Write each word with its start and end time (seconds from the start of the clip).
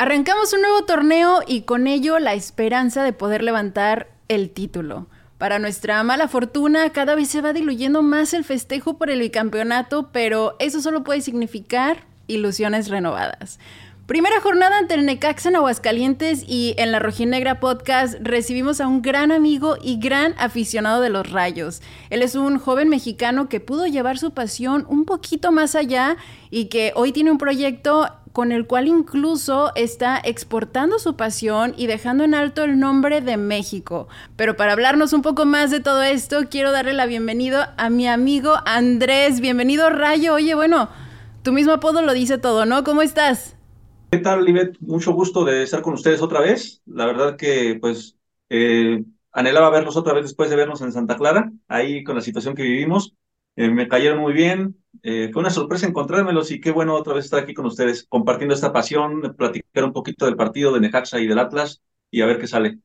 Arrancamos 0.00 0.52
un 0.52 0.60
nuevo 0.60 0.84
torneo 0.84 1.40
y 1.44 1.62
con 1.62 1.88
ello 1.88 2.20
la 2.20 2.34
esperanza 2.34 3.02
de 3.02 3.12
poder 3.12 3.42
levantar 3.42 4.06
el 4.28 4.50
título. 4.50 5.08
Para 5.38 5.58
nuestra 5.58 6.00
mala 6.04 6.28
fortuna, 6.28 6.90
cada 6.90 7.16
vez 7.16 7.30
se 7.30 7.40
va 7.40 7.52
diluyendo 7.52 8.00
más 8.00 8.32
el 8.32 8.44
festejo 8.44 8.96
por 8.96 9.10
el 9.10 9.18
bicampeonato, 9.18 10.10
pero 10.12 10.54
eso 10.60 10.80
solo 10.80 11.02
puede 11.02 11.20
significar 11.20 12.04
ilusiones 12.28 12.90
renovadas. 12.90 13.58
Primera 14.08 14.40
jornada 14.40 14.78
ante 14.78 14.94
el 14.94 15.04
Necaxa 15.04 15.50
en 15.50 15.56
Aguascalientes 15.56 16.42
y 16.48 16.74
en 16.78 16.92
la 16.92 16.98
Rojinegra 16.98 17.60
Podcast 17.60 18.14
recibimos 18.22 18.80
a 18.80 18.88
un 18.88 19.02
gran 19.02 19.30
amigo 19.30 19.76
y 19.82 19.98
gran 19.98 20.34
aficionado 20.38 21.02
de 21.02 21.10
los 21.10 21.30
rayos. 21.30 21.82
Él 22.08 22.22
es 22.22 22.34
un 22.34 22.58
joven 22.58 22.88
mexicano 22.88 23.50
que 23.50 23.60
pudo 23.60 23.86
llevar 23.86 24.16
su 24.16 24.30
pasión 24.30 24.86
un 24.88 25.04
poquito 25.04 25.52
más 25.52 25.74
allá 25.74 26.16
y 26.48 26.70
que 26.70 26.94
hoy 26.96 27.12
tiene 27.12 27.30
un 27.30 27.36
proyecto 27.36 28.08
con 28.32 28.50
el 28.50 28.66
cual 28.66 28.88
incluso 28.88 29.72
está 29.74 30.18
exportando 30.24 30.98
su 30.98 31.14
pasión 31.14 31.74
y 31.76 31.86
dejando 31.86 32.24
en 32.24 32.32
alto 32.32 32.64
el 32.64 32.80
nombre 32.80 33.20
de 33.20 33.36
México. 33.36 34.08
Pero 34.36 34.56
para 34.56 34.72
hablarnos 34.72 35.12
un 35.12 35.20
poco 35.20 35.44
más 35.44 35.70
de 35.70 35.80
todo 35.80 36.00
esto, 36.00 36.48
quiero 36.48 36.72
darle 36.72 36.94
la 36.94 37.04
bienvenida 37.04 37.74
a 37.76 37.90
mi 37.90 38.08
amigo 38.08 38.54
Andrés. 38.64 39.40
Bienvenido, 39.40 39.90
Rayo. 39.90 40.32
Oye, 40.32 40.54
bueno, 40.54 40.88
tu 41.42 41.52
mismo 41.52 41.74
apodo 41.74 42.00
lo 42.00 42.14
dice 42.14 42.38
todo, 42.38 42.64
¿no? 42.64 42.84
¿Cómo 42.84 43.02
estás? 43.02 43.57
¿Qué 44.10 44.18
tal, 44.18 44.42
Libet? 44.44 44.78
Mucho 44.80 45.12
gusto 45.12 45.44
de 45.44 45.62
estar 45.62 45.82
con 45.82 45.92
ustedes 45.92 46.22
otra 46.22 46.40
vez. 46.40 46.80
La 46.86 47.04
verdad 47.04 47.36
que, 47.36 47.76
pues, 47.78 48.16
eh, 48.48 49.04
anhelaba 49.32 49.68
verlos 49.68 49.98
otra 49.98 50.14
vez 50.14 50.22
después 50.22 50.48
de 50.48 50.56
vernos 50.56 50.80
en 50.80 50.92
Santa 50.92 51.16
Clara, 51.16 51.52
ahí 51.68 52.02
con 52.04 52.16
la 52.16 52.22
situación 52.22 52.54
que 52.54 52.62
vivimos. 52.62 53.14
Eh, 53.56 53.68
me 53.68 53.86
cayeron 53.86 54.20
muy 54.20 54.32
bien. 54.32 54.82
Eh, 55.02 55.28
fue 55.30 55.40
una 55.40 55.50
sorpresa 55.50 55.86
encontrármelos 55.86 56.50
y 56.50 56.60
qué 56.60 56.70
bueno 56.70 56.94
otra 56.94 57.12
vez 57.12 57.26
estar 57.26 57.40
aquí 57.40 57.52
con 57.52 57.66
ustedes, 57.66 58.06
compartiendo 58.08 58.54
esta 58.54 58.72
pasión, 58.72 59.34
platicar 59.36 59.84
un 59.84 59.92
poquito 59.92 60.24
del 60.24 60.36
partido 60.36 60.72
de 60.72 60.80
Necaxa 60.80 61.20
y 61.20 61.26
del 61.26 61.38
Atlas 61.38 61.82
y 62.10 62.22
a 62.22 62.26
ver 62.26 62.38
qué 62.38 62.46
sale. 62.46 62.78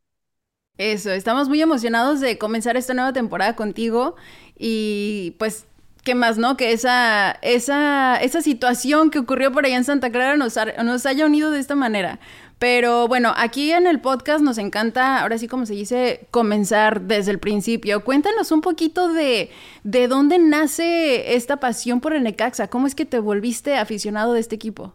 Eso, 0.78 1.12
estamos 1.12 1.48
muy 1.48 1.62
emocionados 1.62 2.20
de 2.20 2.38
comenzar 2.38 2.76
esta 2.76 2.94
nueva 2.94 3.14
temporada 3.14 3.56
contigo 3.56 4.16
y 4.58 5.36
pues 5.40 5.68
¿qué 6.04 6.16
más, 6.16 6.38
no? 6.38 6.58
Que 6.58 6.72
esa, 6.72 7.32
esa, 7.42 8.18
esa 8.18 8.42
situación 8.42 9.10
que 9.10 9.20
ocurrió 9.20 9.52
por 9.52 9.66
allá 9.66 9.78
en 9.78 9.84
Santa 9.84 10.12
Clara 10.12 10.38
nos, 10.38 10.58
nos 10.84 11.06
haya 11.06 11.26
unido 11.26 11.52
de 11.52 11.60
esta 11.60 11.76
manera. 11.76 12.20
Pero 12.60 13.08
bueno, 13.08 13.34
aquí 13.36 13.72
en 13.72 13.88
el 13.88 14.00
podcast 14.00 14.42
nos 14.44 14.58
encanta, 14.58 15.22
ahora 15.22 15.38
sí 15.38 15.48
como 15.48 15.66
se 15.66 15.74
dice, 15.74 16.28
comenzar 16.32 17.02
desde 17.02 17.32
el 17.32 17.40
principio. 17.40 18.04
Cuéntanos 18.04 18.52
un 18.52 18.62
poquito 18.62 19.12
de, 19.12 19.50
de 19.84 20.08
dónde 20.08 20.40
nace 20.40 21.36
esta 21.36 21.58
pasión 21.58 22.00
por 22.00 22.14
el 22.14 22.24
Necaxa. 22.24 22.70
¿Cómo 22.70 22.88
es 22.88 22.96
que 22.96 23.06
te 23.06 23.20
volviste 23.20 23.76
aficionado 23.76 24.34
de 24.34 24.40
este 24.40 24.56
equipo? 24.56 24.94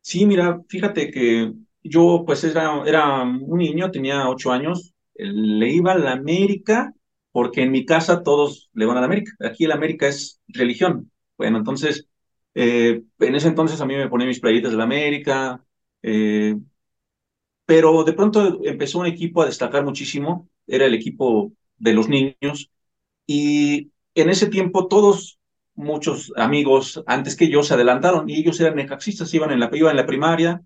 Sí, 0.00 0.26
mira, 0.26 0.60
fíjate 0.68 1.10
que 1.10 1.52
yo 1.82 2.24
pues 2.26 2.44
era, 2.44 2.82
era 2.86 3.22
un 3.22 3.58
niño, 3.58 3.90
tenía 3.90 4.28
ocho 4.28 4.50
años, 4.52 4.94
le 5.14 5.70
iba 5.70 5.92
a 5.92 5.98
la 5.98 6.12
América 6.12 6.92
porque 7.34 7.62
en 7.64 7.72
mi 7.72 7.84
casa 7.84 8.22
todos 8.22 8.70
le 8.74 8.86
van 8.86 8.96
a 8.98 9.00
la 9.00 9.06
América. 9.08 9.32
Aquí 9.40 9.66
la 9.66 9.74
América 9.74 10.06
es 10.08 10.40
religión. 10.48 11.10
Bueno, 11.36 11.58
entonces, 11.58 12.08
eh, 12.54 13.02
en 13.18 13.34
ese 13.34 13.48
entonces 13.48 13.80
a 13.82 13.86
mí 13.86 13.96
me 13.96 14.08
ponía 14.08 14.28
mis 14.28 14.38
playitas 14.40 14.70
de 14.72 14.78
la 14.78 14.84
América, 14.84 15.64
eh, 16.02 16.54
pero 17.66 18.04
de 18.04 18.12
pronto 18.12 18.60
empezó 18.64 18.98
un 18.98 19.06
equipo 19.06 19.42
a 19.42 19.46
destacar 19.46 19.84
muchísimo, 19.84 20.48
era 20.66 20.86
el 20.86 20.94
equipo 20.94 21.52
de 21.78 21.92
los 21.94 22.08
niños, 22.08 22.70
y 23.26 23.92
en 24.14 24.30
ese 24.30 24.48
tiempo 24.48 24.88
todos, 24.88 25.38
muchos 25.76 26.32
amigos 26.36 27.02
antes 27.06 27.36
que 27.36 27.48
yo 27.50 27.62
se 27.62 27.74
adelantaron, 27.74 28.28
y 28.30 28.36
ellos 28.40 28.60
eran 28.60 28.76
necaxistas, 28.76 29.34
iban 29.34 29.52
en 29.52 29.60
la, 29.60 29.70
iban 29.74 29.92
en 29.92 29.96
la 29.98 30.06
primaria, 30.06 30.62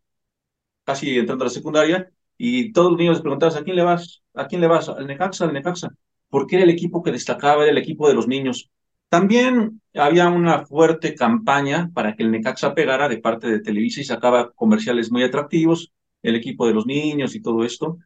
casi 0.84 1.18
entrando 1.18 1.44
a 1.44 1.48
la 1.48 1.54
secundaria, 1.54 2.10
y 2.38 2.72
todos 2.72 2.92
los 2.92 2.98
niños 3.00 3.16
les 3.16 3.22
preguntaban, 3.22 3.58
¿a 3.58 3.64
quién 3.64 3.76
le 3.76 3.84
vas? 3.84 4.22
¿A 4.34 4.46
quién 4.48 4.60
le 4.62 4.68
vas? 4.68 4.88
¿Al 4.88 5.06
Necaxa? 5.06 5.44
¿Al 5.46 5.52
Necaxa? 5.54 5.90
Porque 6.30 6.56
era 6.56 6.64
el 6.64 6.70
equipo 6.70 7.02
que 7.02 7.12
destacaba, 7.12 7.62
era 7.62 7.72
el 7.72 7.78
equipo 7.78 8.08
de 8.08 8.14
los 8.14 8.28
niños. 8.28 8.70
También 9.08 9.80
había 9.94 10.28
una 10.28 10.66
fuerte 10.66 11.14
campaña 11.14 11.90
para 11.94 12.14
que 12.14 12.22
el 12.22 12.30
Necaxa 12.30 12.74
pegara 12.74 13.08
de 13.08 13.18
parte 13.18 13.48
de 13.48 13.60
Televisa 13.60 14.00
y 14.00 14.04
sacaba 14.04 14.52
comerciales 14.52 15.10
muy 15.10 15.22
atractivos, 15.22 15.92
el 16.22 16.36
equipo 16.36 16.66
de 16.66 16.74
los 16.74 16.86
niños 16.86 17.34
y 17.34 17.40
todo 17.40 17.64
esto. 17.64 17.98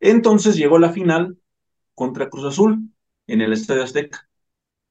Entonces 0.00 0.56
llegó 0.56 0.78
la 0.78 0.90
final 0.92 1.38
contra 1.94 2.30
Cruz 2.30 2.46
Azul 2.46 2.90
en 3.26 3.40
el 3.42 3.52
Estadio 3.52 3.84
Azteca. 3.84 4.28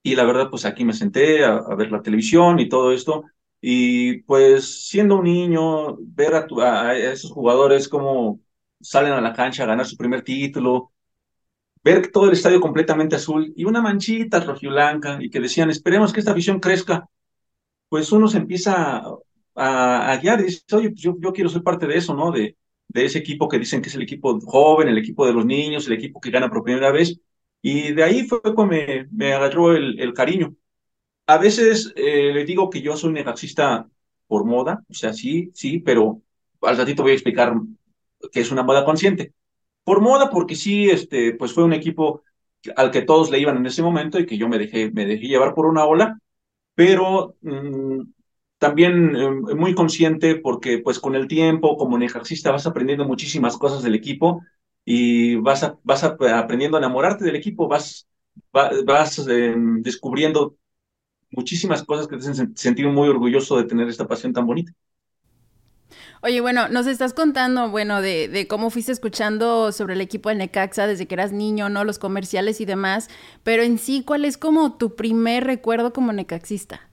Y 0.03 0.15
la 0.15 0.23
verdad, 0.25 0.49
pues 0.49 0.65
aquí 0.65 0.85
me 0.85 0.93
senté 0.93 1.43
a, 1.45 1.59
ver 1.75 1.91
la 1.91 2.01
televisión 2.01 2.59
y 2.59 2.69
todo 2.69 2.93
esto. 2.93 3.25
Y 3.61 4.21
pues 4.23 4.87
siendo 4.87 5.17
un 5.17 5.25
niño, 5.25 5.97
ver 5.99 6.35
a, 6.35 6.89
a 6.89 6.97
esos 6.97 7.31
jugadores 7.31 7.89
como 7.89 8.39
salen 8.81 9.11
a 9.13 9.21
la 9.21 9.33
cancha 9.33 9.63
a 9.63 9.67
ganar 9.67 9.85
su 9.85 9.97
primer 9.97 10.23
título, 10.23 10.93
ver 11.83 12.11
todo 12.11 12.25
el 12.27 12.33
estadio 12.33 12.59
completamente 12.61 13.15
azul 13.15 13.53
y 13.55 13.65
una 13.65 13.81
manchita 13.81 14.39
rojiblanca 14.41 15.17
y 15.21 15.29
que 15.29 15.39
decían, 15.39 15.69
esperemos 15.69 16.13
que 16.13 16.19
esta 16.19 16.33
visión 16.33 16.59
crezca, 16.59 17.09
pues 17.89 18.11
uno 18.11 18.27
se 18.27 18.37
empieza 18.37 19.03
a, 19.55 20.19
guiar 20.21 20.41
y 20.41 20.45
dice, 20.45 20.63
oye, 20.73 20.89
pues 20.89 21.01
yo, 21.01 21.15
yo, 21.19 21.33
quiero 21.33 21.49
ser 21.49 21.63
parte 21.63 21.87
de 21.87 21.97
eso, 21.97 22.13
¿no? 22.13 22.31
De, 22.31 22.57
de 22.87 23.05
ese 23.05 23.19
equipo 23.19 23.47
que 23.47 23.59
dicen 23.59 23.81
que 23.81 23.89
es 23.89 23.95
el 23.95 24.03
equipo 24.03 24.39
joven, 24.41 24.87
el 24.89 24.97
equipo 24.97 25.25
de 25.25 25.33
los 25.33 25.45
niños, 25.45 25.87
el 25.87 25.93
equipo 25.93 26.19
que 26.21 26.31
gana 26.31 26.49
por 26.49 26.63
primera 26.63 26.91
vez. 26.91 27.19
Y 27.61 27.93
de 27.93 28.03
ahí 28.03 28.27
fue 28.27 28.41
cuando 28.41 28.67
me, 28.67 29.07
me 29.11 29.33
agarró 29.33 29.75
el, 29.75 29.99
el 29.99 30.13
cariño. 30.13 30.55
A 31.27 31.37
veces 31.37 31.93
eh, 31.95 32.31
le 32.33 32.45
digo 32.45 32.69
que 32.69 32.81
yo 32.81 32.97
soy 32.97 33.13
necaxista 33.13 33.87
por 34.27 34.45
moda, 34.45 34.83
o 34.89 34.93
sea, 34.93 35.13
sí, 35.13 35.51
sí, 35.53 35.79
pero 35.79 36.21
al 36.61 36.77
ratito 36.77 37.03
voy 37.03 37.11
a 37.11 37.15
explicar 37.15 37.53
que 38.31 38.41
es 38.41 38.51
una 38.51 38.63
moda 38.63 38.85
consciente 38.85 39.33
por 39.89 40.01
moda, 40.01 40.29
porque 40.29 40.55
sí, 40.55 40.87
este, 40.91 41.33
pues 41.33 41.51
fue 41.53 41.63
un 41.63 41.73
equipo 41.73 42.23
al 42.75 42.91
que 42.91 43.01
todos 43.01 43.31
le 43.31 43.39
iban 43.39 43.57
en 43.57 43.65
ese 43.65 43.81
momento 43.81 44.19
y 44.19 44.25
que 44.27 44.37
yo 44.37 44.47
me 44.47 44.59
dejé, 44.59 44.91
me 44.91 45.05
dejé 45.07 45.27
llevar 45.27 45.55
por 45.55 45.65
una 45.65 45.83
ola, 45.85 46.19
pero 46.75 47.35
mm, 47.41 48.01
también 48.59 49.15
eh, 49.15 49.29
muy 49.55 49.75
consciente 49.75 50.35
porque 50.35 50.79
pues 50.79 50.99
con 50.99 51.15
el 51.15 51.27
tiempo 51.27 51.77
como 51.77 51.97
necaxista 51.97 52.51
vas 52.51 52.67
aprendiendo 52.67 53.05
muchísimas 53.05 53.57
cosas 53.57 53.83
del 53.83 53.95
equipo 53.95 54.41
y 54.85 55.35
vas, 55.37 55.73
vas 55.83 56.03
aprendiendo 56.05 56.77
a 56.77 56.81
enamorarte 56.81 57.25
del 57.25 57.35
equipo, 57.37 57.67
vas, 57.67 58.07
vas 58.85 59.19
em, 59.27 59.81
descubriendo 59.81 60.57
muchísimas 61.31 61.83
cosas 61.83 62.07
que 62.07 62.17
te 62.17 62.29
hacen 62.29 62.55
sentir 62.57 62.87
muy 62.89 63.09
orgulloso 63.09 63.57
de 63.57 63.65
tener 63.65 63.89
esta 63.89 64.07
pasión 64.07 64.33
tan 64.33 64.45
bonita. 64.47 64.73
Oye, 66.21 66.41
bueno, 66.41 66.67
nos 66.69 66.87
estás 66.87 67.13
contando, 67.13 67.69
bueno, 67.69 68.01
de, 68.01 68.45
cómo 68.49 68.69
fuiste 68.69 68.91
escuchando 68.91 69.71
sobre 69.71 69.93
el 69.93 70.01
equipo 70.01 70.29
del 70.29 70.39
Necaxa 70.39 70.87
desde 70.87 71.07
que 71.07 71.15
eras 71.15 71.31
niño, 71.31 71.69
¿no? 71.69 71.83
Los 71.83 71.99
comerciales 71.99 72.61
y 72.61 72.65
demás, 72.65 73.09
pero 73.43 73.63
en 73.63 73.77
sí, 73.77 74.03
¿cuál 74.05 74.25
es 74.25 74.37
como 74.37 74.77
tu 74.77 74.95
primer 74.95 75.45
recuerdo 75.45 75.93
como 75.93 76.11
necaxista? 76.13 76.89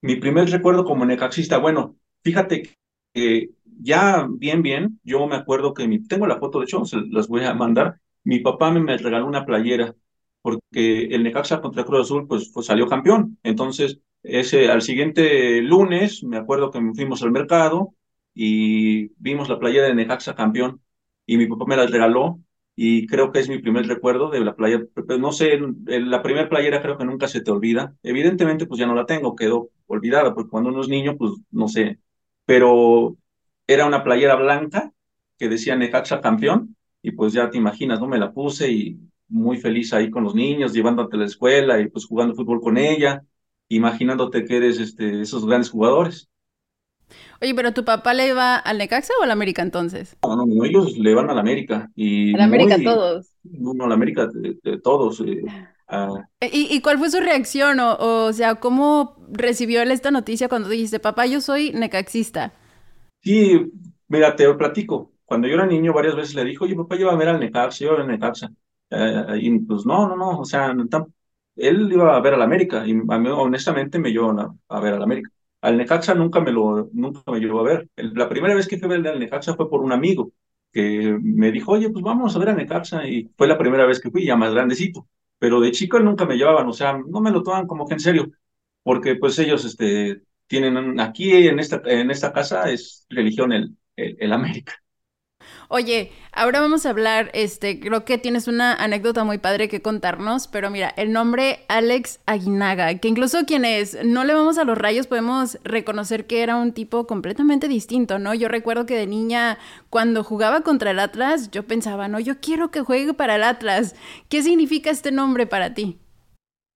Mi 0.00 0.16
primer 0.16 0.50
recuerdo 0.50 0.84
como 0.84 1.04
necaxista, 1.04 1.58
bueno, 1.58 1.96
fíjate 2.22 2.70
que 3.14 3.50
ya 3.64 4.26
bien, 4.28 4.62
bien, 4.62 5.00
yo 5.04 5.26
me 5.26 5.36
acuerdo 5.36 5.74
que 5.74 5.86
mi, 5.86 6.02
tengo 6.02 6.26
la 6.26 6.38
foto, 6.38 6.58
de 6.58 6.64
hecho, 6.64 6.84
se 6.84 6.98
las 7.10 7.28
voy 7.28 7.44
a 7.44 7.54
mandar, 7.54 8.00
mi 8.24 8.40
papá 8.40 8.70
me, 8.70 8.80
me 8.80 8.96
regaló 8.96 9.26
una 9.26 9.44
playera 9.44 9.94
porque 10.42 11.04
el 11.06 11.22
Necaxa 11.22 11.60
contra 11.60 11.84
Cruz 11.84 12.02
Azul 12.02 12.26
pues 12.26 12.50
salió 12.66 12.86
campeón, 12.88 13.38
entonces 13.44 14.00
ese, 14.22 14.68
al 14.70 14.82
siguiente 14.82 15.60
lunes, 15.62 16.22
me 16.24 16.36
acuerdo 16.36 16.70
que 16.70 16.80
fuimos 16.94 17.22
al 17.22 17.32
mercado, 17.32 17.94
y 18.34 19.08
vimos 19.20 19.48
la 19.48 19.58
playa 19.58 19.82
de 19.82 19.94
Necaxa 19.94 20.34
campeón 20.34 20.80
y 21.26 21.36
mi 21.36 21.46
papá 21.46 21.64
me 21.66 21.76
la 21.76 21.86
regaló 21.86 22.40
y 22.74 23.06
creo 23.06 23.30
que 23.30 23.40
es 23.40 23.48
mi 23.48 23.58
primer 23.58 23.86
recuerdo 23.86 24.30
de 24.30 24.40
la 24.40 24.56
playa, 24.56 24.80
no 25.18 25.32
sé, 25.32 25.58
la 25.86 26.22
primera 26.22 26.48
playera 26.48 26.80
creo 26.80 26.96
que 26.96 27.04
nunca 27.04 27.28
se 27.28 27.42
te 27.42 27.50
olvida. 27.50 27.94
Evidentemente 28.02 28.66
pues 28.66 28.80
ya 28.80 28.86
no 28.86 28.94
la 28.94 29.04
tengo, 29.06 29.36
quedó 29.36 29.70
olvidada, 29.86 30.34
porque 30.34 30.50
cuando 30.50 30.70
uno 30.70 30.80
es 30.80 30.88
niño 30.88 31.16
pues 31.18 31.32
no 31.50 31.68
sé, 31.68 31.98
pero 32.46 33.16
era 33.66 33.86
una 33.86 34.02
playera 34.04 34.36
blanca 34.36 34.92
que 35.38 35.48
decía 35.48 35.76
Necaxa 35.76 36.20
campeón 36.20 36.76
y 37.02 37.12
pues 37.12 37.32
ya 37.32 37.50
te 37.50 37.58
imaginas, 37.58 38.00
¿no? 38.00 38.06
Me 38.08 38.18
la 38.18 38.32
puse 38.32 38.70
y 38.72 38.98
muy 39.28 39.58
feliz 39.58 39.92
ahí 39.92 40.10
con 40.10 40.24
los 40.24 40.34
niños, 40.34 40.72
llevándote 40.72 41.16
a 41.16 41.20
la 41.20 41.26
escuela 41.26 41.80
y 41.80 41.88
pues 41.88 42.06
jugando 42.06 42.34
fútbol 42.34 42.60
con 42.60 42.78
ella, 42.78 43.24
imaginándote 43.76 44.44
que 44.44 44.56
eres 44.56 44.78
este, 44.78 45.20
esos 45.22 45.46
grandes 45.46 45.70
jugadores. 45.70 46.28
Oye, 47.40 47.54
pero 47.54 47.72
tu 47.72 47.84
papá 47.84 48.14
le 48.14 48.28
iba 48.28 48.56
al 48.56 48.78
Necaxa 48.78 49.12
o 49.20 49.24
al 49.24 49.30
América 49.30 49.62
entonces? 49.62 50.16
No, 50.22 50.36
no, 50.36 50.46
no, 50.46 50.64
ellos 50.64 50.96
le 50.96 51.14
van 51.14 51.28
al 51.28 51.38
América. 51.38 51.90
Y 51.94 52.34
al 52.34 52.42
América 52.42 52.76
todos. 52.82 53.32
No, 53.42 53.74
no, 53.74 53.84
al 53.84 53.92
América 53.92 54.28
de, 54.32 54.78
todos. 54.78 55.20
Eh, 55.20 55.42
¿Y, 56.40 56.80
cuál 56.80 56.98
fue 56.98 57.10
su 57.10 57.20
reacción? 57.20 57.80
O, 57.80 58.26
o 58.26 58.32
sea, 58.32 58.54
¿cómo 58.54 59.16
recibió 59.30 59.82
él 59.82 59.90
esta 59.90 60.10
noticia 60.10 60.48
cuando 60.48 60.68
dijiste, 60.68 61.00
papá, 61.00 61.26
yo 61.26 61.40
soy 61.40 61.72
necaxista? 61.72 62.52
Sí, 63.20 63.72
mira, 64.08 64.34
te 64.36 64.44
lo 64.44 64.56
platico. 64.56 65.12
Cuando 65.24 65.48
yo 65.48 65.54
era 65.54 65.66
niño, 65.66 65.92
varias 65.92 66.14
veces 66.14 66.34
le 66.34 66.44
dijo, 66.44 66.64
oye, 66.64 66.76
papá, 66.76 66.94
a 66.94 67.16
ver 67.16 67.28
al 67.28 67.40
Necaxa, 67.40 67.84
yo 67.84 67.96
al 67.96 68.06
Necaxa. 68.06 68.50
Eh, 68.90 69.38
y 69.40 69.58
pues 69.60 69.86
no, 69.86 70.08
no, 70.08 70.16
no, 70.16 70.38
o 70.40 70.44
sea, 70.44 70.74
él 71.56 71.90
iba 71.92 72.16
a 72.16 72.20
ver 72.20 72.34
al 72.34 72.42
América 72.42 72.86
y 72.86 72.94
honestamente 73.08 73.98
me 73.98 74.10
llevó 74.10 74.30
a, 74.32 74.54
a 74.68 74.80
ver 74.80 74.94
al 74.94 75.02
América. 75.02 75.30
Al 75.60 75.76
Necaxa 75.76 76.14
nunca 76.14 76.40
me 76.40 76.50
lo, 76.52 76.88
nunca 76.92 77.22
me 77.30 77.38
llevó 77.40 77.60
a 77.60 77.62
ver. 77.64 77.88
La 77.96 78.28
primera 78.28 78.54
vez 78.54 78.66
que 78.68 78.78
fui 78.78 78.86
a 78.86 78.98
ver 78.98 79.06
al 79.08 79.18
Necaxa 79.20 79.54
fue 79.54 79.68
por 79.70 79.80
un 79.82 79.92
amigo 79.92 80.32
que 80.72 81.16
me 81.22 81.52
dijo, 81.52 81.72
oye, 81.72 81.90
pues 81.90 82.02
vamos 82.04 82.34
a 82.34 82.38
ver 82.38 82.48
a 82.50 82.54
Necaxa, 82.54 83.06
y 83.06 83.30
fue 83.36 83.46
la 83.46 83.58
primera 83.58 83.84
vez 83.86 84.00
que 84.00 84.10
fui, 84.10 84.24
ya 84.26 84.36
más 84.36 84.52
grandecito. 84.54 85.06
Pero 85.38 85.60
de 85.60 85.70
chico 85.72 86.00
nunca 86.00 86.24
me 86.24 86.36
llevaban, 86.36 86.66
o 86.68 86.72
sea, 86.72 86.98
no 86.98 87.20
me 87.20 87.30
lo 87.30 87.42
toman 87.42 87.66
como 87.66 87.86
que 87.86 87.94
en 87.94 88.00
serio, 88.00 88.30
porque 88.82 89.16
pues 89.16 89.38
ellos, 89.38 89.64
este, 89.64 90.22
tienen 90.46 90.98
aquí 91.00 91.32
en 91.48 91.58
esta, 91.58 91.82
en 91.86 92.10
esta 92.10 92.32
casa 92.32 92.70
es 92.70 93.06
religión 93.10 93.52
el, 93.52 93.76
el 93.96 94.32
América. 94.32 94.74
Oye, 95.68 96.12
ahora 96.32 96.60
vamos 96.60 96.86
a 96.86 96.90
hablar, 96.90 97.30
este, 97.34 97.80
creo 97.80 98.04
que 98.04 98.18
tienes 98.18 98.48
una 98.48 98.74
anécdota 98.74 99.24
muy 99.24 99.38
padre 99.38 99.68
que 99.68 99.82
contarnos, 99.82 100.48
pero 100.48 100.70
mira, 100.70 100.92
el 100.96 101.12
nombre 101.12 101.60
Alex 101.68 102.20
Aguinaga, 102.26 102.94
que 102.98 103.08
incluso 103.08 103.44
quienes 103.46 103.98
no 104.04 104.24
le 104.24 104.34
vamos 104.34 104.58
a 104.58 104.64
los 104.64 104.78
rayos 104.78 105.06
podemos 105.06 105.58
reconocer 105.64 106.26
que 106.26 106.42
era 106.42 106.56
un 106.56 106.72
tipo 106.72 107.06
completamente 107.06 107.68
distinto, 107.68 108.18
¿no? 108.18 108.34
Yo 108.34 108.48
recuerdo 108.48 108.86
que 108.86 108.96
de 108.96 109.06
niña, 109.06 109.58
cuando 109.90 110.24
jugaba 110.24 110.62
contra 110.62 110.90
el 110.90 110.98
Atlas, 110.98 111.50
yo 111.50 111.66
pensaba, 111.66 112.08
no, 112.08 112.20
yo 112.20 112.40
quiero 112.40 112.70
que 112.70 112.80
juegue 112.82 113.14
para 113.14 113.36
el 113.36 113.42
Atlas. 113.44 113.94
¿Qué 114.28 114.42
significa 114.42 114.90
este 114.90 115.12
nombre 115.12 115.46
para 115.46 115.74
ti? 115.74 115.98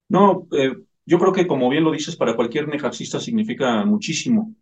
No, 0.08 0.46
eh, 0.52 0.72
yo 1.04 1.18
creo 1.18 1.32
que 1.32 1.46
como 1.46 1.68
bien 1.68 1.84
lo 1.84 1.92
dices, 1.92 2.16
para 2.16 2.36
cualquier 2.36 2.68
nejaxista 2.68 3.20
significa 3.20 3.84
muchísimo. 3.84 4.54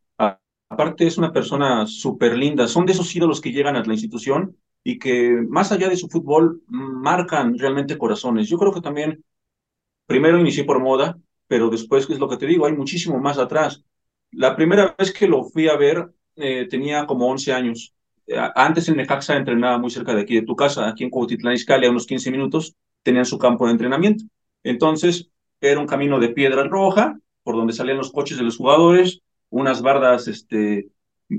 Aparte 0.74 1.06
es 1.06 1.18
una 1.18 1.32
persona 1.32 1.86
súper 1.86 2.36
linda, 2.36 2.66
son 2.66 2.84
de 2.84 2.94
esos 2.94 3.14
ídolos 3.14 3.40
que 3.40 3.52
llegan 3.52 3.76
a 3.76 3.84
la 3.84 3.92
institución 3.92 4.56
y 4.82 4.98
que 4.98 5.30
más 5.48 5.70
allá 5.70 5.88
de 5.88 5.96
su 5.96 6.08
fútbol 6.08 6.62
marcan 6.66 7.56
realmente 7.56 7.96
corazones. 7.96 8.48
Yo 8.48 8.58
creo 8.58 8.72
que 8.72 8.80
también, 8.80 9.24
primero 10.04 10.36
inicié 10.36 10.64
por 10.64 10.80
moda, 10.80 11.16
pero 11.46 11.70
después, 11.70 12.10
es 12.10 12.18
lo 12.18 12.28
que 12.28 12.38
te 12.38 12.46
digo, 12.46 12.66
hay 12.66 12.72
muchísimo 12.72 13.20
más 13.20 13.38
atrás. 13.38 13.84
La 14.32 14.56
primera 14.56 14.96
vez 14.98 15.12
que 15.12 15.28
lo 15.28 15.44
fui 15.44 15.68
a 15.68 15.76
ver 15.76 16.12
eh, 16.34 16.66
tenía 16.68 17.06
como 17.06 17.28
11 17.28 17.52
años. 17.52 17.94
Eh, 18.26 18.36
antes 18.56 18.88
en 18.88 18.96
Necaxa 18.96 19.36
entrenaba 19.36 19.78
muy 19.78 19.90
cerca 19.90 20.12
de 20.12 20.22
aquí 20.22 20.34
de 20.34 20.42
tu 20.42 20.56
casa, 20.56 20.88
aquí 20.88 21.04
en 21.04 21.10
Cuautitlán 21.10 21.54
Izcalli, 21.54 21.86
a 21.86 21.90
unos 21.90 22.04
15 22.04 22.32
minutos, 22.32 22.74
tenían 23.04 23.26
su 23.26 23.38
campo 23.38 23.66
de 23.66 23.72
entrenamiento. 23.72 24.24
Entonces, 24.64 25.30
era 25.60 25.78
un 25.78 25.86
camino 25.86 26.18
de 26.18 26.30
piedra 26.30 26.64
roja, 26.64 27.16
por 27.44 27.54
donde 27.54 27.74
salían 27.74 27.98
los 27.98 28.10
coches 28.10 28.38
de 28.38 28.42
los 28.42 28.56
jugadores, 28.56 29.22
unas 29.54 29.82
bardas 29.82 30.26
este, 30.26 30.88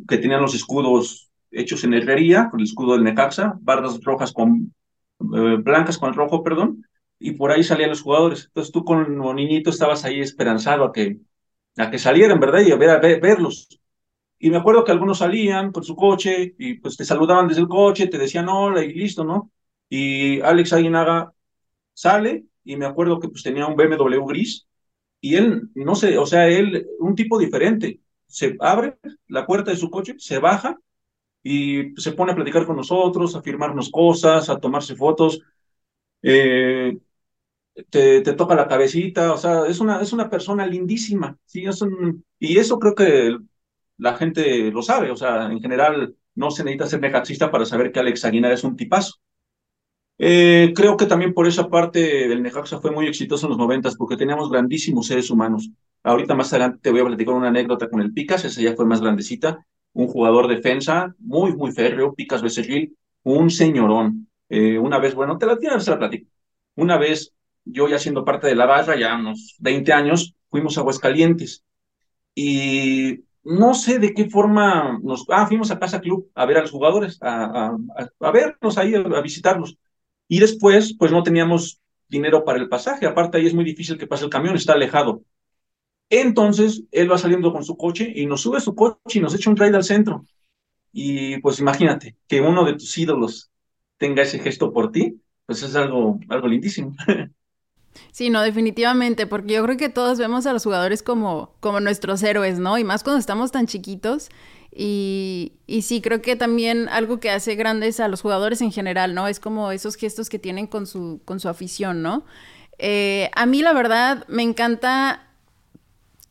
que 0.07 0.17
tenían 0.17 0.41
los 0.41 0.56
escudos 0.56 1.29
hechos 1.51 1.83
en 1.83 1.94
herrería, 1.94 2.50
con 2.50 2.62
el 2.62 2.65
escudo 2.65 2.94
del 2.94 3.03
Necaxa, 3.03 3.57
bardas 3.62 4.01
rojas 4.03 4.31
con, 4.31 4.73
eh, 5.19 5.57
blancas 5.59 5.97
con 5.97 6.13
rojo, 6.13 6.41
perdón, 6.41 6.85
y 7.19 7.31
por 7.31 7.51
ahí 7.51 7.63
salían 7.63 7.89
los 7.89 8.01
jugadores. 8.01 8.45
Entonces 8.45 8.71
tú 8.71 8.85
como 8.85 9.33
niñito 9.33 9.69
estabas 9.69 10.06
ahí 10.06 10.21
esperanzado 10.21 10.85
a 10.85 10.94
que, 10.94 11.19
a 11.77 11.91
que 11.91 12.00
salieran, 12.00 12.39
¿verdad? 12.39 12.62
Y 12.62 12.71
a, 12.71 12.77
ver, 12.77 12.89
a 12.89 13.00
verlos. 13.00 13.67
Y 14.39 14.50
me 14.50 14.57
acuerdo 14.57 14.83
que 14.85 14.91
algunos 14.94 15.17
salían 15.19 15.71
con 15.73 15.83
su 15.83 15.95
coche 15.95 16.56
y 16.57 16.75
pues 16.75 16.95
te 16.97 17.06
saludaban 17.06 17.47
desde 17.50 17.62
el 17.62 17.67
coche, 17.67 18.07
te 18.07 18.17
decían 18.17 18.47
hola 18.50 18.83
y 18.83 18.94
listo, 18.94 19.25
¿no? 19.25 19.51
Y 19.89 20.39
Alex 20.41 20.73
Aguinaga 20.73 21.33
sale 21.94 22.45
y 22.63 22.77
me 22.77 22.85
acuerdo 22.85 23.19
que 23.19 23.29
pues 23.29 23.44
tenía 23.44 23.67
un 23.67 23.75
BMW 23.75 24.25
gris 24.25 24.67
y 25.21 25.35
él, 25.35 25.69
no 25.75 25.95
sé, 25.95 26.17
o 26.17 26.25
sea, 26.25 26.47
él, 26.47 26.88
un 27.00 27.15
tipo 27.15 27.39
diferente 27.39 28.00
se 28.27 28.56
abre 28.60 28.98
la 29.27 29.45
puerta 29.45 29.72
de 29.72 29.77
su 29.77 29.89
coche, 29.89 30.16
se 30.18 30.39
baja 30.39 30.77
y 31.44 31.94
se 32.00 32.13
pone 32.13 32.31
a 32.31 32.36
platicar 32.36 32.66
con 32.66 32.75
nosotros, 32.77 33.36
a 33.36 33.42
firmarnos 33.42 33.92
cosas, 33.92 34.50
a 34.50 34.60
tomarse 34.60 34.95
fotos. 34.95 35.42
Eh, 36.22 36.98
te, 37.89 38.22
te, 38.22 38.33
toca 38.33 38.56
la 38.56 38.68
cabecita, 38.68 39.33
o 39.33 39.38
sea, 39.38 39.66
es 39.68 39.80
una, 39.80 40.01
es 40.01 40.13
una 40.13 40.30
persona 40.30 40.66
lindísima, 40.66 41.38
¿sí? 41.45 41.66
Es 41.66 41.83
y 42.39 42.57
eso 42.57 42.80
creo 42.80 42.95
que 42.95 43.38
la 43.98 44.16
gente 44.16 44.72
lo 44.72 44.81
sabe, 44.81 45.12
o 45.12 45.16
sea, 45.18 45.51
en 45.51 45.62
general 45.62 46.16
no 46.36 46.51
se 46.51 46.63
necesita 46.63 46.88
ser 46.88 47.01
necaxista 47.01 47.51
para 47.51 47.66
saber 47.66 47.92
que 47.92 48.00
Alex 48.00 48.25
Aguinar 48.25 48.51
es 48.51 48.63
un 48.63 48.75
tipazo. 48.75 49.16
Eh, 50.18 50.72
creo 50.75 50.95
que 50.95 51.06
también 51.06 51.33
por 51.33 51.48
esa 51.48 51.69
parte 51.69 52.27
del 52.27 52.42
Necaxa 52.42 52.80
fue 52.80 52.92
muy 52.92 53.07
exitoso 53.07 53.45
en 53.45 53.51
los 53.51 53.57
noventas, 53.57 53.95
porque 53.95 54.18
teníamos 54.18 54.50
grandísimos 54.50 55.07
seres 55.07 55.30
humanos. 55.30 55.69
Ahorita 56.06 56.36
más 56.36 56.54
adelante 56.54 56.80
te 56.81 56.92
voy 56.92 57.02
a 57.02 57.06
platicar 57.06 57.36
una 57.36 57.50
anécdota 57.50 57.90
con 57.90 58.02
el 58.02 58.13
Picas, 58.13 58.46
esa 58.46 58.62
ya 58.62 58.75
fue 58.75 58.86
más 58.86 59.02
grandecita, 59.02 59.66
un 59.94 60.07
jugador 60.07 60.48
defensa 60.48 61.16
muy, 61.19 61.56
muy 61.56 61.72
férreo, 61.72 62.13
Picas 62.16 62.42
Becerril, 62.44 62.98
un 63.24 63.50
señorón. 63.50 64.30
Eh, 64.50 64.78
una 64.80 65.00
vez, 65.00 65.16
bueno, 65.16 65.38
te 65.38 65.46
la 65.48 65.57
tienes, 65.57 65.84
se 65.84 65.92
la 65.92 66.00
platico. 66.00 66.30
Una 66.75 66.98
vez, 66.98 67.34
yo 67.66 67.88
ya 67.90 68.00
siendo 68.00 68.25
parte 68.25 68.48
de 68.48 68.56
la 68.56 68.66
barra, 68.68 68.96
ya 68.98 69.16
unos 69.16 69.56
20 69.60 69.94
años, 69.94 70.36
fuimos 70.50 70.78
a 70.78 70.81
Aguascalientes. 70.81 71.63
Y 72.36 73.24
no 73.44 73.74
sé 73.74 74.00
de 74.00 74.13
qué 74.13 74.30
forma 74.30 75.00
nos... 75.04 75.25
Ah, 75.30 75.48
fuimos 75.48 75.72
a 75.72 75.80
Casa 75.80 76.01
Club 76.01 76.30
a 76.36 76.46
ver 76.46 76.58
a 76.58 76.62
los 76.62 76.72
jugadores, 76.72 77.18
a, 77.22 77.68
a, 77.68 77.78
a 78.19 78.31
vernos 78.31 78.78
ahí, 78.78 78.96
a 78.96 79.22
visitarlos. 79.22 79.78
Y 80.28 80.40
después, 80.40 80.96
pues 80.98 81.12
no 81.12 81.24
teníamos 81.24 81.81
dinero 82.08 82.44
para 82.46 82.60
el 82.60 82.69
pasaje. 82.69 83.06
Aparte, 83.06 83.38
ahí 83.38 83.46
es 83.48 83.54
muy 83.54 83.63
difícil 83.66 83.98
que 83.98 84.08
pase 84.08 84.25
el 84.25 84.30
camión, 84.31 84.56
está 84.56 84.74
alejado. 84.74 85.24
Entonces, 86.10 86.84
él 86.92 87.12
va 87.12 87.18
saliendo 87.18 87.52
con 87.52 87.63
su 87.66 87.78
coche 87.78 88.12
y 88.16 88.25
nos 88.25 88.42
sube 88.42 88.62
su 88.62 88.75
coche 88.75 89.19
y 89.19 89.22
nos 89.22 89.36
echa 89.36 89.50
un 89.50 89.57
ride 89.57 89.75
al 89.75 89.84
centro. 89.84 90.24
Y 90.94 91.40
pues 91.42 91.60
imagínate 91.60 92.18
que 92.28 92.42
uno 92.42 92.66
de 92.66 92.74
tus 92.74 92.98
ídolos 92.98 93.52
tenga 93.98 94.24
ese 94.24 94.40
gesto 94.40 94.74
por 94.74 94.92
ti, 94.92 95.22
pues 95.46 95.63
es 95.63 95.75
algo, 95.75 96.19
algo 96.30 96.48
lindísimo. 96.48 96.96
Sí, 98.12 98.30
no, 98.30 98.42
definitivamente, 98.42 99.28
porque 99.28 99.54
yo 99.56 99.63
creo 99.63 99.78
que 99.78 99.90
todos 99.90 100.18
vemos 100.19 100.46
a 100.46 100.54
los 100.54 100.63
jugadores 100.63 101.04
como, 101.04 101.56
como 101.60 101.80
nuestros 101.80 102.24
héroes, 102.24 102.60
¿no? 102.60 102.78
Y 102.78 102.84
más 102.84 103.04
cuando 103.04 103.19
estamos 103.19 103.51
tan 103.51 103.68
chiquitos. 103.68 104.30
Y, 104.74 105.54
y 105.68 105.81
sí, 105.84 106.01
creo 106.01 106.22
que 106.22 106.36
también 106.36 106.90
algo 106.90 107.19
que 107.19 107.30
hace 107.30 107.56
grandes 107.56 108.00
a 108.00 108.08
los 108.08 108.22
jugadores 108.22 108.62
en 108.62 108.72
general, 108.72 109.13
¿no? 109.16 109.28
Es 109.28 109.40
como 109.40 109.72
esos 109.72 109.96
gestos 109.96 110.30
que 110.30 110.40
tienen 110.40 110.68
con 110.68 110.88
su, 110.88 111.22
con 111.25 111.40
su 111.40 111.48
afición, 111.50 112.01
¿no? 112.01 112.25
Eh, 112.78 113.30
a 113.36 113.46
mí, 113.46 113.62
la 113.62 113.74
verdad, 113.74 114.25
me 114.28 114.44
encanta 114.44 115.25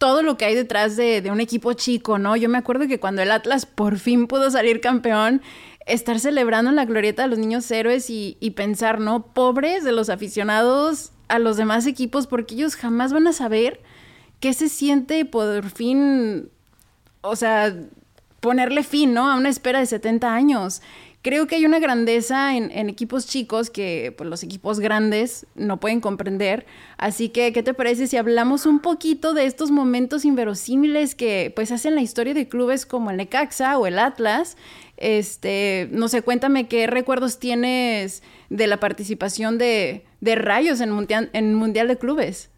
todo 0.05 0.23
lo 0.23 0.37
que 0.37 0.45
hay 0.45 0.55
detrás 0.55 0.97
de, 0.97 1.27
un 1.33 1.41
equipo 1.41 1.73
chico, 1.73 2.19
¿no? 2.19 2.37
Yo 2.37 2.51
me 2.51 2.59
acuerdo 2.59 2.87
que 2.87 3.01
cuando 3.01 3.23
el 3.23 3.31
Atlas 3.31 3.65
por 3.65 3.99
fin 3.99 4.27
pudo 4.27 4.51
salir 4.51 4.83
campeón, 4.83 5.41
estar 5.87 6.21
celebrando 6.21 6.69
en 6.69 6.77
la 6.77 6.85
glorieta 6.85 7.23
de 7.23 7.29
los 7.29 7.39
niños 7.39 7.71
héroes 7.71 8.11
y, 8.11 8.37
y, 8.39 8.51
pensar, 8.51 9.01
¿no? 9.01 9.25
Pobres 9.25 9.83
de 9.83 9.93
los 9.93 10.11
aficionados 10.11 11.13
a 11.29 11.39
los 11.39 11.57
demás 11.57 11.87
equipos, 11.87 12.27
porque 12.27 12.55
ellos 12.55 12.77
jamás 12.77 13.15
van 13.15 13.27
a 13.27 13.33
saber 13.33 13.81
qué 14.41 14.53
se 14.53 14.69
siente 14.69 15.25
por 15.25 15.71
fin, 15.71 16.51
o 17.23 17.35
sea, 17.35 17.75
ponerle 18.41 18.83
fin, 18.83 19.15
¿no? 19.15 19.31
A 19.31 19.37
una 19.37 19.49
espera 19.49 19.79
de 19.79 19.87
70 19.87 20.35
años 20.35 20.83
creo 21.25 21.47
que 21.47 21.57
hay 21.57 21.65
una 21.65 21.79
grandeza 21.79 22.55
en, 22.55 22.71
equipos 22.91 23.27
chicos 23.27 23.71
que 23.71 24.13
pues, 24.15 24.29
los 24.29 24.43
equipos 24.43 24.79
grandes 24.79 25.47
no 25.55 25.81
pueden 25.81 26.03
comprender. 26.03 26.67
Así 26.99 27.31
que, 27.31 27.51
¿qué 27.55 27.63
te 27.63 27.73
parece 27.73 28.07
si 28.07 28.19
hablamos 28.19 28.67
un 28.67 28.81
poquito 28.81 29.33
de 29.33 29.47
estos 29.47 29.71
momentos 29.71 30.27
inverosímiles 30.27 31.15
que 31.15 31.51
pues 31.57 31.73
hacen 31.73 31.95
la 31.95 32.03
historia 32.03 32.35
de 32.35 32.47
clubes 32.47 32.85
como 32.85 33.11
el 33.11 33.17
Necaxa 33.17 33.79
o 33.79 33.87
el 33.87 33.99
Atlas? 33.99 34.59
Este, 34.99 35.89
no 35.93 36.09
sé, 36.09 36.21
cuéntame 36.21 36.69
qué 36.69 36.87
recuerdos 36.87 37.39
tienes 37.39 38.23
de 38.51 38.67
la 38.67 38.79
participación 38.79 39.57
de, 39.57 40.05
Rayos 40.21 40.83
en 40.83 40.91
mundial, 40.91 41.31
mundial 41.33 41.89
de 41.89 41.97
Clubes. 41.97 42.51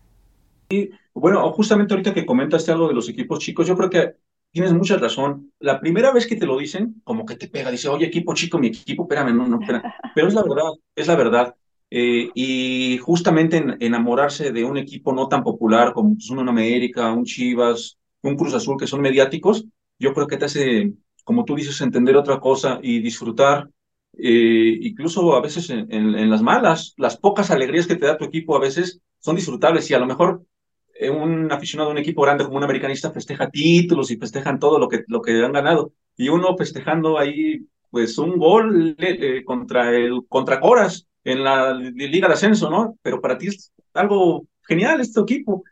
Y 0.68 0.90
bueno, 1.14 1.52
justamente 1.52 1.94
ahorita 1.94 2.12
que 2.12 2.26
comentaste 2.26 2.72
algo 2.72 2.88
de 2.88 2.94
los 2.94 3.08
equipos 3.08 3.38
chicos, 3.38 3.68
yo 3.68 3.76
creo 3.76 3.90
que 3.90 4.16
tienes 4.56 4.72
mucha 4.72 4.96
razón. 4.96 5.52
La 5.60 5.78
primera 5.78 6.12
vez 6.12 6.26
que 6.26 6.34
te 6.34 6.46
lo 6.46 6.56
dicen, 6.56 7.02
como 7.04 7.26
que 7.26 7.36
te 7.36 7.46
pega, 7.46 7.70
dice, 7.70 7.88
oye, 7.88 8.06
equipo 8.06 8.32
chico, 8.32 8.58
mi 8.58 8.68
equipo, 8.68 9.02
espérame, 9.02 9.36
no, 9.36 9.46
no, 9.46 9.60
espérame. 9.60 9.82
Pero 10.14 10.28
es 10.28 10.34
la 10.34 10.42
verdad, 10.42 10.70
es 10.94 11.06
la 11.06 11.14
verdad. 11.14 11.54
Eh, 11.90 12.30
y 12.34 12.96
justamente 12.96 13.62
enamorarse 13.80 14.52
de 14.52 14.64
un 14.64 14.78
equipo 14.78 15.12
no 15.12 15.28
tan 15.28 15.42
popular 15.42 15.92
como 15.92 16.14
pues, 16.14 16.30
un 16.30 16.48
América, 16.48 17.12
un 17.12 17.24
Chivas, 17.24 17.98
un 18.22 18.34
Cruz 18.34 18.54
Azul, 18.54 18.78
que 18.78 18.86
son 18.86 19.02
mediáticos, 19.02 19.66
yo 19.98 20.14
creo 20.14 20.26
que 20.26 20.38
te 20.38 20.46
hace, 20.46 20.94
como 21.22 21.44
tú 21.44 21.54
dices, 21.54 21.78
entender 21.82 22.16
otra 22.16 22.40
cosa 22.40 22.80
y 22.82 23.00
disfrutar, 23.00 23.68
eh, 24.16 24.78
incluso 24.80 25.36
a 25.36 25.42
veces 25.42 25.68
en, 25.68 25.92
en, 25.92 26.30
las 26.30 26.40
malas, 26.40 26.94
las 26.96 27.18
pocas 27.18 27.50
alegrías 27.50 27.86
que 27.86 27.96
te 27.96 28.06
da 28.06 28.16
tu 28.16 28.24
equipo 28.24 28.56
a 28.56 28.60
veces 28.60 29.02
son 29.18 29.36
disfrutables 29.36 29.90
y 29.90 29.94
a 29.94 29.98
lo 29.98 30.06
mejor 30.06 30.46
un 31.10 31.50
aficionado 31.52 31.90
de 31.90 31.94
un 31.94 31.98
equipo 31.98 32.22
grande 32.22 32.44
como 32.44 32.56
un 32.56 32.64
americanista 32.64 33.10
festeja 33.10 33.50
títulos 33.50 34.10
y 34.10 34.16
festejan 34.16 34.58
todo 34.58 34.78
lo 34.78 34.88
que, 34.88 35.04
lo 35.08 35.20
que 35.20 35.44
han 35.44 35.52
ganado. 35.52 35.92
Y 36.16 36.28
uno 36.28 36.56
festejando 36.56 37.18
ahí, 37.18 37.66
pues, 37.90 38.18
un 38.18 38.38
gol 38.38 38.96
eh, 38.98 39.44
contra, 39.44 39.94
el, 39.94 40.26
contra 40.28 40.60
Coras 40.60 41.06
en 41.24 41.44
la 41.44 41.74
Liga 41.74 42.28
de 42.28 42.34
Ascenso, 42.34 42.70
¿no? 42.70 42.96
Pero 43.02 43.20
para 43.20 43.36
ti 43.36 43.48
es 43.48 43.72
algo 43.94 44.46
genial 44.62 45.00
este 45.00 45.20
equipo. 45.20 45.64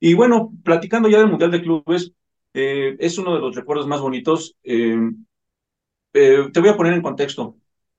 Y 0.00 0.14
bueno, 0.14 0.52
platicando 0.64 1.08
ya 1.08 1.18
del 1.18 1.28
Mundial 1.28 1.50
de 1.50 1.62
Clubes, 1.62 2.12
eh, 2.54 2.96
es 2.98 3.18
uno 3.18 3.34
de 3.34 3.40
los 3.40 3.54
recuerdos 3.54 3.86
más 3.86 4.00
bonitos. 4.00 4.56
te 4.62 6.60
voy 6.60 6.68
a 6.68 6.76
poner 6.76 6.94
en 6.94 7.02
contexto. 7.02 7.56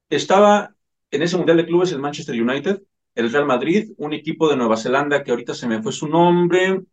Estaba 0.10 0.74
en 1.12 1.22
ese 1.22 1.38
Mundial 1.38 1.58
de 1.58 1.66
Clubes 1.66 1.92
el 1.92 2.00
Manchester 2.00 2.42
United, 2.42 2.82
el 3.18 3.32
Real 3.32 3.46
Madrid, 3.48 3.94
un 3.98 4.14
equipo 4.14 4.48
de 4.48 4.56
Nueva 4.56 4.78
Zelanda 4.78 5.24
que 5.24 5.32
ahorita 5.32 5.56
se 5.56 5.68
me 5.68 5.82
fue 5.82 5.92
su 5.92 6.08
nombre, 6.08 6.84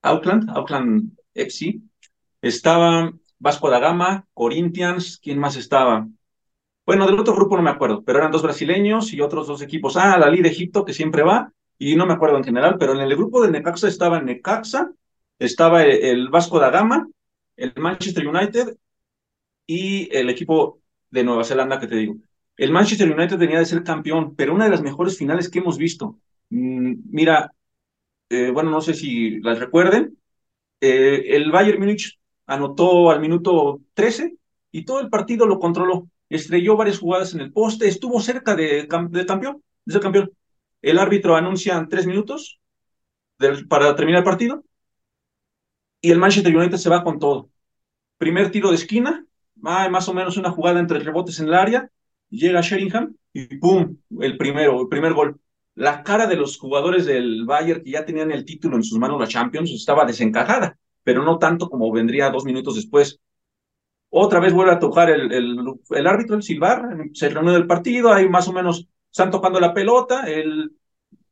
Auckland, 0.00 0.48
Auckland 0.50 1.12
FC. 1.34 1.78
Estaba 2.40 3.12
Vasco 3.38 3.68
da 3.68 3.78
Gama, 3.80 4.26
Corinthians, 4.32 5.20
¿quién 5.22 5.38
más 5.38 5.56
estaba? 5.56 6.08
Bueno, 6.86 7.06
del 7.06 7.20
otro 7.20 7.34
grupo 7.34 7.56
no 7.56 7.62
me 7.62 7.70
acuerdo, 7.70 8.02
pero 8.02 8.18
eran 8.18 8.32
dos 8.32 8.42
brasileños 8.42 9.12
y 9.12 9.20
otros 9.20 9.46
dos 9.46 9.60
equipos. 9.60 9.98
Ah, 9.98 10.18
la 10.18 10.30
Liga 10.30 10.44
de 10.44 10.50
Egipto, 10.50 10.86
que 10.86 10.94
siempre 10.94 11.22
va, 11.22 11.52
y 11.78 11.96
no 11.96 12.06
me 12.06 12.14
acuerdo 12.14 12.38
en 12.38 12.44
general, 12.44 12.76
pero 12.78 12.94
en 12.94 13.00
el 13.00 13.14
grupo 13.14 13.42
de 13.42 13.50
Necaxa 13.50 13.88
estaba 13.88 14.22
Necaxa, 14.22 14.90
estaba 15.38 15.84
el 15.84 16.30
Vasco 16.30 16.58
da 16.58 16.70
Gama, 16.70 17.08
el 17.56 17.74
Manchester 17.76 18.26
United 18.26 18.76
y 19.66 20.08
el 20.16 20.30
equipo 20.30 20.80
de 21.10 21.24
Nueva 21.24 21.44
Zelanda 21.44 21.78
que 21.78 21.86
te 21.88 21.96
digo. 21.96 22.16
El 22.60 22.72
Manchester 22.72 23.10
United 23.10 23.38
tenía 23.38 23.58
de 23.58 23.64
ser 23.64 23.82
campeón, 23.82 24.34
pero 24.36 24.54
una 24.54 24.66
de 24.66 24.70
las 24.70 24.82
mejores 24.82 25.16
finales 25.16 25.48
que 25.48 25.60
hemos 25.60 25.78
visto. 25.78 26.18
Mm, 26.50 26.94
mira, 27.10 27.54
eh, 28.28 28.50
bueno, 28.50 28.70
no 28.70 28.82
sé 28.82 28.92
si 28.92 29.40
las 29.40 29.58
recuerden, 29.58 30.18
eh, 30.78 31.22
el 31.28 31.50
Bayern 31.50 31.80
Múnich 31.80 32.20
anotó 32.46 33.10
al 33.10 33.20
minuto 33.20 33.80
13 33.94 34.36
y 34.72 34.84
todo 34.84 35.00
el 35.00 35.08
partido 35.08 35.46
lo 35.46 35.58
controló. 35.58 36.10
Estrelló 36.28 36.76
varias 36.76 36.98
jugadas 36.98 37.32
en 37.32 37.40
el 37.40 37.50
poste, 37.50 37.88
estuvo 37.88 38.20
cerca 38.20 38.54
de, 38.54 38.86
campeón, 38.86 39.62
de 39.86 39.92
ser 39.94 40.02
campeón. 40.02 40.30
El 40.82 40.98
árbitro 40.98 41.36
anuncia 41.36 41.86
tres 41.88 42.06
minutos 42.06 42.60
para 43.70 43.96
terminar 43.96 44.18
el 44.18 44.24
partido 44.24 44.64
y 46.02 46.10
el 46.10 46.18
Manchester 46.18 46.54
United 46.54 46.76
se 46.76 46.90
va 46.90 47.04
con 47.04 47.18
todo. 47.18 47.48
Primer 48.18 48.50
tiro 48.50 48.68
de 48.68 48.76
esquina, 48.76 49.24
más 49.56 50.08
o 50.08 50.12
menos 50.14 50.36
una 50.36 50.50
jugada 50.50 50.78
entre 50.78 50.98
rebotes 50.98 51.40
en 51.40 51.46
el 51.48 51.54
área, 51.54 51.90
llega 52.30 52.60
Sheringham 52.60 53.14
y 53.32 53.58
¡pum! 53.58 53.96
El 54.20 54.36
primero, 54.36 54.80
el 54.80 54.88
primer 54.88 55.12
gol. 55.12 55.40
La 55.74 56.02
cara 56.02 56.26
de 56.26 56.36
los 56.36 56.58
jugadores 56.58 57.06
del 57.06 57.44
Bayern 57.44 57.82
que 57.82 57.90
ya 57.90 58.04
tenían 58.04 58.30
el 58.30 58.44
título 58.44 58.76
en 58.76 58.84
sus 58.84 58.98
manos, 58.98 59.20
la 59.20 59.28
Champions, 59.28 59.70
estaba 59.70 60.04
desencajada, 60.04 60.78
pero 61.04 61.22
no 61.24 61.38
tanto 61.38 61.68
como 61.68 61.90
vendría 61.92 62.30
dos 62.30 62.44
minutos 62.44 62.74
después. 62.76 63.20
Otra 64.10 64.40
vez 64.40 64.52
vuelve 64.52 64.72
a 64.72 64.78
tocar 64.78 65.08
el, 65.10 65.32
el, 65.32 66.06
árbitro, 66.06 66.36
el 66.36 66.42
silbar, 66.42 66.82
se 67.12 67.28
reúne 67.28 67.54
el 67.54 67.66
partido, 67.66 68.12
ahí 68.12 68.28
más 68.28 68.48
o 68.48 68.52
menos 68.52 68.88
están 69.10 69.30
tocando 69.30 69.60
la 69.60 69.72
pelota, 69.72 70.24
el 70.24 70.72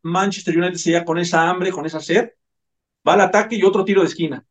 Manchester 0.03 0.57
United 0.57 0.77
se 0.77 1.05
con 1.05 1.19
esa 1.19 1.49
hambre, 1.49 1.73
con 1.73 1.87
esa 1.87 2.01
sed, 2.01 2.31
va 3.07 3.15
al 3.15 3.23
ataque 3.23 3.57
y 3.57 3.65
otro 3.65 3.85
tiro 3.85 4.03
de 4.03 4.07
esquina. 4.07 4.47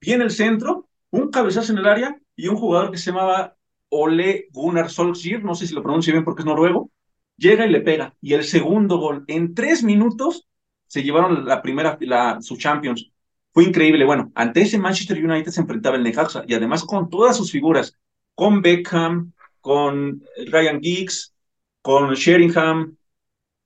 Viene 0.00 0.24
el 0.24 0.32
centro, 0.32 0.88
un 1.10 1.30
cabezazo 1.30 1.72
en 1.72 1.78
el 1.78 1.86
área 1.86 2.20
y 2.34 2.48
un 2.48 2.56
jugador 2.56 2.90
que 2.90 2.98
se 2.98 3.12
llamaba 3.12 3.56
Ole 3.94 4.48
Gunnar 4.52 4.90
Solskjaer, 4.90 5.44
no 5.44 5.54
sé 5.54 5.66
si 5.66 5.74
lo 5.74 5.82
pronuncio 5.82 6.12
bien 6.14 6.24
porque 6.24 6.40
es 6.40 6.46
noruego, 6.46 6.90
llega 7.36 7.66
y 7.66 7.70
le 7.70 7.82
pega. 7.82 8.14
Y 8.22 8.32
el 8.32 8.44
segundo 8.44 8.96
gol, 8.96 9.24
en 9.28 9.54
tres 9.54 9.82
minutos, 9.82 10.48
se 10.86 11.02
llevaron 11.02 11.44
la 11.46 11.60
primera, 11.60 11.98
la, 12.00 12.40
su 12.40 12.56
Champions. 12.56 13.10
Fue 13.52 13.64
increíble. 13.64 14.06
Bueno, 14.06 14.32
ante 14.34 14.62
ese 14.62 14.78
Manchester 14.78 15.22
United 15.22 15.50
se 15.52 15.60
enfrentaba 15.60 15.96
el 15.96 16.02
Necaxa 16.02 16.42
y 16.48 16.54
además 16.54 16.84
con 16.84 17.10
todas 17.10 17.36
sus 17.36 17.52
figuras, 17.52 17.98
con 18.34 18.62
Beckham, 18.62 19.32
con 19.60 20.22
Ryan 20.46 20.80
Giggs, 20.80 21.34
con 21.82 22.14
Sheringham, 22.14 22.96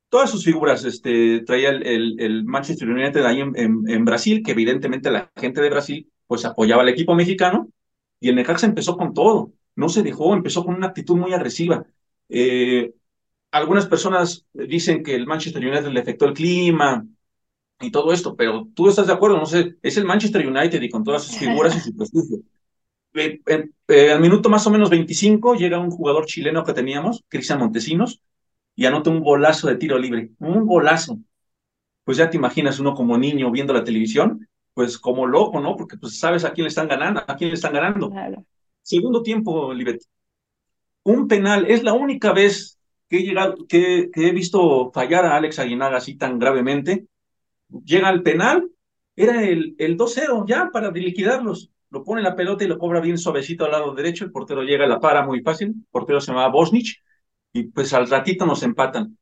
todas 0.08 0.30
sus 0.30 0.44
figuras 0.44 0.84
este, 0.84 1.40
traía 1.40 1.70
el, 1.70 2.20
el, 2.20 2.44
Manchester 2.44 2.88
United 2.88 3.24
ahí 3.24 3.40
en, 3.40 3.54
en, 3.54 4.04
Brasil, 4.04 4.42
que 4.44 4.52
evidentemente 4.52 5.10
la 5.10 5.30
gente 5.36 5.60
de 5.60 5.70
Brasil 5.70 6.10
pues 6.26 6.44
apoyaba 6.44 6.82
al 6.82 6.88
equipo 6.88 7.14
mexicano 7.14 7.68
y 8.18 8.30
el 8.30 8.34
Necaxa 8.34 8.66
empezó 8.66 8.96
con 8.96 9.14
todo, 9.14 9.52
no 9.76 9.88
se 9.88 10.02
dejó, 10.02 10.34
empezó 10.34 10.64
con 10.64 10.74
una 10.74 10.88
actitud 10.88 11.16
muy 11.16 11.32
agresiva. 11.32 11.86
Eh, 12.28 12.92
algunas 13.52 13.86
personas 13.86 14.46
dicen 14.52 15.02
que 15.02 15.14
el 15.14 15.26
Manchester 15.26 15.64
United 15.64 15.88
le 15.88 16.00
afectó 16.00 16.26
el 16.26 16.34
clima 16.34 17.06
y 17.80 17.90
todo 17.90 18.12
esto, 18.12 18.34
pero 18.34 18.68
tú 18.74 18.88
estás 18.88 19.06
de 19.06 19.12
acuerdo, 19.12 19.36
no 19.36 19.46
sé, 19.46 19.76
es 19.82 19.96
el 19.96 20.04
Manchester 20.04 20.46
United 20.46 20.80
y 20.82 20.88
con 20.90 21.04
todas 21.04 21.24
sus 21.24 21.38
figuras 21.38 21.76
y 21.76 21.80
su 21.80 21.96
prestigio. 21.96 22.38
Eh, 23.14 24.10
al 24.10 24.20
minuto 24.20 24.48
más 24.50 24.66
o 24.66 24.70
menos 24.70 24.90
25 24.90 25.54
llega 25.54 25.78
un 25.78 25.90
jugador 25.90 26.26
chileno 26.26 26.64
que 26.64 26.74
teníamos, 26.74 27.24
Cristian 27.28 27.58
Montesinos, 27.58 28.20
y 28.74 28.84
anota 28.84 29.10
un 29.10 29.20
golazo 29.20 29.68
de 29.68 29.76
tiro 29.76 29.98
libre, 29.98 30.30
un 30.38 30.66
golazo. 30.66 31.18
Pues 32.04 32.18
ya 32.18 32.28
te 32.30 32.36
imaginas 32.36 32.78
uno 32.78 32.94
como 32.94 33.16
niño 33.16 33.50
viendo 33.50 33.72
la 33.72 33.84
televisión, 33.84 34.46
pues 34.74 34.98
como 34.98 35.26
loco, 35.26 35.60
¿no? 35.60 35.76
Porque 35.76 35.96
pues 35.96 36.18
sabes 36.18 36.44
a 36.44 36.52
quién 36.52 36.64
le 36.64 36.68
están 36.68 36.88
ganando, 36.88 37.22
a 37.26 37.36
quién 37.36 37.48
le 37.48 37.54
están 37.54 37.72
ganando. 37.72 38.12
Segundo 38.86 39.20
tiempo, 39.22 39.74
Libet. 39.74 40.00
Un 41.02 41.26
penal, 41.26 41.66
es 41.68 41.82
la 41.82 41.92
única 41.92 42.32
vez 42.32 42.78
que 43.08 43.18
he 43.18 43.22
llegado, 43.24 43.66
que, 43.68 44.10
he 44.14 44.30
visto 44.30 44.92
fallar 44.92 45.24
a 45.24 45.36
Alex 45.36 45.58
Aguinaga 45.58 45.96
así 45.96 46.16
tan 46.16 46.38
gravemente. 46.38 47.06
Llega 47.84 48.08
al 48.08 48.22
penal, 48.22 48.70
era 49.16 49.42
el, 49.42 49.74
el 49.78 49.96
2-0 49.96 50.46
ya 50.46 50.70
para 50.72 50.92
liquidarlos. 50.92 51.70
Lo 51.90 52.04
pone 52.04 52.22
la 52.22 52.36
pelota 52.36 52.62
y 52.62 52.68
lo 52.68 52.78
cobra 52.78 53.00
bien 53.00 53.18
suavecito 53.18 53.64
al 53.64 53.72
lado 53.72 53.92
derecho. 53.92 54.24
El 54.24 54.30
portero 54.30 54.62
llega, 54.62 54.86
la 54.86 55.00
para 55.00 55.26
muy 55.26 55.40
fácil. 55.42 55.68
El 55.68 55.86
portero 55.90 56.20
se 56.20 56.28
llama 56.30 56.48
Bosnich 56.48 57.02
y 57.52 57.64
pues 57.64 57.92
al 57.92 58.08
ratito 58.08 58.46
nos 58.46 58.62
empatan. 58.62 59.18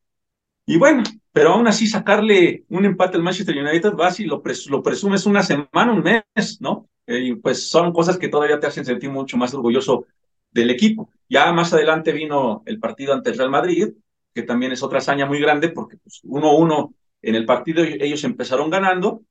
Y 0.67 0.77
bueno, 0.77 1.01
pero 1.31 1.53
aún 1.53 1.67
así 1.67 1.87
sacarle 1.87 2.65
un 2.69 2.85
empate 2.85 3.17
al 3.17 3.23
Manchester 3.23 3.57
United, 3.57 3.93
vas 3.93 4.19
y 4.19 4.25
lo, 4.25 4.43
lo 4.69 4.83
presumes 4.83 5.25
una 5.25 5.41
semana, 5.41 5.91
un 5.91 6.03
mes, 6.03 6.61
¿no? 6.61 6.87
Eh, 7.07 7.35
pues 7.41 7.69
son 7.69 7.93
cosas 7.93 8.17
que 8.17 8.29
todavía 8.29 8.59
te 8.59 8.67
hacen 8.67 8.85
sentir 8.85 9.09
mucho 9.11 9.37
más 9.37 9.53
orgulloso 9.53 10.05
del 10.51 10.69
equipo. 10.71 11.09
Ya 11.29 11.51
más 11.53 11.73
adelante 11.73 12.11
vino 12.11 12.63
el 12.65 12.79
partido 12.79 13.13
ante 13.13 13.29
el 13.31 13.37
Real 13.37 13.49
Madrid, 13.51 13.89
que 14.33 14.43
también 14.43 14.71
es 14.71 14.83
otra 14.83 14.99
hazaña 14.99 15.25
muy 15.25 15.39
grande, 15.39 15.69
porque 15.69 15.97
pues 15.97 16.21
1-1 16.23 16.93
en 17.21 17.35
el 17.35 17.45
partido 17.45 17.83
ellos 17.83 18.23
empezaron 18.23 18.69
ganando, 18.69 19.23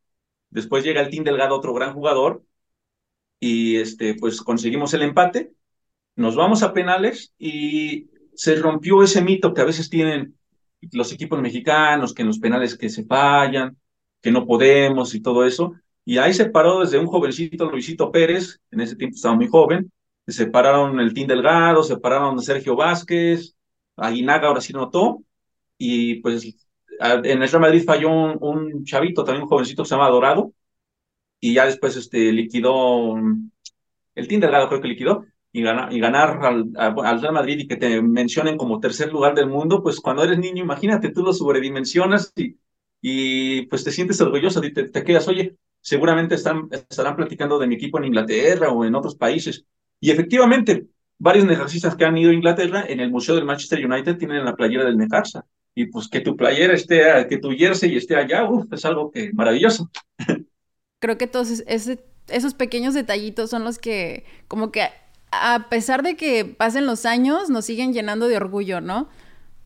después 0.51 0.85
llega 0.85 1.01
el 1.03 1.11
Team 1.11 1.25
Delgado, 1.25 1.57
otro 1.57 1.75
gran 1.75 1.95
jugador, 1.95 2.45
y 3.41 3.77
este, 3.77 4.15
pues 4.15 4.41
conseguimos 4.43 4.95
el 4.95 5.03
empate, 5.03 5.53
nos 6.17 6.37
vamos 6.37 6.63
a 6.63 6.73
penales 6.75 7.35
y 7.39 8.11
se 8.35 8.57
rompió 8.57 9.03
ese 9.03 9.23
mito 9.23 9.55
que 9.55 9.63
a 9.63 9.65
veces 9.67 9.91
tienen 9.91 10.39
los 10.93 11.13
equipos 11.13 11.41
mexicanos, 11.41 12.15
que 12.15 12.23
en 12.23 12.29
los 12.29 12.39
penales 12.41 12.77
que 12.77 12.89
se 12.91 13.05
fallan, 13.05 13.79
que 14.23 14.33
no 14.33 14.47
podemos 14.47 15.15
y 15.15 15.23
todo 15.23 15.47
eso. 15.47 15.75
Y 16.05 16.19
ahí 16.19 16.35
se 16.35 16.47
paró 16.47 16.81
desde 16.81 16.99
un 16.99 17.07
jovencito, 17.07 17.71
Luisito 17.71 18.11
Pérez, 18.11 18.61
en 18.71 18.81
ese 18.81 18.97
tiempo 18.97 19.17
estaba 19.17 19.35
muy 19.35 19.49
joven, 19.49 19.91
se 20.27 20.47
pararon 20.47 21.01
el 21.01 21.15
Team 21.15 21.29
Delgado, 21.29 21.83
se 21.83 21.99
pararon 21.99 22.41
Sergio 22.43 22.77
Vázquez, 22.77 23.55
Aguinaga 23.97 24.49
ahora 24.49 24.61
sí 24.61 24.73
notó, 24.73 25.23
y 25.79 26.17
pues 26.17 26.45
en 27.01 27.43
el 27.43 27.49
Real 27.49 27.61
Madrid 27.61 27.85
falló 27.85 28.11
un, 28.11 28.85
chavito, 28.85 29.25
también 29.25 29.45
un 29.45 29.49
jovencito 29.49 29.83
que 29.83 29.89
se 29.89 29.95
llama 29.95 30.11
Dorado, 30.11 30.53
y 31.41 31.55
ya 31.55 31.67
después 31.67 31.97
este, 31.97 32.33
liquidó, 32.33 33.17
el 34.15 34.29
Team 34.29 34.41
Delgado 34.41 34.69
creo 34.69 34.81
que 34.81 34.89
liquidó, 34.89 35.25
y, 35.53 35.61
y 35.61 36.01
ganar 36.01 36.45
al, 36.45 36.71
al, 36.77 37.21
Real 37.23 37.33
Madrid 37.33 37.61
y 37.61 37.69
que 37.69 37.77
te 37.77 38.03
mencionen 38.03 38.57
como 38.59 38.81
tercer 38.81 39.13
lugar 39.13 39.35
del 39.35 39.49
mundo, 39.49 39.83
pues 39.83 40.01
cuando 40.01 40.25
eres 40.25 40.39
niño, 40.39 40.63
imagínate, 40.65 41.11
tú 41.11 41.23
lo 41.23 41.33
sobredimensionas 41.33 42.33
y, 42.37 42.57
y 43.01 43.67
pues 43.67 43.85
te 43.85 43.93
sientes 43.93 44.21
orgulloso 44.21 44.63
y 44.65 44.73
te, 44.73 44.89
te 44.89 45.05
quedas, 45.05 45.29
oye, 45.29 45.57
seguramente 45.85 46.35
están, 46.35 46.69
estarán 46.73 47.15
platicando 47.15 47.59
de 47.59 47.67
mi 47.67 47.75
equipo 47.75 47.99
en 47.99 48.07
Inglaterra 48.07 48.71
o 48.71 48.85
en 48.85 48.95
otros 48.95 49.15
países. 49.15 49.67
Y 50.01 50.11
efectivamente, 50.11 50.87
varios 51.19 51.45
necaxistas 51.45 51.95
que 51.95 52.07
han 52.07 52.17
ido 52.17 52.31
a 52.31 52.35
Inglaterra, 52.35 52.85
en 52.89 53.01
el 53.01 53.11
Museo 53.11 53.35
del 53.35 53.45
Manchester 53.45 53.85
United 53.85 54.17
tienen 54.17 54.45
la 54.45 54.57
playera 54.57 54.85
del 54.85 54.97
Necaxa. 54.97 55.45
Y 55.75 55.87
pues 55.87 56.09
que 56.09 56.21
tu 56.21 56.37
playera 56.37 56.73
esté, 56.73 57.27
que 57.29 57.37
tu 57.37 57.51
jersey 57.51 57.97
esté 57.97 58.17
allá, 58.17 58.49
uf, 58.49 58.73
es 58.73 58.85
algo 58.85 59.11
que 59.11 59.33
maravilloso. 59.35 59.91
Creo 61.01 61.19
que 61.19 61.27
todos 61.27 61.63
ese, 61.67 62.03
esos 62.29 62.55
pequeños 62.55 62.95
detallitos 62.95 63.51
son 63.51 63.65
los 63.65 63.79
que 63.79 64.25
como 64.49 64.73
que 64.73 64.89
a 65.31 65.69
pesar 65.69 66.03
de 66.03 66.17
que 66.17 66.45
pasen 66.45 66.87
los 66.87 67.05
años, 67.05 67.51
nos 67.51 67.67
siguen 67.67 67.93
llenando 67.93 68.29
de 68.29 68.37
orgullo, 68.37 68.81
¿no? 68.81 69.09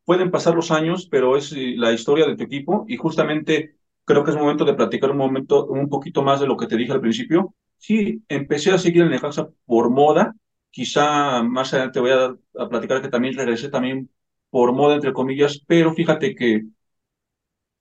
Pueden 0.04 0.30
pasar 0.30 0.54
los 0.54 0.70
años, 0.70 1.06
pero 1.08 1.36
es 1.36 1.52
eh, 1.52 1.74
la 1.76 1.92
historia 1.92 2.26
de 2.26 2.34
tu 2.34 2.42
equipo 2.42 2.86
y 2.88 2.96
justamente 2.96 3.77
creo 4.08 4.24
que 4.24 4.30
es 4.30 4.36
momento 4.36 4.64
de 4.64 4.74
platicar 4.74 5.10
un 5.10 5.18
momento, 5.18 5.66
un 5.66 5.88
poquito 5.88 6.22
más 6.22 6.40
de 6.40 6.46
lo 6.46 6.56
que 6.56 6.66
te 6.66 6.76
dije 6.76 6.92
al 6.92 7.00
principio. 7.02 7.54
Sí, 7.76 8.22
empecé 8.28 8.72
a 8.72 8.78
seguir 8.78 9.02
el 9.02 9.10
Necaxa 9.10 9.48
por 9.66 9.90
moda, 9.90 10.34
quizá 10.70 11.42
más 11.42 11.74
adelante 11.74 12.00
voy 12.00 12.12
a, 12.12 12.68
platicar 12.68 13.02
que 13.02 13.08
también 13.08 13.36
regresé 13.36 13.68
también 13.68 14.10
por 14.50 14.72
moda, 14.72 14.94
entre 14.94 15.12
comillas, 15.12 15.62
pero 15.66 15.92
fíjate 15.94 16.34
que 16.34 16.64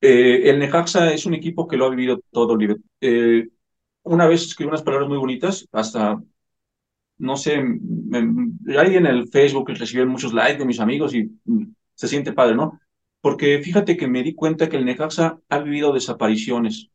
eh, 0.01 0.49
el 0.49 0.59
Necaxa 0.59 1.11
es 1.13 1.25
un 1.25 1.33
equipo 1.33 1.67
que 1.67 1.77
lo 1.77 1.85
ha 1.85 1.89
vivido 1.89 2.21
todo. 2.31 2.57
Eh, 3.01 3.47
una 4.03 4.27
vez 4.27 4.43
escribí 4.43 4.67
unas 4.69 4.83
palabras 4.83 5.09
muy 5.09 5.17
bonitas, 5.17 5.67
hasta 5.71 6.21
no 7.19 7.35
sé, 7.37 7.55
ahí 8.77 8.95
en 8.95 9.05
el 9.07 9.27
Facebook 9.29 9.69
recibí 9.69 10.05
muchos 10.05 10.33
likes 10.33 10.59
de 10.59 10.65
mis 10.65 10.79
amigos 10.79 11.15
y 11.15 11.23
mm, 11.45 11.73
se 11.95 12.07
siente 12.07 12.33
padre, 12.33 12.55
¿no? 12.55 12.79
Porque 13.21 13.61
fíjate 13.63 13.97
que 13.97 14.07
me 14.07 14.23
di 14.23 14.33
cuenta 14.35 14.69
que 14.69 14.77
el 14.77 14.85
Necaxa 14.85 15.39
ha 15.49 15.59
vivido 15.59 15.93
desapariciones. 15.93 16.89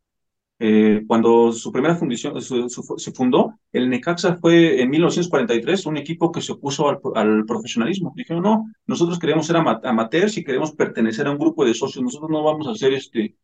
Eh, 0.58 1.02
cuando 1.08 1.52
su 1.52 1.72
primera 1.72 1.96
fundición 1.96 2.40
se 2.40 3.12
fundó, 3.12 3.58
el 3.72 3.90
Necaxa 3.90 4.36
fue 4.36 4.80
en 4.80 4.90
1943 4.90 5.86
un 5.86 5.96
equipo 5.96 6.30
que 6.30 6.40
se 6.40 6.52
opuso 6.52 6.88
al, 7.16 7.44
profesionalismo. 7.44 8.12
Dijeron, 8.16 8.42
no, 8.44 8.72
nosotros 8.86 9.18
queremos 9.18 9.46
ser 9.46 9.56
amateurs 9.56 10.38
y 10.38 10.44
queremos 10.44 10.72
pertenecer 10.72 11.26
a 11.26 11.32
un 11.32 11.38
grupo 11.38 11.64
de 11.64 11.74
socios, 11.74 12.04
nosotros 12.04 12.30
no 12.30 12.44
vamos 12.44 12.68
a 12.68 12.74
ser 12.76 12.92
este, 12.92 13.36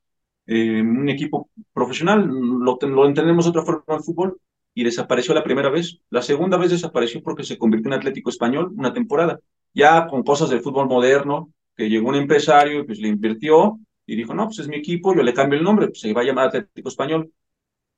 eh, 0.47 0.80
un 0.80 1.08
equipo 1.08 1.50
profesional, 1.73 2.25
lo, 2.26 2.78
lo 2.80 3.06
entendemos 3.06 3.44
de 3.44 3.50
otra 3.50 3.64
forma 3.64 3.97
en 3.97 4.02
fútbol, 4.04 4.40
y 4.78 4.85
desapareció 4.85 5.35
la 5.35 5.42
primera 5.42 5.70
vez. 5.70 6.00
La 6.08 6.23
segunda 6.23 6.56
vez 6.56 6.70
desapareció 6.70 7.20
porque 7.20 7.42
se 7.42 7.58
convirtió 7.58 7.88
en 7.88 7.94
Atlético 7.94 8.30
Español 8.30 8.73
una 8.76 8.92
temporada, 8.92 9.40
ya 9.75 10.06
con 10.06 10.23
cosas 10.23 10.50
del 10.50 10.61
fútbol 10.61 10.87
moderno, 10.87 11.52
que 11.78 11.88
llegó 11.88 12.08
un 12.08 12.16
empresario 12.16 12.85
pues 12.85 12.99
le 12.99 13.08
invirtió 13.08 13.78
y 14.04 14.16
dijo, 14.16 14.35
no, 14.35 14.47
pues 14.47 14.58
es 14.58 14.68
mi 14.68 14.76
equipo, 14.76 15.14
yo 15.14 15.23
le 15.23 15.32
cambio 15.32 15.58
el 15.58 15.64
nombre, 15.64 15.87
pues 15.88 16.00
se 16.00 16.12
va 16.12 16.23
a 16.23 16.25
llamar 16.25 16.49
Atlético 16.49 16.88
Español. 16.88 17.32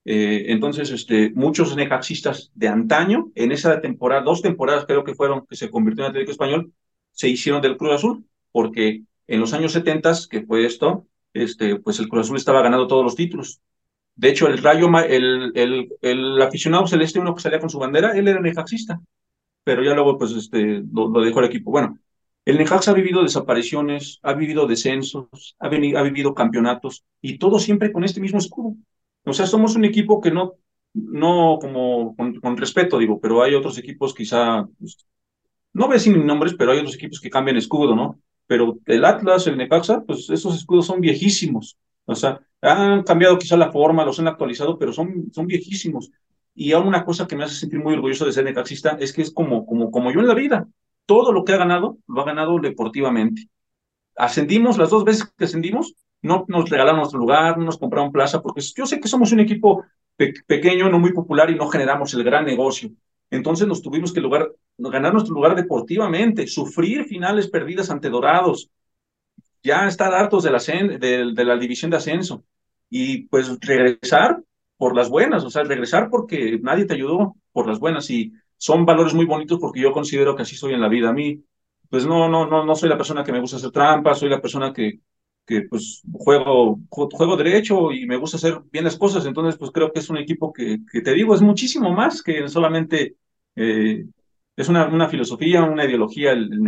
Eh, 0.04 0.46
entonces, 0.48 0.90
este, 0.90 1.30
muchos 1.30 1.74
necaxistas 1.76 2.50
de 2.54 2.68
antaño, 2.68 3.30
en 3.34 3.52
esa 3.52 3.80
temporada, 3.80 4.22
dos 4.22 4.42
temporadas 4.42 4.86
creo 4.86 5.04
que 5.04 5.14
fueron 5.14 5.46
que 5.46 5.56
se 5.56 5.70
convirtió 5.70 6.04
en 6.04 6.10
Atlético 6.10 6.32
Español, 6.32 6.72
se 7.12 7.28
hicieron 7.28 7.62
del 7.62 7.76
Cruz 7.76 7.94
Azul, 7.94 8.24
porque 8.52 9.04
en 9.26 9.40
los 9.40 9.52
años 9.54 9.72
70, 9.72 10.12
que 10.30 10.42
fue 10.42 10.66
esto, 10.66 11.06
este, 11.32 11.76
pues 11.76 11.98
el 12.00 12.08
Cruz 12.08 12.26
Azul 12.26 12.36
estaba 12.36 12.62
ganando 12.62 12.86
todos 12.86 13.04
los 13.04 13.14
títulos. 13.16 13.60
De 14.16 14.28
hecho, 14.30 14.48
el 14.48 14.58
rayo, 14.58 14.88
el, 15.08 15.52
el, 15.54 15.88
el 16.02 16.42
aficionado 16.42 16.86
celeste, 16.86 17.20
uno 17.20 17.34
que 17.34 17.42
salía 17.42 17.60
con 17.60 17.70
su 17.70 17.78
bandera, 17.78 18.12
él 18.18 18.28
era 18.28 18.40
necaxista, 18.40 19.00
pero 19.64 19.82
ya 19.82 19.94
luego 19.94 20.18
pues 20.18 20.32
este, 20.32 20.82
lo, 20.92 21.10
dejó 21.22 21.40
el 21.40 21.46
equipo. 21.46 21.70
Bueno, 21.70 21.98
el 22.44 22.58
Necaxa 22.58 22.90
ha 22.90 22.94
vivido 22.94 23.22
desapariciones, 23.22 24.18
ha 24.22 24.32
vivido 24.32 24.66
descensos, 24.66 25.56
ha, 25.58 25.68
vivido 25.68 26.34
campeonatos 26.34 27.04
y 27.20 27.38
todo 27.38 27.58
siempre 27.58 27.92
con 27.92 28.04
este 28.04 28.20
mismo 28.20 28.38
escudo. 28.38 28.76
O 29.24 29.32
sea, 29.32 29.46
somos 29.46 29.76
un 29.76 29.84
equipo 29.84 30.20
que 30.20 30.30
no, 30.30 30.54
no 30.94 31.58
como 31.60 32.16
con, 32.16 32.56
respeto 32.56 32.98
digo, 32.98 33.20
pero 33.20 33.42
hay 33.42 33.54
otros 33.54 33.78
equipos 33.78 34.14
quizá, 34.14 34.66
pues, 34.78 35.06
no 35.72 35.86
voy 35.86 35.94
a 35.94 35.98
decir 35.98 36.16
nombres, 36.16 36.54
pero 36.58 36.72
hay 36.72 36.78
otros 36.78 36.96
equipos 36.96 37.20
que 37.20 37.30
cambian 37.30 37.56
escudo, 37.56 37.94
¿no? 37.94 38.20
Pero 38.46 38.78
el 38.86 39.04
Atlas, 39.04 39.46
el 39.46 39.56
Necaxa, 39.56 40.02
pues 40.04 40.28
esos 40.30 40.56
escudos 40.56 40.86
son 40.86 41.00
viejísimos. 41.00 41.78
O 42.06 42.14
sea, 42.16 42.40
han 42.62 43.04
cambiado 43.04 43.38
quizá 43.38 43.56
la 43.56 43.70
forma, 43.70 44.04
los 44.04 44.18
han 44.18 44.28
actualizado, 44.28 44.78
pero 44.78 44.92
son, 44.92 45.30
son 45.32 45.46
viejísimos. 45.46 46.10
Y 46.54 46.72
aún 46.72 46.88
una 46.88 47.04
cosa 47.04 47.26
que 47.26 47.36
me 47.36 47.44
hace 47.44 47.54
sentir 47.54 47.78
muy 47.78 47.94
orgulloso 47.94 48.26
de 48.26 48.32
ser 48.32 48.44
necaxista 48.44 48.96
es 49.00 49.12
que 49.12 49.22
es 49.22 49.32
como, 49.32 49.64
como, 49.64 49.90
como 49.90 50.12
yo 50.12 50.20
en 50.20 50.26
la 50.26 50.34
vida. 50.34 50.68
Todo 51.06 51.32
lo 51.32 51.44
que 51.44 51.52
ha 51.52 51.56
ganado, 51.56 51.98
lo 52.06 52.22
ha 52.22 52.24
ganado 52.24 52.58
deportivamente. 52.58 53.48
Ascendimos, 54.16 54.78
las 54.78 54.90
dos 54.90 55.04
veces 55.04 55.32
que 55.36 55.44
ascendimos, 55.44 55.94
no 56.22 56.44
nos 56.48 56.68
regalaron 56.68 56.98
nuestro 56.98 57.18
lugar, 57.18 57.56
no 57.58 57.64
nos 57.64 57.78
compraron 57.78 58.12
plaza, 58.12 58.42
porque 58.42 58.60
yo 58.60 58.86
sé 58.86 59.00
que 59.00 59.08
somos 59.08 59.32
un 59.32 59.40
equipo 59.40 59.84
pequeño, 60.46 60.90
no 60.90 60.98
muy 60.98 61.12
popular 61.12 61.50
y 61.50 61.56
no 61.56 61.68
generamos 61.68 62.12
el 62.14 62.24
gran 62.24 62.44
negocio. 62.44 62.90
Entonces 63.30 63.66
nos 63.66 63.80
tuvimos 63.80 64.12
que 64.12 64.20
ganar 64.78 65.12
nuestro 65.12 65.34
lugar 65.34 65.54
deportivamente, 65.54 66.46
sufrir 66.46 67.04
finales 67.04 67.48
perdidas 67.48 67.90
ante 67.90 68.10
Dorados, 68.10 68.70
ya 69.62 69.86
estar 69.86 70.12
hartos 70.12 70.42
de 70.42 70.50
la, 70.50 70.58
de 70.98 71.44
la 71.44 71.56
división 71.56 71.90
de 71.90 71.98
ascenso 71.98 72.44
y 72.88 73.24
pues 73.28 73.56
regresar 73.60 74.42
por 74.76 74.96
las 74.96 75.08
buenas, 75.08 75.44
o 75.44 75.50
sea, 75.50 75.62
regresar 75.62 76.08
porque 76.10 76.58
nadie 76.62 76.86
te 76.86 76.94
ayudó 76.94 77.36
por 77.52 77.68
las 77.68 77.78
buenas 77.78 78.10
y 78.10 78.32
son 78.60 78.86
valores 78.86 79.14
muy 79.14 79.24
bonitos 79.26 79.58
porque 79.60 79.80
yo 79.80 79.92
considero 79.92 80.36
que 80.36 80.42
así 80.42 80.56
soy 80.56 80.74
en 80.74 80.82
la 80.82 80.88
vida. 80.88 81.10
A 81.10 81.12
mí, 81.14 81.42
pues 81.88 82.06
no, 82.06 82.28
no, 82.28 82.46
no, 82.46 82.64
no 82.64 82.74
soy 82.76 82.88
la 82.90 82.98
persona 82.98 83.24
que 83.24 83.32
me 83.32 83.40
gusta 83.40 83.56
hacer 83.56 83.70
trampas, 83.72 84.18
soy 84.20 84.28
la 84.28 84.40
persona 84.42 84.72
que, 84.72 85.00
que 85.46 85.62
pues 85.62 86.02
juego, 86.12 86.80
juego 86.88 87.36
derecho 87.36 87.92
y 87.92 88.06
me 88.06 88.16
gusta 88.16 88.36
hacer 88.36 88.60
bien 88.70 88.84
las 88.84 88.96
cosas, 88.98 89.26
entonces 89.26 89.58
pues 89.58 89.70
creo 89.72 89.92
que 89.92 90.00
es 90.00 90.10
un 90.10 90.18
equipo 90.18 90.52
que, 90.52 90.78
que 90.92 91.00
te 91.02 91.14
digo, 91.14 91.34
es 91.34 91.42
muchísimo 91.42 91.92
más 91.92 92.22
que 92.22 92.48
solamente, 92.48 93.16
eh, 93.56 94.06
es 94.56 94.68
una, 94.68 94.86
una 94.88 95.08
filosofía, 95.08 95.64
una 95.64 95.84
ideología 95.86 96.32
el, 96.32 96.52
el 96.52 96.60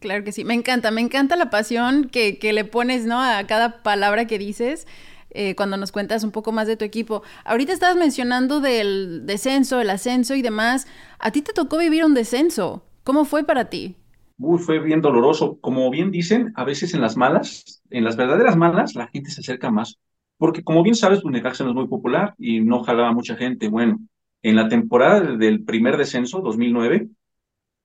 Claro 0.00 0.22
que 0.22 0.30
sí, 0.32 0.44
me 0.44 0.54
encanta, 0.54 0.92
me 0.92 1.00
encanta 1.00 1.34
la 1.36 1.50
pasión 1.50 2.08
que, 2.08 2.38
que 2.38 2.52
le 2.52 2.64
pones, 2.64 3.04
¿no? 3.06 3.20
A 3.20 3.44
cada 3.48 3.82
palabra 3.82 4.26
que 4.28 4.38
dices. 4.38 4.86
Eh, 5.30 5.54
cuando 5.54 5.76
nos 5.76 5.92
cuentas 5.92 6.24
un 6.24 6.30
poco 6.30 6.52
más 6.52 6.66
de 6.66 6.76
tu 6.76 6.84
equipo. 6.84 7.22
Ahorita 7.44 7.72
estabas 7.72 7.96
mencionando 7.96 8.60
del 8.60 9.26
descenso, 9.26 9.80
el 9.80 9.90
ascenso 9.90 10.34
y 10.34 10.42
demás. 10.42 10.86
A 11.18 11.30
ti 11.30 11.42
te 11.42 11.52
tocó 11.52 11.78
vivir 11.78 12.04
un 12.04 12.14
descenso. 12.14 12.82
¿Cómo 13.04 13.24
fue 13.24 13.44
para 13.44 13.66
ti? 13.66 13.96
Uy, 14.38 14.58
fue 14.58 14.78
bien 14.78 15.00
doloroso. 15.00 15.58
Como 15.60 15.90
bien 15.90 16.10
dicen, 16.10 16.52
a 16.56 16.64
veces 16.64 16.94
en 16.94 17.00
las 17.00 17.16
malas, 17.16 17.82
en 17.90 18.04
las 18.04 18.16
verdaderas 18.16 18.56
malas, 18.56 18.94
la 18.94 19.08
gente 19.08 19.30
se 19.30 19.40
acerca 19.40 19.70
más. 19.70 19.98
Porque 20.38 20.62
como 20.62 20.82
bien 20.82 20.94
sabes, 20.94 21.20
pues 21.20 21.32
Necaxa 21.32 21.64
no 21.64 21.70
es 21.70 21.76
muy 21.76 21.88
popular 21.88 22.34
y 22.38 22.60
no 22.60 22.82
jalaba 22.84 23.12
mucha 23.12 23.36
gente. 23.36 23.68
Bueno, 23.68 23.98
en 24.42 24.56
la 24.56 24.68
temporada 24.68 25.36
del 25.36 25.64
primer 25.64 25.96
descenso, 25.96 26.40
2009, 26.40 27.08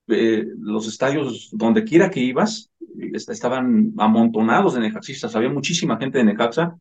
eh, 0.07 0.45
los 0.59 0.87
estadios, 0.87 1.49
donde 1.51 1.83
quiera 1.83 2.09
que 2.09 2.19
ibas, 2.19 2.69
estaban 3.11 3.93
amontonados 3.97 4.73
de 4.73 4.81
necaxistas, 4.81 5.35
había 5.35 5.49
muchísima 5.49 5.97
gente 5.97 6.19
de 6.19 6.25
Necaxa. 6.25 6.77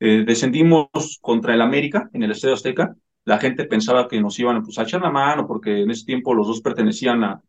Eh, 0.00 0.24
descendimos 0.26 1.18
contra 1.20 1.54
el 1.54 1.62
América 1.62 2.08
en 2.12 2.22
el 2.22 2.30
Estadio 2.32 2.54
Azteca. 2.54 2.94
La 3.24 3.38
gente 3.38 3.64
pensaba 3.64 4.08
que 4.08 4.20
nos 4.20 4.38
iban 4.38 4.62
pues, 4.62 4.78
a 4.78 4.82
echar 4.82 5.02
la 5.02 5.10
mano 5.10 5.46
porque 5.46 5.82
en 5.82 5.90
ese 5.90 6.04
tiempo 6.06 6.34
los 6.34 6.46
dos 6.46 6.60
pertenecían 6.60 7.24
a, 7.24 7.42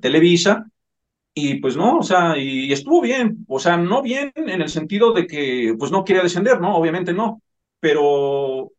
Televisa. 0.00 0.66
Y 1.34 1.56
pues 1.56 1.76
no, 1.76 1.98
o 1.98 2.02
sea, 2.02 2.36
y, 2.38 2.72
estuvo 2.72 3.00
bien, 3.00 3.44
o 3.48 3.58
sea, 3.58 3.76
no 3.76 4.02
bien 4.02 4.32
en 4.36 4.60
el 4.62 4.68
sentido 4.68 5.12
de 5.12 5.26
que 5.26 5.74
pues 5.78 5.90
no 5.90 6.04
quería 6.04 6.22
descender, 6.22 6.60
¿no? 6.60 6.76
Obviamente 6.76 7.12
no, 7.14 7.42
pero 7.80 8.70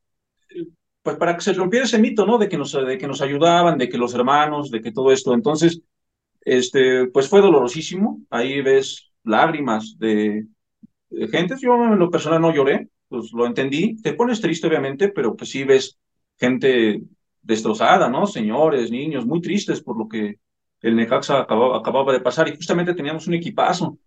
pues 1.06 1.18
para 1.18 1.36
que 1.36 1.42
se 1.42 1.54
rompiera 1.54 1.86
ese 1.86 2.00
mito, 2.00 2.26
¿no? 2.26 2.38
De 2.40 2.50
que 2.50 2.58
nos, 2.58 2.74
de 2.74 2.98
que 2.98 3.08
nos 3.08 3.22
ayudaban, 3.22 3.78
de 3.78 3.90
que 3.90 3.98
los 3.98 4.16
hermanos, 4.16 4.72
de 4.72 4.82
que 4.82 4.92
todo 4.92 5.12
esto. 5.12 5.34
Entonces, 5.36 5.82
este, 6.42 7.08
pues 7.08 7.30
fue 7.30 7.42
dolorosísimo. 7.42 8.22
Ahí 8.32 8.62
ves 8.62 9.12
lágrimas 9.24 9.98
de, 10.00 10.48
gente. 11.32 11.56
Yo 11.62 11.76
en 11.76 12.00
lo 12.00 12.10
personal 12.10 12.42
no 12.42 12.54
lloré, 12.54 12.90
pues 13.08 13.32
lo 13.34 13.46
entendí. 13.46 13.96
Te 14.02 14.14
pones 14.14 14.42
triste, 14.42 14.68
obviamente, 14.68 15.10
pero 15.10 15.36
pues 15.36 15.50
sí 15.50 15.64
ves 15.64 15.98
gente 16.38 17.02
destrozada, 17.42 18.10
¿no? 18.10 18.26
Señores, 18.28 18.92
niños, 18.92 19.26
muy 19.26 19.42
tristes 19.42 19.82
por 19.82 19.98
lo 19.98 20.08
que 20.08 20.40
el 20.82 20.96
Necaxa 20.96 21.42
acababa, 21.42 21.78
acababa 21.78 22.14
de 22.14 22.22
pasar. 22.22 22.48
Y 22.48 22.56
justamente 22.56 22.94
teníamos 22.94 23.28
un 23.28 23.36
equipazo. 23.36 23.98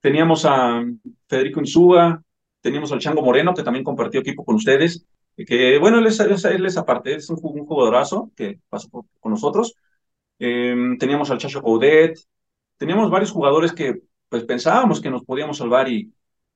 Teníamos 0.00 0.44
a 0.44 0.84
Federico 1.28 1.60
Insúa, 1.60 2.22
teníamos 2.60 2.92
al 2.92 3.00
Chango 3.00 3.22
Moreno, 3.22 3.54
que 3.54 3.62
también 3.62 3.84
compartió 3.84 4.20
equipo 4.20 4.44
con 4.44 4.56
ustedes 4.56 5.06
que 5.36 5.78
bueno, 5.78 5.98
él 5.98 6.06
es, 6.06 6.20
él 6.20 6.66
es 6.66 6.76
aparte, 6.76 7.14
es 7.16 7.28
un, 7.30 7.36
jugadorazo 7.38 8.30
que 8.36 8.60
pasó 8.68 8.88
con 9.20 9.32
nosotros. 9.32 9.74
Em, 10.38 10.98
teníamos 10.98 11.30
al 11.30 11.38
Chacho 11.38 11.62
Coudet, 11.62 12.18
teníamos 12.76 13.10
varios 13.10 13.32
jugadores 13.32 13.72
que 13.72 14.02
pues 14.28 14.44
pensábamos 14.44 15.00
que 15.00 15.10
nos 15.10 15.24
podíamos 15.24 15.58
salvar 15.58 15.88
y, 15.88 16.12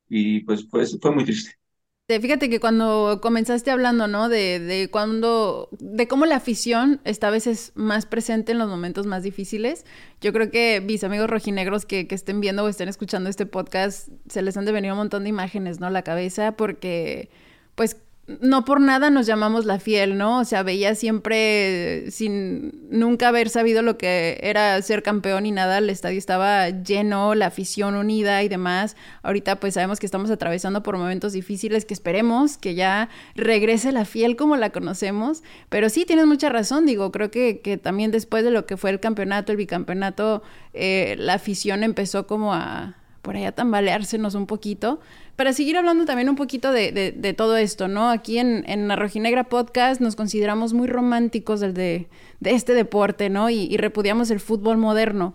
y 0.09 0.41
pues, 0.41 0.67
pues 0.71 0.99
fue 1.01 1.13
muy 1.13 1.25
triste. 1.25 1.59
Fíjate 2.09 2.49
que 2.49 2.59
cuando 2.59 3.21
comenzaste 3.21 3.71
hablando, 3.71 4.09
¿no? 4.09 4.31
De, 4.31 4.61
de 4.61 4.89
cuando, 4.91 5.69
de 5.79 6.09
cómo 6.09 6.25
la 6.25 6.37
afición 6.37 7.03
está 7.05 7.29
a 7.29 7.31
veces 7.31 7.73
más 7.75 8.07
presente 8.07 8.53
en 8.53 8.59
los 8.59 8.67
momentos 8.67 9.05
más 9.05 9.23
difíciles. 9.23 9.85
Yo 10.23 10.33
creo 10.33 10.51
que 10.51 10.81
mis 10.81 11.05
amigos 11.05 11.29
rojinegros 11.29 11.85
que, 11.85 12.07
que 12.07 12.15
estén 12.15 12.41
viendo 12.41 12.65
o 12.65 12.69
estén 12.69 12.89
escuchando 12.89 13.29
este 13.29 13.45
podcast, 13.45 14.09
se 14.27 14.41
les 14.41 14.57
han 14.57 14.65
de 14.65 14.73
venir 14.73 14.91
un 14.93 14.97
montón 14.97 15.25
de 15.25 15.29
imágenes, 15.29 15.81
¿no? 15.81 15.91
La 15.91 16.01
cabeza, 16.01 16.53
porque, 16.53 17.29
pues, 17.75 17.99
no 18.41 18.67
por 18.67 18.81
nada 18.83 19.09
nos 19.09 19.27
llamamos 19.27 19.65
la 19.65 19.79
fiel, 19.79 20.19
¿no? 20.19 20.41
O 20.41 20.45
sea, 20.45 20.63
veía 20.63 20.95
siempre, 20.95 22.11
sin 22.11 22.87
nunca 22.91 23.29
haber 23.29 23.49
sabido 23.49 23.81
lo 23.81 23.97
que 23.97 24.39
era 24.43 24.81
ser 24.83 25.03
campeón 25.03 25.47
y 25.47 25.51
nada, 25.51 25.79
el 25.79 25.89
estadio 25.89 26.19
estaba 26.19 26.69
lleno, 26.69 27.35
la 27.35 27.47
afición 27.47 27.95
unida 27.95 28.43
y 28.43 28.49
demás. 28.49 28.97
Ahorita 29.23 29.59
pues 29.61 29.75
sabemos 29.75 29.99
que 29.99 30.05
estamos 30.05 30.31
atravesando 30.31 30.83
por 30.83 30.99
momentos 30.99 31.33
difíciles 31.33 31.87
que 31.87 31.95
esperemos 31.95 32.59
que 32.59 32.75
ya 32.75 33.09
regrese 33.35 33.93
la 33.93 34.05
fiel 34.05 34.37
como 34.37 34.57
la 34.57 34.71
conocemos. 34.71 35.43
Pero 35.71 35.89
sí, 35.89 36.05
tienes 36.05 36.27
mucha 36.27 36.51
razón, 36.51 36.85
digo, 36.85 37.11
creo 37.11 37.31
que, 37.31 37.61
que 37.61 37.79
también 37.79 38.11
después 38.11 38.45
de 38.45 38.51
lo 38.51 38.67
que 38.67 38.77
fue 38.77 38.91
el 38.91 39.01
campeonato, 39.01 39.53
el 39.53 39.59
bicampeonato, 39.59 40.43
eh, 40.75 41.17
la 41.19 41.35
afición 41.35 41.83
empezó 41.83 42.27
como 42.27 42.53
a 42.53 42.95
por 43.23 43.37
allá 43.37 43.53
tambaleársenos 43.53 44.35
un 44.35 44.47
poquito. 44.47 45.01
Para 45.39 45.53
seguir 45.53 45.77
hablando 45.77 46.05
también 46.05 46.29
un 46.29 46.35
poquito 46.35 46.73
de, 46.73 47.35
todo 47.37 47.57
esto, 47.57 47.87
¿no? 47.87 48.11
Aquí 48.11 48.39
en, 48.39 48.69
en 48.69 48.91
Rojinegra 48.97 49.45
Podcast 49.45 50.01
nos 50.01 50.17
consideramos 50.17 50.73
muy 50.73 50.89
románticos 50.89 51.61
del 51.61 51.75
de, 51.75 52.09
de 52.41 52.51
este 52.51 52.75
deporte, 52.75 53.31
¿no? 53.31 53.49
Y, 53.49 53.69
y, 53.71 53.77
repudiamos 53.77 54.33
el 54.33 54.41
fútbol 54.41 54.79
moderno. 54.79 55.35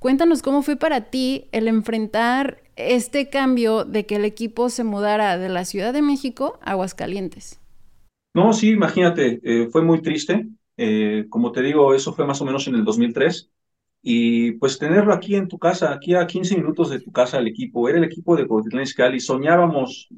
Cuéntanos 0.00 0.42
cómo 0.42 0.62
fue 0.62 0.74
para 0.74 1.02
ti 1.02 1.46
el 1.52 1.68
enfrentar 1.68 2.64
este 2.74 3.30
cambio 3.30 3.84
de 3.84 4.06
que 4.06 4.16
el 4.16 4.24
equipo 4.24 4.70
se 4.70 4.82
mudara 4.82 5.38
de 5.38 5.48
la 5.48 5.64
Ciudad 5.64 5.92
de 5.92 6.02
México 6.02 6.58
a 6.60 6.72
Aguascalientes. 6.72 7.60
No, 8.34 8.52
sí, 8.52 8.70
imagínate, 8.70 9.40
eh, 9.44 9.68
fue 9.70 9.82
muy 9.82 10.02
triste. 10.02 10.48
Eh, 10.76 11.26
como 11.30 11.52
te 11.52 11.62
digo, 11.62 11.94
eso 11.94 12.12
fue 12.12 12.26
más 12.26 12.40
o 12.40 12.44
menos 12.44 12.66
en 12.66 12.74
el 12.74 12.84
2003 12.84 13.52
y 14.06 14.52
pues 14.52 14.78
tenerlo 14.78 15.14
aquí 15.14 15.34
en 15.34 15.48
tu 15.48 15.58
casa, 15.58 15.90
aquí 15.90 16.14
a 16.14 16.26
15 16.26 16.56
minutos 16.58 16.90
de 16.90 17.00
tu 17.00 17.10
casa 17.10 17.38
el 17.38 17.48
equipo, 17.48 17.88
era 17.88 17.96
el 17.96 18.04
equipo 18.04 18.36
de 18.36 18.46
Cuautitlán 18.46 18.84
y 19.14 19.20
soñábamos, 19.20 20.10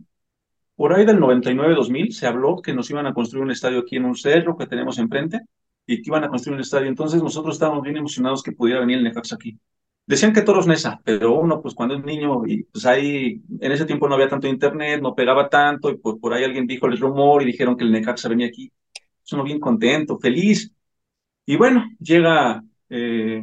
por 0.74 0.92
ahí 0.92 1.06
del 1.06 1.20
99-2000 1.20 2.10
se 2.10 2.26
habló 2.26 2.60
que 2.60 2.74
nos 2.74 2.90
iban 2.90 3.06
a 3.06 3.14
construir 3.14 3.44
un 3.44 3.52
estadio 3.52 3.78
aquí 3.78 3.94
en 3.94 4.06
un 4.06 4.16
cerro 4.16 4.56
que 4.56 4.66
tenemos 4.66 4.98
enfrente 4.98 5.42
y 5.86 6.02
que 6.02 6.10
iban 6.10 6.24
a 6.24 6.28
construir 6.28 6.56
un 6.56 6.62
estadio, 6.62 6.88
entonces 6.88 7.22
nosotros 7.22 7.54
estábamos 7.54 7.84
bien 7.84 7.96
emocionados 7.96 8.42
que 8.42 8.50
pudiera 8.50 8.80
venir 8.80 8.98
el 8.98 9.04
Necaxa 9.04 9.36
aquí. 9.36 9.56
decían 10.04 10.32
que 10.32 10.42
Toros 10.42 10.66
Nesa, 10.66 11.00
pero 11.04 11.38
uno, 11.38 11.62
pues 11.62 11.72
cuando 11.74 11.94
es 11.94 12.04
niño, 12.04 12.44
y 12.44 12.64
pues 12.64 12.86
ahí, 12.86 13.40
en 13.60 13.72
ese 13.72 13.84
tiempo 13.86 14.08
no 14.08 14.16
había 14.16 14.28
tanto 14.28 14.48
internet, 14.48 15.00
no 15.00 15.14
pegaba 15.14 15.48
tanto, 15.48 15.90
y 15.90 15.98
pues 15.98 16.16
por 16.20 16.34
ahí 16.34 16.42
alguien 16.42 16.66
dijo 16.66 16.86
el 16.86 16.98
rumor 16.98 17.42
y 17.42 17.46
dijeron 17.46 17.76
que 17.76 17.84
el 17.84 17.92
Necaxa 17.92 18.28
venía 18.28 18.48
aquí. 18.48 18.72
Pues 19.20 19.32
uno 19.32 19.44
bien 19.44 19.60
contento, 19.60 20.18
feliz. 20.18 20.72
Y 21.46 21.56
bueno, 21.56 21.84
llega, 22.00 22.64
eh, 22.90 23.42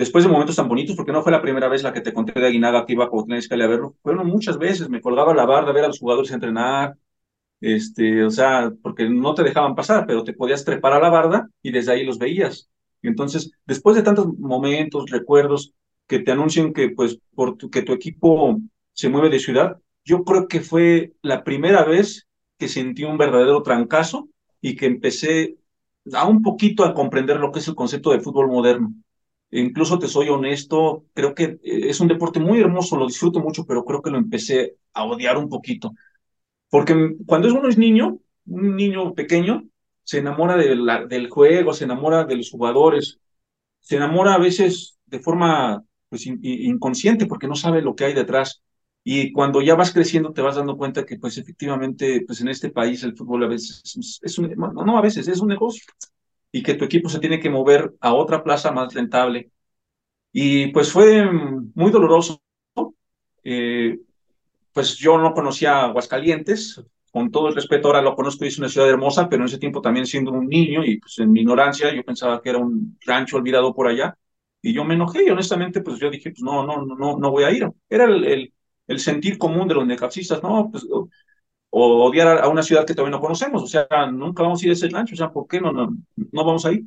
después 0.00 0.24
de 0.24 0.30
momentos 0.30 0.56
tan 0.56 0.66
bonitos, 0.68 0.96
porque 0.96 1.12
no 1.12 1.22
fue 1.22 1.30
la 1.30 1.42
primera 1.42 1.68
vez 1.68 1.82
la 1.82 1.92
que 1.92 2.00
te 2.00 2.14
conté 2.14 2.40
de 2.40 2.46
Aguinaga 2.46 2.86
que 2.86 2.94
iba 2.94 3.04
a 3.04 3.08
Cuauhtémoc 3.10 3.52
a 3.52 3.66
verlo, 3.66 3.96
fueron 4.02 4.26
muchas 4.26 4.58
veces, 4.58 4.88
me 4.88 5.02
colgaba 5.02 5.34
la 5.34 5.44
barra 5.44 5.70
a 5.70 5.72
ver 5.74 5.84
a 5.84 5.88
los 5.88 5.98
jugadores 5.98 6.30
entrenar, 6.32 6.96
este, 7.60 8.24
o 8.24 8.30
sea, 8.30 8.72
porque 8.82 9.08
no 9.10 9.34
te 9.34 9.42
dejaban 9.42 9.74
pasar, 9.74 10.06
pero 10.06 10.24
te 10.24 10.32
podías 10.32 10.64
trepar 10.64 10.94
a 10.94 11.00
la 11.00 11.10
barda 11.10 11.50
y 11.62 11.70
desde 11.70 11.92
ahí 11.92 12.04
los 12.04 12.18
veías. 12.18 12.70
Entonces, 13.02 13.52
después 13.66 13.94
de 13.96 14.02
tantos 14.02 14.26
momentos, 14.38 15.10
recuerdos, 15.10 15.74
que 16.06 16.20
te 16.20 16.32
anuncien 16.32 16.72
que, 16.72 16.90
pues, 16.90 17.18
por 17.34 17.58
que 17.70 17.82
tu 17.82 17.92
equipo 17.92 18.58
se 18.94 19.10
mueve 19.10 19.28
de 19.28 19.38
ciudad, 19.38 19.78
yo 20.04 20.24
creo 20.24 20.48
que 20.48 20.60
fue 20.60 21.12
la 21.22 21.44
primera 21.44 21.84
vez 21.84 22.26
que 22.58 22.68
sentí 22.68 23.04
un 23.04 23.18
verdadero 23.18 23.62
trancazo 23.62 24.28
y 24.62 24.76
que 24.76 24.86
empecé 24.86 25.56
a 26.14 26.26
un 26.26 26.42
poquito 26.42 26.84
a 26.84 26.94
comprender 26.94 27.38
lo 27.38 27.52
que 27.52 27.60
es 27.60 27.68
el 27.68 27.74
concepto 27.74 28.12
de 28.12 28.20
fútbol 28.20 28.48
moderno. 28.48 28.94
Incluso 29.52 29.98
te 29.98 30.06
soy 30.06 30.28
honesto, 30.28 31.04
creo 31.12 31.34
que 31.34 31.44
eh, 31.44 31.58
es 31.62 32.00
un 32.00 32.08
deporte 32.08 32.38
muy 32.40 32.60
hermoso, 32.60 32.96
lo 32.96 33.06
disfruto 33.06 33.40
mucho, 33.40 33.64
pero 33.66 33.84
creo 33.84 34.02
que 34.02 34.10
lo 34.10 34.18
empecé 34.18 34.76
a 34.92 35.04
odiar 35.04 35.36
un 35.38 35.48
poquito. 35.48 35.92
Porque 36.70 37.16
cuando 37.26 37.52
uno 37.52 37.68
es 37.68 37.78
niño, 37.78 38.18
un 38.46 38.76
niño 38.76 39.14
pequeño, 39.14 39.64
se 40.04 40.18
enamora 40.18 40.56
del 40.56 41.28
juego, 41.30 41.72
se 41.72 41.84
enamora 41.84 42.24
de 42.24 42.36
los 42.36 42.50
jugadores, 42.50 43.20
se 43.80 43.96
enamora 43.96 44.34
a 44.34 44.38
veces 44.38 44.98
de 45.06 45.20
forma 45.20 45.84
pues, 46.08 46.26
inconsciente 46.26 47.26
porque 47.26 47.48
no 47.48 47.54
sabe 47.54 47.82
lo 47.82 47.94
que 47.94 48.04
hay 48.04 48.14
detrás. 48.14 48.62
Y 49.02 49.32
cuando 49.32 49.62
ya 49.62 49.74
vas 49.76 49.92
creciendo 49.92 50.32
te 50.32 50.42
vas 50.42 50.56
dando 50.56 50.76
cuenta 50.76 51.06
que 51.06 51.18
pues 51.18 51.38
efectivamente 51.38 52.22
pues 52.26 52.40
en 52.40 52.48
este 52.48 52.70
país 52.70 53.02
el 53.02 53.16
fútbol 53.16 53.44
a 53.44 53.48
veces 53.48 53.82
es 54.22 54.38
un, 54.38 54.50
no 54.50 54.98
a 54.98 55.00
veces 55.00 55.26
es 55.26 55.40
un 55.40 55.48
negocio 55.48 55.84
y 56.52 56.62
que 56.62 56.74
tu 56.74 56.84
equipo 56.84 57.08
se 57.08 57.20
tiene 57.20 57.40
que 57.40 57.50
mover 57.50 57.94
a 58.00 58.14
otra 58.14 58.42
plaza 58.42 58.72
más 58.72 58.92
rentable. 58.94 59.50
Y 60.32 60.68
pues 60.68 60.92
fue 60.92 61.30
muy 61.74 61.90
doloroso. 61.90 62.42
Eh, 63.44 63.98
pues 64.72 64.96
yo 64.96 65.18
no 65.18 65.32
conocía 65.34 65.84
Aguascalientes, 65.84 66.82
con 67.12 67.30
todo 67.30 67.48
el 67.48 67.54
respeto, 67.54 67.88
ahora 67.88 68.02
lo 68.02 68.14
conozco 68.14 68.44
y 68.44 68.48
es 68.48 68.58
una 68.58 68.68
ciudad 68.68 68.88
hermosa, 68.88 69.28
pero 69.28 69.42
en 69.42 69.48
ese 69.48 69.58
tiempo 69.58 69.80
también 69.80 70.06
siendo 70.06 70.32
un 70.32 70.48
niño 70.48 70.84
y 70.84 71.00
pues 71.00 71.18
en 71.18 71.32
mi 71.32 71.40
ignorancia 71.40 71.92
yo 71.94 72.04
pensaba 72.04 72.40
que 72.40 72.50
era 72.50 72.58
un 72.58 72.98
rancho 73.04 73.36
olvidado 73.36 73.74
por 73.74 73.88
allá 73.88 74.16
y 74.62 74.72
yo 74.72 74.84
me 74.84 74.94
enojé 74.94 75.24
y 75.26 75.30
honestamente 75.30 75.80
pues 75.80 75.98
yo 75.98 76.10
dije, 76.10 76.30
pues 76.30 76.42
no, 76.42 76.64
no, 76.64 76.84
no, 76.84 77.18
no 77.18 77.30
voy 77.30 77.44
a 77.44 77.50
ir. 77.50 77.68
Era 77.88 78.04
el, 78.04 78.52
el, 78.86 79.00
sentir 79.00 79.38
común 79.38 79.68
de 79.68 79.74
los 79.74 79.86
necaxistas, 79.86 80.42
¿no? 80.42 80.70
Pues, 80.70 80.86
o, 81.70 82.04
odiar 82.04 82.38
a, 82.44 82.48
una 82.48 82.62
ciudad 82.62 82.86
que 82.86 82.94
todavía 82.94 83.16
no 83.16 83.22
conocemos, 83.22 83.62
o 83.62 83.66
sea, 83.66 83.86
nunca 84.12 84.42
vamos 84.42 84.62
a 84.62 84.64
ir 84.66 84.70
a 84.70 84.74
ese 84.74 84.88
rancho, 84.88 85.14
o 85.14 85.18
sea, 85.18 85.30
¿por 85.32 85.46
qué 85.48 85.60
no, 85.60 85.72
no, 85.72 85.96
no 86.16 86.44
vamos 86.44 86.66
a 86.66 86.72
ir? 86.72 86.84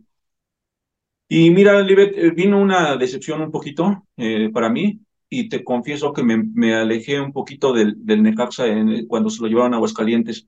Y 1.28 1.50
mira, 1.52 1.82
Libet, 1.82 2.16
eh, 2.18 2.32
vino 2.32 2.62
una 2.62 2.96
decepción 2.98 3.42
un 3.42 3.52
poquito 3.52 4.06
eh, 4.18 4.50
para 4.54 4.70
mí, 4.70 5.00
y 5.30 5.50
te 5.50 5.64
confieso 5.64 6.14
que 6.14 6.24
me, 6.24 6.38
me 6.38 6.76
alejé 6.76 7.20
un 7.20 7.34
poquito 7.34 7.74
del, 7.74 7.96
del 8.06 8.22
Necaxa 8.22 8.68
en, 8.68 9.08
cuando 9.08 9.30
se 9.30 9.42
lo 9.42 9.48
llevaron 9.48 9.74
a 9.74 9.78
Aguascalientes. 9.78 10.48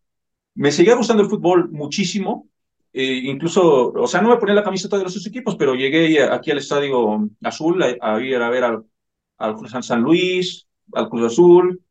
Me 0.54 0.72
seguía 0.72 0.96
gustando 0.96 1.24
el 1.24 1.30
fútbol 1.30 1.72
muchísimo, 1.72 2.48
eh, 2.94 3.22
incluso, 3.24 3.92
o 3.92 4.08
sea, 4.08 4.22
no 4.22 4.30
me 4.30 4.38
ponía 4.38 4.56
la 4.56 4.64
camiseta 4.64 4.98
de 4.98 5.04
los 5.04 5.14
dos 5.16 5.26
equipos, 5.28 5.56
pero 5.56 5.76
llegué 5.76 6.22
aquí 6.24 6.52
al 6.52 6.60
Estadio 6.60 7.30
Azul 7.44 7.84
a, 7.84 8.22
ir 8.22 8.36
a 8.38 8.50
ver 8.50 8.64
al, 8.64 8.86
al 9.38 9.56
Cruz 9.56 9.72
San 9.82 10.02
Luis, 10.02 10.68
al 10.94 11.10
Cruz 11.10 11.34
Azul, 11.34 11.82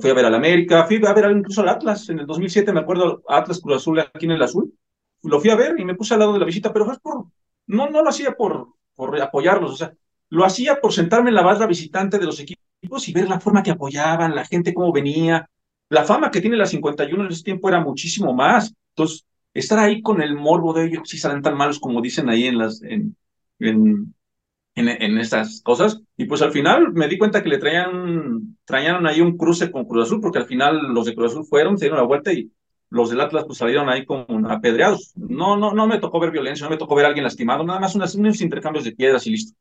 fui 0.00 0.10
a 0.10 0.14
ver 0.14 0.26
al 0.26 0.34
América, 0.34 0.84
fui 0.84 1.00
a 1.04 1.12
ver 1.12 1.30
incluso 1.30 1.62
al 1.62 1.70
Atlas, 1.70 2.08
en 2.08 2.18
el 2.20 2.26
2007 2.26 2.72
me 2.72 2.80
acuerdo, 2.80 3.22
Atlas 3.26 3.60
Cruz 3.60 3.76
Azul 3.76 4.00
aquí 4.00 4.26
en 4.26 4.32
el 4.32 4.42
Azul, 4.42 4.72
lo 5.22 5.40
fui 5.40 5.50
a 5.50 5.56
ver 5.56 5.78
y 5.78 5.84
me 5.84 5.94
puse 5.94 6.14
al 6.14 6.20
lado 6.20 6.32
de 6.32 6.40
la 6.40 6.44
visita, 6.44 6.72
pero 6.72 6.84
fue 6.84 6.98
por, 7.00 7.26
no, 7.66 7.88
no 7.88 8.02
lo 8.02 8.08
hacía 8.10 8.32
por, 8.32 8.68
por 8.94 9.20
apoyarlos, 9.20 9.72
o 9.72 9.76
sea, 9.76 9.94
lo 10.30 10.44
hacía 10.44 10.80
por 10.80 10.92
sentarme 10.92 11.30
en 11.30 11.36
la 11.36 11.42
barra 11.42 11.66
visitante 11.66 12.18
de 12.18 12.26
los 12.26 12.38
equipos 12.40 13.08
y 13.08 13.12
ver 13.12 13.28
la 13.28 13.40
forma 13.40 13.62
que 13.62 13.70
apoyaban, 13.70 14.34
la 14.34 14.44
gente 14.44 14.74
cómo 14.74 14.92
venía. 14.92 15.48
La 15.88 16.04
fama 16.04 16.30
que 16.30 16.40
tiene 16.40 16.56
la 16.56 16.66
51 16.66 17.24
en 17.24 17.30
ese 17.30 17.42
tiempo 17.42 17.68
era 17.68 17.80
muchísimo 17.80 18.34
más. 18.34 18.74
Entonces, 18.90 19.24
estar 19.54 19.78
ahí 19.78 20.02
con 20.02 20.20
el 20.20 20.34
morbo 20.34 20.72
de 20.74 20.86
ellos, 20.86 21.08
si 21.08 21.18
salen 21.18 21.42
tan 21.42 21.56
malos 21.56 21.80
como 21.80 22.02
dicen 22.02 22.28
ahí 22.28 22.46
en 22.46 22.58
las, 22.58 22.82
en, 24.78 25.18
estas 25.18 25.60
cosas. 25.62 26.00
Y 26.16 26.26
pues 26.26 26.42
al 26.42 26.52
final 26.52 26.92
me 26.92 27.08
di 27.08 27.18
cuenta 27.18 27.42
que 27.42 27.48
le 27.48 27.58
traían, 27.58 28.56
traían 28.64 29.06
ahí 29.06 29.20
un 29.20 29.36
cruce 29.36 29.70
con 29.70 29.84
Cruz 29.84 30.06
Azul, 30.06 30.20
porque 30.20 30.38
al 30.38 30.46
final 30.46 30.92
los 30.94 31.06
de 31.06 31.14
Cruz 31.14 31.32
Azul 31.32 31.46
fueron, 31.46 31.76
se 31.76 31.86
dieron 31.86 31.98
la 31.98 32.06
vuelta 32.06 32.32
y 32.32 32.50
los 32.90 33.10
del 33.10 33.20
Atlas 33.20 33.44
pues 33.44 33.58
salieron 33.58 33.88
ahí 33.88 34.04
como 34.04 34.26
apedreados. 34.48 35.12
No, 35.16 35.56
no, 35.56 35.72
no 35.72 35.86
me 35.86 35.98
tocó 35.98 36.20
ver 36.20 36.30
violencia, 36.30 36.64
no 36.64 36.70
me 36.70 36.76
tocó 36.76 36.94
ver 36.94 37.04
a 37.04 37.08
alguien 37.08 37.24
lastimado, 37.24 37.64
nada 37.64 37.80
más 37.80 37.94
unos 37.94 38.40
intercambios 38.40 38.84
de 38.84 38.92
piedras 38.92 39.26
y 39.26 39.30
listo. 39.30 39.56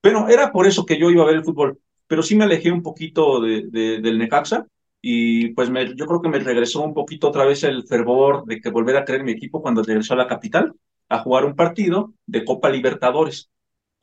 Pero 0.00 0.28
era 0.28 0.52
por 0.52 0.66
eso 0.66 0.86
que 0.86 0.98
yo 0.98 1.10
iba 1.10 1.22
a 1.22 1.26
ver 1.26 1.36
el 1.36 1.44
fútbol, 1.44 1.78
pero 2.06 2.22
sí 2.22 2.36
me 2.36 2.44
alejé 2.44 2.70
un 2.70 2.82
poquito 2.82 3.40
de, 3.40 3.62
del 3.70 4.18
Necaxa 4.18 4.66
y 5.00 5.50
pues 5.50 5.70
me, 5.70 5.94
yo 5.94 6.06
creo 6.06 6.20
que 6.20 6.28
me 6.28 6.38
regresó 6.38 6.82
un 6.82 6.94
poquito 6.94 7.28
otra 7.28 7.44
vez 7.44 7.62
el 7.64 7.86
fervor 7.86 8.44
de 8.44 8.60
que 8.60 8.70
volver 8.70 8.96
a 8.96 9.04
creer 9.04 9.24
mi 9.24 9.32
equipo 9.32 9.62
cuando 9.62 9.82
regresó 9.82 10.14
a 10.14 10.18
la 10.18 10.26
capital 10.26 10.74
a 11.08 11.18
jugar 11.20 11.44
un 11.44 11.54
partido 11.54 12.12
de 12.26 12.44
Copa 12.44 12.68
Libertadores 12.70 13.50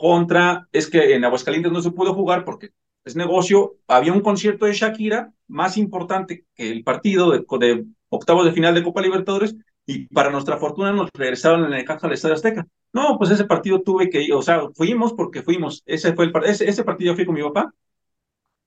contra, 0.04 0.68
es 0.74 0.90
que 0.90 1.16
en 1.16 1.24
Aguascalientes 1.24 1.72
no 1.72 1.82
se 1.82 1.92
pudo 1.92 2.14
jugar 2.14 2.44
porque 2.44 2.72
es 3.06 3.16
negocio, 3.16 3.78
había 3.88 4.12
un 4.12 4.20
concierto 4.20 4.66
de 4.66 4.74
Shakira 4.74 5.32
más 5.48 5.78
importante 5.78 6.46
que 6.56 6.70
el 6.74 6.84
partido 6.84 7.32
de, 7.32 7.46
de 7.60 7.86
octavos 8.10 8.44
de 8.44 8.52
final 8.52 8.76
de 8.76 8.84
Copa 8.84 9.02
Libertadores 9.02 9.56
y 9.86 10.08
para 10.08 10.30
nuestra 10.30 10.58
fortuna 10.58 10.92
nos 10.92 11.10
regresaron 11.14 11.62
en 11.62 11.68
el 11.68 11.78
Necaxa 11.78 12.08
al 12.08 12.12
Estadio 12.12 12.36
Azteca. 12.36 12.68
No, 12.92 13.18
pues 13.18 13.32
ese 13.32 13.46
partido 13.46 13.82
tuve 13.82 14.10
que 14.10 14.24
ir, 14.24 14.34
o 14.34 14.42
sea, 14.42 14.64
fuimos 14.76 15.14
porque 15.14 15.42
fuimos. 15.42 15.84
Ese 15.86 16.14
fue 16.14 16.26
el 16.26 16.34
ese, 16.44 16.68
ese 16.70 16.84
partido 16.84 17.14
yo 17.14 17.16
fui 17.16 17.26
con 17.26 17.36
mi 17.36 17.42
papá 17.42 17.74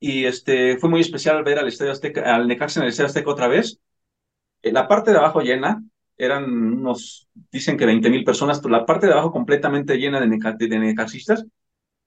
y 0.01 0.25
este 0.25 0.79
fue 0.79 0.88
muy 0.88 1.03
especial 1.03 1.44
ver 1.44 1.59
al 1.59 1.68
Estadio 1.68 1.92
Azteca, 1.92 2.35
al 2.35 2.49
Necaxa 2.49 2.81
en 2.81 2.85
el 2.85 2.90
Estadio 2.90 3.09
Azteca 3.09 3.31
otra 3.31 3.49
vez. 3.49 3.79
Eh, 4.62 4.72
la 4.72 4.88
parte 4.88 5.11
de 5.11 5.18
abajo 5.18 5.42
llena, 5.42 5.85
eran 6.17 6.45
unos, 6.45 7.29
dicen 7.51 7.77
que 7.77 7.87
20 7.87 8.11
mil 8.11 8.25
personas, 8.25 8.61
pero 8.61 8.73
la 8.73 8.87
parte 8.87 9.07
de 9.07 9.13
abajo 9.13 9.33
completamente 9.33 9.97
llena 9.97 10.21
de, 10.21 10.29
de, 10.69 10.79
necaxistas. 10.79 11.47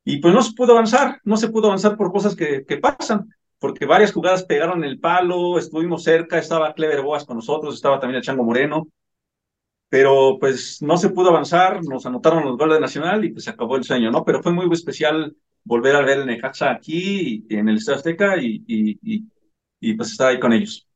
Y 0.03 0.17
pues 0.17 0.33
no 0.33 0.41
se 0.41 0.53
pudo 0.53 0.73
avanzar, 0.73 1.19
no 1.23 1.37
se 1.37 1.49
pudo 1.49 1.67
avanzar 1.67 1.97
por 1.97 2.11
cosas 2.11 2.35
que, 2.35 2.65
que 2.65 2.77
pasan, 2.77 3.29
porque 3.59 3.85
varias 3.85 4.13
jugadas 4.13 4.43
pegaron 4.43 4.83
el 4.83 4.99
palo, 4.99 5.59
estuvimos 5.59 6.03
cerca, 6.03 6.37
estaba 6.39 6.73
Clever 6.73 7.01
Boas 7.01 7.25
con 7.25 7.37
nosotros, 7.37 7.75
estaba 7.75 7.99
también 7.99 8.17
el 8.17 8.23
Chango 8.23 8.43
Moreno, 8.43 8.87
pero 9.89 10.37
pues 10.39 10.81
no 10.81 10.97
se 10.97 11.09
pudo 11.09 11.29
avanzar, 11.29 11.83
nos 11.83 12.05
anotaron 12.05 12.45
los 12.45 12.57
goles 12.57 12.75
de 12.75 12.81
Nacional 12.81 13.25
y 13.25 13.31
pues 13.31 13.43
se 13.45 13.49
acabó 13.51 13.75
el 13.75 13.83
sueño, 13.83 14.11
¿no? 14.11 14.23
Pero 14.23 14.41
fue 14.41 14.53
muy 14.53 14.67
especial 14.71 15.35
volver 15.63 15.95
a 15.95 16.01
ver 16.01 16.19
el 16.19 16.25
Necaxa 16.27 16.71
aquí 16.71 17.45
en 17.49 17.69
el 17.69 17.77
Estadio 17.77 17.97
Azteca 17.97 18.37
y, 18.41 18.63
y, 18.67 19.23
y, 19.79 19.93
pues 19.93 20.11
estar 20.11 20.29
ahí 20.29 20.39
con 20.39 20.53
ellos. 20.53 20.88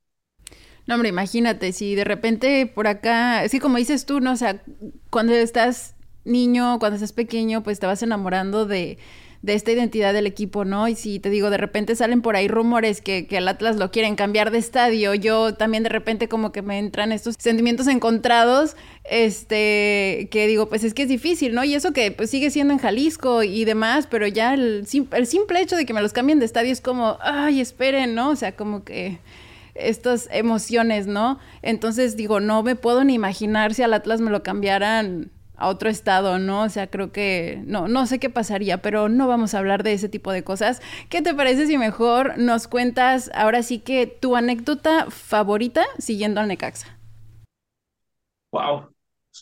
No, 0.86 0.94
hombre, 0.94 1.08
imagínate, 1.08 1.72
si 1.72 1.94
de 1.94 2.04
repente 2.04 2.66
por 2.66 2.86
acá, 2.86 3.40
así 3.40 3.58
como 3.58 3.78
dices 3.78 4.04
tú, 4.04 4.20
¿no? 4.20 4.32
O 4.32 4.36
sea, 4.36 4.62
cuando 5.10 5.32
estás 5.32 5.94
niño, 6.24 6.78
cuando 6.78 6.96
estás 6.96 7.12
pequeño, 7.12 7.62
pues 7.62 7.80
te 7.80 7.86
vas 7.86 8.02
enamorando 8.02 8.66
de, 8.66 8.98
de 9.44 9.54
esta 9.54 9.72
identidad 9.72 10.14
del 10.14 10.26
equipo, 10.26 10.64
¿no? 10.64 10.88
Y 10.88 10.94
si 10.94 11.20
te 11.20 11.28
digo, 11.28 11.50
de 11.50 11.58
repente 11.58 11.96
salen 11.96 12.22
por 12.22 12.34
ahí 12.34 12.48
rumores 12.48 13.02
que, 13.02 13.26
que 13.26 13.38
el 13.38 13.48
Atlas 13.48 13.76
lo 13.76 13.90
quieren 13.90 14.16
cambiar 14.16 14.50
de 14.50 14.58
estadio, 14.58 15.14
yo 15.14 15.54
también 15.54 15.82
de 15.82 15.90
repente 15.90 16.28
como 16.28 16.50
que 16.50 16.62
me 16.62 16.78
entran 16.78 17.12
estos 17.12 17.36
sentimientos 17.38 17.86
encontrados, 17.86 18.76
este, 19.04 20.28
que 20.30 20.46
digo, 20.46 20.70
pues 20.70 20.82
es 20.82 20.94
que 20.94 21.02
es 21.02 21.08
difícil, 21.08 21.54
¿no? 21.54 21.62
Y 21.64 21.74
eso 21.74 21.92
que 21.92 22.10
pues 22.10 22.30
sigue 22.30 22.50
siendo 22.50 22.72
en 22.72 22.78
Jalisco 22.78 23.42
y 23.42 23.64
demás, 23.66 24.06
pero 24.10 24.26
ya 24.26 24.54
el, 24.54 24.86
el 25.12 25.26
simple 25.26 25.60
hecho 25.60 25.76
de 25.76 25.84
que 25.84 25.92
me 25.92 26.02
los 26.02 26.12
cambien 26.14 26.38
de 26.38 26.46
estadio 26.46 26.72
es 26.72 26.80
como, 26.80 27.18
ay, 27.20 27.60
esperen, 27.60 28.14
¿no? 28.14 28.30
O 28.30 28.36
sea, 28.36 28.56
como 28.56 28.82
que 28.82 29.18
estas 29.74 30.28
emociones, 30.30 31.06
¿no? 31.06 31.38
Entonces 31.62 32.16
digo, 32.16 32.40
no 32.40 32.62
me 32.62 32.76
puedo 32.76 33.04
ni 33.04 33.14
imaginar 33.14 33.74
si 33.74 33.82
al 33.82 33.94
Atlas 33.94 34.20
me 34.20 34.30
lo 34.30 34.42
cambiaran 34.42 35.30
a 35.56 35.68
otro 35.68 35.88
estado, 35.88 36.38
¿no? 36.38 36.62
O 36.62 36.68
sea, 36.68 36.88
creo 36.88 37.12
que 37.12 37.62
no, 37.66 37.88
no 37.88 38.06
sé 38.06 38.18
qué 38.18 38.30
pasaría, 38.30 38.82
pero 38.82 39.08
no 39.08 39.28
vamos 39.28 39.54
a 39.54 39.58
hablar 39.58 39.82
de 39.82 39.92
ese 39.92 40.08
tipo 40.08 40.32
de 40.32 40.42
cosas. 40.42 40.82
¿Qué 41.08 41.22
te 41.22 41.34
parece 41.34 41.66
si 41.66 41.78
mejor 41.78 42.38
nos 42.38 42.66
cuentas 42.68 43.30
ahora 43.34 43.62
sí 43.62 43.78
que 43.78 44.06
tu 44.06 44.36
anécdota 44.36 45.06
favorita 45.10 45.84
siguiendo 45.98 46.40
al 46.40 46.48
Necaxa? 46.48 46.98
Wow, 48.52 48.88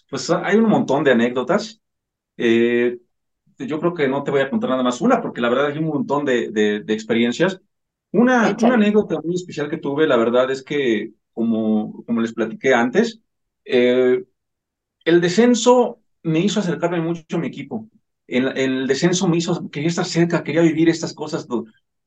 pues 0.08 0.30
hay 0.30 0.56
un 0.56 0.68
montón 0.68 1.04
de 1.04 1.12
anécdotas. 1.12 1.80
Eh, 2.36 2.98
yo 3.58 3.78
creo 3.80 3.94
que 3.94 4.08
no 4.08 4.22
te 4.22 4.30
voy 4.30 4.40
a 4.40 4.50
contar 4.50 4.70
nada 4.70 4.82
más 4.82 5.00
una, 5.00 5.20
porque 5.20 5.40
la 5.40 5.48
verdad 5.48 5.66
hay 5.66 5.78
un 5.78 5.86
montón 5.86 6.24
de, 6.24 6.50
de, 6.50 6.92
experiencias. 6.92 7.60
Una, 8.12 8.56
una, 8.60 8.74
anécdota 8.74 9.20
muy 9.24 9.34
especial 9.34 9.68
que 9.70 9.78
tuve, 9.78 10.06
la 10.06 10.16
verdad 10.16 10.50
es 10.50 10.62
que, 10.62 11.12
como, 11.32 12.04
como 12.04 12.20
les 12.20 12.34
platiqué 12.34 12.74
antes, 12.74 13.20
eh, 13.64 14.22
el 15.04 15.20
descenso 15.20 16.00
me 16.22 16.40
hizo 16.40 16.60
acercarme 16.60 17.00
mucho 17.00 17.36
a 17.36 17.38
mi 17.38 17.48
equipo. 17.48 17.88
en, 18.26 18.56
el 18.56 18.86
descenso 18.86 19.28
me 19.28 19.38
hizo, 19.38 19.70
quería 19.70 19.88
estar 19.88 20.04
cerca, 20.04 20.44
quería 20.44 20.62
vivir 20.62 20.88
estas 20.88 21.14
cosas. 21.14 21.46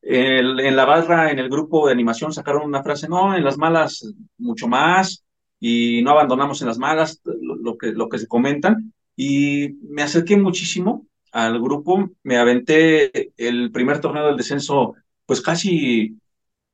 en 0.02 0.76
la 0.76 0.86
barra, 0.86 1.32
en 1.32 1.40
el 1.40 1.50
grupo 1.50 1.88
de 1.88 1.94
animación 1.94 2.32
sacaron 2.32 2.64
una 2.66 2.84
frase, 2.84 3.08
no, 3.10 3.36
en 3.36 3.44
las 3.44 3.58
malas 3.58 4.14
mucho 4.38 4.68
más 4.68 5.24
y 5.60 6.02
no 6.04 6.12
abandonamos 6.12 6.62
en 6.62 6.68
las 6.68 6.78
malas, 6.78 7.22
lo, 7.24 7.78
que, 7.78 7.92
lo 7.92 8.10
que 8.10 8.20
se 8.20 8.28
comentan. 8.28 8.94
Y 9.16 9.78
me 9.90 10.04
acerqué 10.04 10.38
muchísimo 10.38 11.08
al 11.32 11.60
grupo, 11.62 12.10
me 12.24 12.38
aventé 12.38 13.34
el 13.38 13.72
primer 13.72 14.00
torneo 14.00 14.28
del 14.28 14.38
descenso, 14.38 14.96
pues 15.26 15.42
casi, 15.42 16.20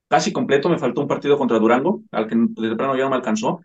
casi 0.08 0.32
completo, 0.32 0.70
me 0.70 0.80
faltó 0.80 1.02
un 1.02 1.08
partido 1.08 1.38
contra 1.38 1.60
Durango, 1.60 2.04
al 2.12 2.28
que 2.28 2.36
de 2.36 2.76
plano 2.76 2.96
ya 2.96 3.04
no 3.04 3.12
me 3.12 3.16
alcanzó, 3.18 3.62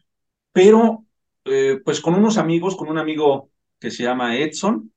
pero 0.52 1.04
eh, 1.44 1.80
pues 1.84 2.00
con 2.00 2.14
unos 2.14 2.38
amigos, 2.38 2.76
con 2.76 2.88
un 2.88 2.98
amigo 2.98 3.50
que 3.78 3.90
se 3.90 4.04
llama 4.04 4.36
Edson 4.36 4.92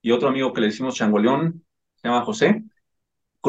y 0.00 0.10
otro 0.12 0.28
amigo 0.28 0.52
que 0.52 0.60
le 0.60 0.68
decimos 0.68 0.94
Changoleón, 0.96 1.64
se 1.96 2.08
llama 2.08 2.24
José, 2.24 2.64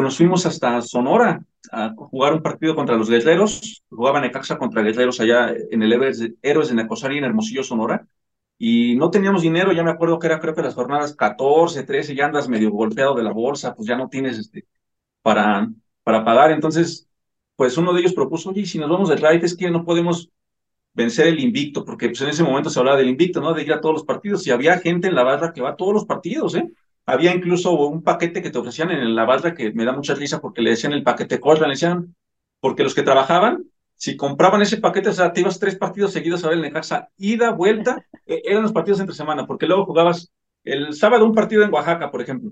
nos 0.01 0.17
fuimos 0.17 0.45
hasta 0.45 0.81
Sonora 0.81 1.45
a 1.71 1.93
jugar 1.95 2.33
un 2.33 2.41
partido 2.41 2.75
contra 2.75 2.97
los 2.97 3.09
guerreros, 3.09 3.83
jugaban 3.89 4.23
Necaxa 4.23 4.57
contra 4.57 4.81
guerreros 4.81 5.19
allá 5.19 5.53
en 5.71 5.83
el 5.83 5.93
Héroes 6.41 6.69
de 6.69 6.75
Necosari 6.75 7.17
en 7.17 7.25
Hermosillo, 7.25 7.63
Sonora, 7.63 8.07
y 8.57 8.95
no 8.95 9.11
teníamos 9.11 9.41
dinero, 9.41 9.71
ya 9.71 9.83
me 9.83 9.91
acuerdo 9.91 10.19
que 10.19 10.27
era 10.27 10.39
creo 10.39 10.55
que 10.55 10.61
las 10.61 10.75
jornadas 10.75 11.15
14, 11.15 11.83
13, 11.83 12.15
ya 12.15 12.25
andas 12.25 12.49
medio 12.49 12.71
golpeado 12.71 13.15
de 13.15 13.23
la 13.23 13.31
bolsa, 13.31 13.75
pues 13.75 13.87
ya 13.87 13.95
no 13.95 14.09
tienes 14.09 14.37
este 14.37 14.65
para, 15.21 15.69
para 16.03 16.25
pagar, 16.25 16.51
entonces, 16.51 17.07
pues 17.55 17.77
uno 17.77 17.93
de 17.93 18.01
ellos 18.01 18.13
propuso, 18.13 18.49
oye, 18.49 18.65
si 18.65 18.79
nos 18.79 18.89
vamos 18.89 19.09
de 19.09 19.15
raid 19.15 19.43
es 19.43 19.55
que 19.55 19.71
no 19.71 19.85
podemos 19.85 20.29
vencer 20.93 21.27
el 21.27 21.39
invicto, 21.39 21.83
porque 21.85 22.07
pues 22.09 22.21
en 22.21 22.29
ese 22.29 22.43
momento 22.43 22.69
se 22.69 22.79
hablaba 22.79 22.97
del 22.97 23.09
invicto, 23.09 23.41
¿no? 23.41 23.53
De 23.53 23.63
ir 23.63 23.73
a 23.73 23.81
todos 23.81 23.95
los 23.95 24.03
partidos, 24.03 24.45
y 24.45 24.51
había 24.51 24.77
gente 24.79 25.07
en 25.07 25.15
la 25.15 25.23
barra 25.23 25.53
que 25.53 25.61
va 25.61 25.71
a 25.71 25.75
todos 25.75 25.93
los 25.93 26.05
partidos, 26.05 26.55
¿eh? 26.55 26.69
Había 27.05 27.33
incluso 27.35 27.73
un 27.73 28.01
paquete 28.01 28.41
que 28.41 28.49
te 28.49 28.57
ofrecían 28.57 28.91
en 28.91 29.15
la 29.15 29.25
barra 29.25 29.53
que 29.53 29.73
me 29.73 29.83
da 29.83 29.91
mucha 29.91 30.15
risa 30.15 30.39
porque 30.39 30.61
le 30.61 30.69
decían 30.69 30.93
el 30.93 31.03
paquete 31.03 31.39
Corra, 31.39 31.67
le 31.67 31.73
decían, 31.73 32.15
porque 32.61 32.83
los 32.83 32.95
que 32.95 33.03
trabajaban, 33.03 33.65
si 33.95 34.15
compraban 34.15 34.61
ese 34.61 34.77
paquete, 34.77 35.09
o 35.09 35.13
sea, 35.13 35.33
te 35.33 35.41
ibas 35.41 35.59
tres 35.59 35.75
partidos 35.75 36.13
seguidos 36.13 36.43
a 36.43 36.49
ver 36.49 36.57
el 36.57 36.63
Necaxa, 36.63 37.09
ida, 37.17 37.51
vuelta, 37.51 38.05
e, 38.25 38.41
eran 38.45 38.63
los 38.63 38.71
partidos 38.71 38.99
entre 39.01 39.15
semana, 39.15 39.45
porque 39.45 39.65
luego 39.65 39.85
jugabas 39.85 40.31
el 40.63 40.93
sábado 40.93 41.25
un 41.25 41.33
partido 41.33 41.63
en 41.63 41.73
Oaxaca, 41.73 42.09
por 42.09 42.21
ejemplo, 42.21 42.51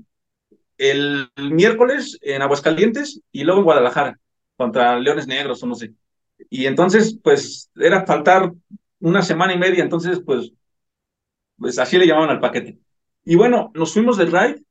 el, 0.81 1.29
miércoles 1.35 2.17
en 2.21 2.41
Aguascalientes 2.41 3.21
y 3.31 3.43
luego 3.43 3.59
en 3.59 3.65
Guadalajara, 3.65 4.19
contra 4.57 4.99
Leones 4.99 5.27
Negros 5.27 5.61
o 5.61 5.67
no 5.67 5.75
sé. 5.75 5.93
Y 6.49 6.65
entonces, 6.65 7.17
pues, 7.23 7.69
era 7.75 8.05
faltar 8.05 8.51
una 8.99 9.21
semana 9.21 9.53
y 9.53 9.59
media, 9.59 9.83
entonces, 9.83 10.21
pues, 10.25 10.53
pues 11.57 11.77
así 11.77 11.97
le 11.97 12.07
llamaban 12.07 12.31
al 12.31 12.39
paquete. 12.39 12.79
Y 13.23 13.35
bueno, 13.35 13.71
nos 13.75 13.93
fuimos 13.93 14.17
del 14.17 14.31
ride. 14.31 14.63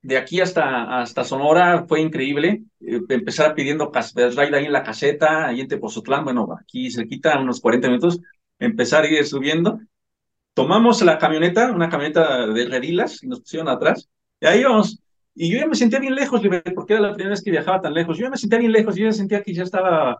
De 0.00 0.16
aquí 0.18 0.40
hasta, 0.40 1.00
hasta 1.00 1.24
Sonora 1.24 1.84
fue 1.86 2.00
increíble. 2.00 2.62
Eh, 2.80 3.00
empezar 3.10 3.54
pidiendo 3.54 3.92
el 4.16 4.36
ride 4.36 4.56
ahí 4.56 4.64
en 4.66 4.72
la 4.72 4.82
caseta, 4.82 5.46
ahí 5.46 5.60
en 5.60 5.68
Tepozotlán, 5.68 6.24
bueno, 6.24 6.48
aquí 6.58 6.90
se 6.90 7.06
quita 7.06 7.38
unos 7.38 7.60
40 7.60 7.88
minutos, 7.88 8.20
empezar 8.58 9.04
a 9.04 9.08
ir 9.08 9.26
subiendo. 9.26 9.80
Tomamos 10.54 11.02
la 11.02 11.18
camioneta, 11.18 11.72
una 11.72 11.90
camioneta 11.90 12.46
de 12.46 12.66
redilas, 12.66 13.22
y 13.22 13.26
nos 13.26 13.40
pusieron 13.40 13.68
atrás, 13.68 14.08
y 14.44 14.46
ahí 14.46 14.60
íbamos. 14.60 15.02
Y 15.34 15.50
yo 15.50 15.58
ya 15.58 15.66
me 15.66 15.74
sentía 15.74 15.98
bien 15.98 16.14
lejos, 16.14 16.42
porque 16.74 16.92
era 16.92 17.02
la 17.02 17.14
primera 17.14 17.30
vez 17.30 17.42
que 17.42 17.50
viajaba 17.50 17.80
tan 17.80 17.94
lejos. 17.94 18.18
Yo 18.18 18.24
ya 18.24 18.30
me 18.30 18.36
sentía 18.36 18.58
bien 18.58 18.72
lejos, 18.72 18.94
yo 18.94 19.06
ya 19.06 19.12
sentía 19.12 19.42
que 19.42 19.54
ya 19.54 19.62
estaba. 19.62 20.18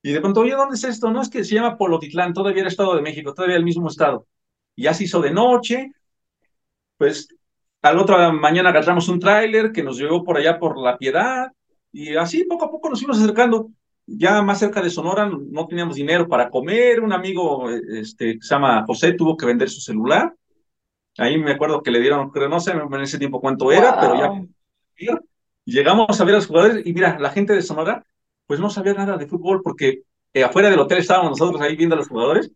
Y 0.00 0.12
de 0.12 0.20
pronto, 0.20 0.40
oye, 0.40 0.52
¿dónde 0.52 0.76
es 0.76 0.84
esto? 0.84 1.10
No 1.10 1.20
es 1.20 1.28
que 1.28 1.42
se 1.42 1.56
llama 1.56 1.76
Polotitlán, 1.76 2.32
todavía 2.32 2.60
era 2.60 2.68
Estado 2.68 2.94
de 2.94 3.02
México, 3.02 3.34
todavía 3.34 3.56
el 3.56 3.64
mismo 3.64 3.88
estado. 3.88 4.28
Ya 4.76 4.94
se 4.94 5.04
hizo 5.04 5.20
de 5.20 5.32
noche, 5.32 5.90
pues 6.96 7.28
al 7.82 7.98
otra 7.98 8.30
mañana 8.30 8.70
agarramos 8.70 9.08
un 9.08 9.18
tráiler 9.18 9.72
que 9.72 9.82
nos 9.82 9.98
llevó 9.98 10.22
por 10.22 10.36
allá 10.36 10.58
por 10.58 10.78
La 10.78 10.96
Piedad 10.96 11.48
y 11.92 12.14
así 12.14 12.44
poco 12.44 12.66
a 12.66 12.70
poco 12.70 12.90
nos 12.90 13.00
fuimos 13.00 13.18
acercando. 13.18 13.70
Ya 14.06 14.40
más 14.42 14.60
cerca 14.60 14.82
de 14.82 14.90
Sonora 14.90 15.28
no 15.28 15.66
teníamos 15.66 15.96
dinero 15.96 16.28
para 16.28 16.48
comer. 16.48 17.00
Un 17.00 17.12
amigo 17.12 17.70
este, 17.70 18.34
que 18.34 18.42
se 18.42 18.54
llama 18.54 18.84
José 18.86 19.14
tuvo 19.14 19.36
que 19.36 19.46
vender 19.46 19.68
su 19.68 19.80
celular. 19.80 20.32
Ahí 21.18 21.38
me 21.38 21.52
acuerdo 21.52 21.82
que 21.82 21.90
le 21.90 22.00
dieron, 22.00 22.30
creo, 22.30 22.48
no 22.48 22.60
sé 22.60 22.72
en 22.72 23.00
ese 23.00 23.18
tiempo 23.18 23.40
cuánto 23.40 23.70
era, 23.70 24.00
pero 24.00 24.18
ya 24.18 25.18
llegamos 25.64 26.20
a 26.20 26.24
ver 26.24 26.34
a 26.34 26.38
los 26.38 26.46
jugadores 26.46 26.86
y 26.86 26.92
mira, 26.92 27.18
la 27.18 27.30
gente 27.30 27.52
de 27.52 27.62
Sonora 27.62 28.04
pues 28.46 28.60
no 28.60 28.70
sabía 28.70 28.94
nada 28.94 29.16
de 29.16 29.26
fútbol 29.26 29.62
porque 29.62 30.02
eh, 30.32 30.44
afuera 30.44 30.70
del 30.70 30.80
hotel 30.80 30.98
estábamos 30.98 31.38
nosotros 31.38 31.60
ahí 31.60 31.76
viendo 31.76 31.94
a 31.94 31.98
los 31.98 32.08
jugadores 32.08 32.50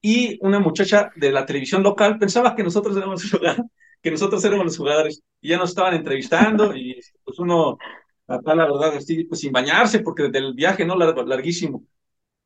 y 0.00 0.38
una 0.44 0.58
muchacha 0.58 1.12
de 1.14 1.30
la 1.30 1.46
televisión 1.46 1.82
local 1.82 2.18
pensaba 2.18 2.56
que 2.56 2.64
nosotros 2.64 2.96
éramos 2.96 3.22
que 4.02 4.10
nosotros 4.10 4.44
éramos 4.44 4.66
los 4.66 4.76
jugadores 4.76 5.22
y 5.40 5.50
ya 5.50 5.58
nos 5.58 5.70
estaban 5.70 5.94
entrevistando 5.94 6.74
y 6.74 7.00
pues 7.24 7.38
uno 7.38 7.78
acá 8.26 8.54
la 8.54 8.64
verdad 8.64 8.94
pues 9.28 9.40
sin 9.40 9.52
bañarse 9.52 10.00
porque 10.00 10.28
del 10.28 10.54
viaje 10.54 10.84
no 10.84 10.96
larguísimo 10.96 11.84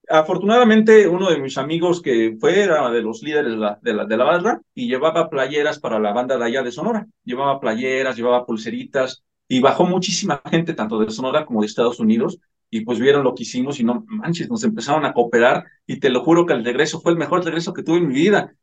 afortunadamente 0.09 1.09
uno 1.09 1.31
de 1.31 1.39
mis 1.39 1.59
amigos 1.59 2.01
que 2.03 2.37
fue 2.41 2.63
era 2.63 2.91
de 2.91 3.03
los 3.03 3.23
líderes 3.23 3.53
de 3.53 3.59
la, 3.59 3.79
de 3.83 3.95
la, 3.95 4.05
de 4.05 4.17
la 4.17 4.25
barra 4.25 4.61
y 4.75 4.89
llevaba 4.89 5.29
playeras 5.29 5.79
para 5.79 5.99
la 5.99 6.13
banda 6.13 6.37
de 6.37 6.45
allá 6.45 6.63
de 6.63 6.73
Sonora 6.73 7.07
llevaba 7.25 7.61
playeras 7.61 8.17
llevaba 8.17 8.47
pulseritas 8.47 9.25
y 9.49 9.61
bajó 9.61 9.85
muchísima 9.85 10.41
gente 10.51 10.75
tanto 10.75 10.99
de 10.99 11.11
Sonora 11.11 11.45
como 11.47 11.61
de 11.61 11.67
Estados 11.67 12.01
Unidos 12.01 12.39
y 12.71 12.81
pues 12.81 12.99
vieron 12.99 13.25
lo 13.25 13.35
que 13.35 13.45
hicimos 13.45 13.81
y 13.81 13.85
no 13.85 14.05
manches, 14.09 14.49
nos 14.51 14.65
empezaron 14.65 15.05
a 15.05 15.13
cooperar 15.13 15.65
y 15.87 15.99
te 16.01 16.11
lo 16.11 16.23
juro 16.25 16.47
que 16.47 16.53
el 16.53 16.65
regreso 16.65 17.01
fue 17.01 17.13
el 17.13 17.19
mejor 17.19 17.45
regreso 17.45 17.73
que 17.73 17.83
tuve 17.83 17.99
en 17.99 18.09
mi 18.09 18.15
vida. 18.15 18.55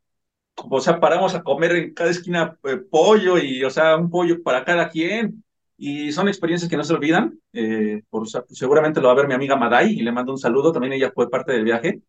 O 0.56 0.80
sea, 0.80 1.00
paramos 1.00 1.34
a 1.34 1.42
comer 1.42 1.72
en 1.76 1.94
cada 1.94 2.10
esquina 2.10 2.56
eh, 2.64 2.76
pollo 2.76 3.38
y, 3.38 3.64
o 3.64 3.70
sea, 3.70 3.96
un 3.96 4.10
pollo 4.10 4.42
para 4.42 4.64
cada 4.64 4.88
quien. 4.88 5.43
Y 5.76 6.12
son 6.12 6.28
experiencias 6.28 6.70
que 6.70 6.76
no 6.76 6.84
se 6.84 6.94
olvidan. 6.94 7.38
Eh, 7.52 8.02
por, 8.08 8.28
seguramente 8.28 9.00
lo 9.00 9.08
va 9.08 9.12
a 9.12 9.16
ver 9.16 9.28
mi 9.28 9.34
amiga 9.34 9.56
Maday 9.56 9.92
y 9.92 10.02
le 10.02 10.12
mando 10.12 10.32
un 10.32 10.38
saludo. 10.38 10.72
También 10.72 10.92
ella 10.92 11.12
fue 11.14 11.30
parte 11.30 11.52
del 11.52 11.64
viaje. 11.64 12.02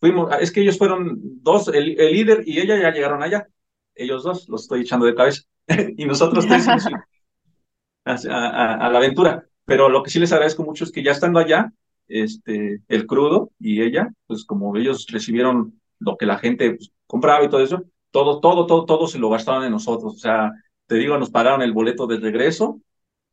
Fuimos, 0.00 0.34
es 0.40 0.50
que 0.50 0.60
ellos 0.60 0.78
fueron 0.78 1.18
dos, 1.42 1.68
el, 1.68 1.94
líder 1.96 2.42
y 2.46 2.60
ella 2.60 2.78
ya 2.80 2.90
llegaron 2.90 3.22
allá. 3.22 3.46
Ellos 3.94 4.24
dos, 4.24 4.48
los 4.48 4.62
estoy 4.62 4.82
echando 4.82 5.06
de 5.06 5.14
cabeza. 5.14 5.42
y 5.96 6.04
nosotros 6.04 6.46
tres 6.46 6.66
a, 8.04 8.74
a 8.74 8.90
la 8.90 8.98
aventura. 8.98 9.46
Pero 9.64 9.88
lo 9.88 10.02
que 10.02 10.10
sí 10.10 10.18
les 10.18 10.32
agradezco 10.32 10.64
mucho 10.64 10.84
es 10.84 10.92
que 10.92 11.02
ya 11.02 11.12
estando 11.12 11.38
allá, 11.38 11.72
este, 12.08 12.80
el 12.88 13.06
crudo 13.06 13.50
y 13.58 13.82
ella, 13.82 14.12
pues 14.26 14.44
como 14.44 14.76
ellos 14.76 15.06
recibieron 15.10 15.80
lo 15.98 16.16
que 16.16 16.26
la 16.26 16.38
gente 16.38 16.74
pues, 16.74 16.92
compraba 17.06 17.44
y 17.44 17.48
todo 17.48 17.62
eso, 17.62 17.82
todo, 18.10 18.40
todo, 18.40 18.66
todo, 18.66 18.84
todo 18.84 19.06
se 19.06 19.18
lo 19.18 19.30
gastaron 19.30 19.64
en 19.64 19.72
nosotros. 19.72 20.14
O 20.14 20.18
sea, 20.18 20.52
te 20.86 20.96
digo, 20.96 21.18
nos 21.18 21.30
pagaron 21.30 21.62
el 21.62 21.72
boleto 21.72 22.06
de 22.06 22.18
regreso 22.18 22.80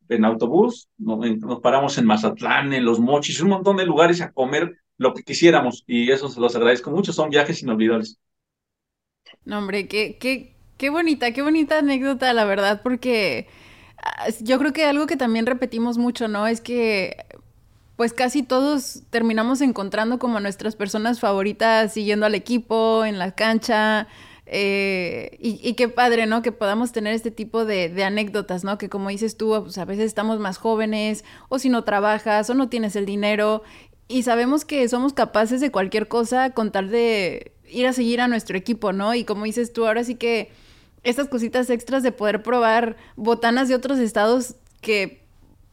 en 0.08 0.24
autobús, 0.24 0.88
nos, 0.98 1.60
paramos 1.60 1.98
en 1.98 2.06
Mazatlán, 2.06 2.72
en 2.72 2.84
Los 2.84 3.00
Mochis, 3.00 3.40
un 3.40 3.50
montón 3.50 3.76
de 3.76 3.86
lugares 3.86 4.20
a 4.20 4.32
comer 4.32 4.78
lo 4.98 5.14
que 5.14 5.22
quisiéramos 5.22 5.84
y 5.86 6.10
eso 6.10 6.28
se 6.28 6.40
los 6.40 6.54
agradezco 6.56 6.90
mucho, 6.90 7.12
son 7.12 7.30
viajes 7.30 7.62
inolvidables. 7.62 8.18
No, 9.44 9.58
hombre, 9.58 9.88
qué, 9.88 10.16
qué, 10.18 10.54
qué 10.78 10.90
bonita, 10.90 11.32
qué 11.32 11.42
bonita 11.42 11.78
anécdota, 11.78 12.32
la 12.32 12.44
verdad, 12.44 12.80
porque 12.82 13.48
Ah, 14.02 14.28
yo 14.42 14.58
creo 14.60 14.72
que 14.74 14.84
algo 14.86 15.06
que 15.08 15.16
también 15.16 15.46
repetimos 15.46 15.98
mucho, 15.98 16.28
¿no? 16.28 16.46
Es 16.48 16.60
que 16.62 17.26
pues 17.96 18.12
casi 18.14 18.42
todos 18.44 19.02
terminamos 19.10 19.60
encontrando 19.62 20.18
como 20.20 20.40
nuestras 20.40 20.76
personas 20.76 21.20
favoritas 21.20 21.94
siguiendo 21.94 22.26
al 22.26 22.34
equipo, 22.36 23.04
en 23.06 23.18
la 23.18 23.32
cancha. 23.34 24.08
Eh, 24.46 25.36
y, 25.40 25.72
qué 25.74 25.88
padre, 25.88 26.26
¿no? 26.26 26.42
Que 26.42 26.52
podamos 26.52 26.92
tener 26.92 27.14
este 27.14 27.30
tipo 27.30 27.64
de, 27.64 28.04
anécdotas, 28.04 28.64
¿no? 28.64 28.78
Que 28.78 28.88
como 28.88 29.08
dices 29.08 29.36
tú, 29.36 29.58
pues 29.62 29.78
a 29.78 29.84
veces 29.84 30.04
estamos 30.06 30.38
más 30.38 30.58
jóvenes, 30.58 31.24
o 31.48 31.58
si 31.58 31.68
no 31.68 31.84
trabajas, 31.84 32.50
o 32.50 32.54
no 32.54 32.68
tienes 32.68 32.96
el 32.96 33.06
dinero, 33.06 33.62
y 34.06 34.22
sabemos 34.22 34.64
que 34.64 34.86
somos 34.88 35.14
capaces 35.14 35.60
de 35.60 35.70
cualquier 35.70 36.08
cosa 36.08 36.50
con 36.50 36.72
tal 36.72 36.90
de 36.90 37.52
ir 37.70 37.86
a 37.86 37.92
seguir 37.94 38.20
a 38.20 38.28
nuestro 38.28 38.56
equipo, 38.58 38.92
¿no? 38.92 39.14
Y 39.14 39.24
como 39.24 39.44
dices 39.44 39.72
tú, 39.72 39.86
ahora 39.86 40.04
sí 40.04 40.16
que 40.16 40.50
estas 41.04 41.28
cositas 41.28 41.70
extras 41.70 42.02
de 42.02 42.12
poder 42.12 42.42
probar 42.42 42.96
botanas 43.16 43.68
de 43.68 43.74
otros 43.74 43.98
estados 43.98 44.56
que 44.80 45.24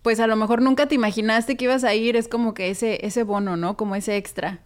pues 0.01 0.19
a 0.19 0.27
lo 0.27 0.35
mejor 0.35 0.61
nunca 0.61 0.87
te 0.87 0.95
imaginaste 0.95 1.57
que 1.57 1.65
ibas 1.65 1.83
a 1.83 1.93
ir, 1.93 2.15
es 2.15 2.27
como 2.27 2.53
que 2.53 2.69
ese, 2.69 3.05
ese 3.05 3.23
bono, 3.23 3.57
¿no? 3.57 3.77
Como 3.77 3.95
ese 3.95 4.17
extra. 4.17 4.61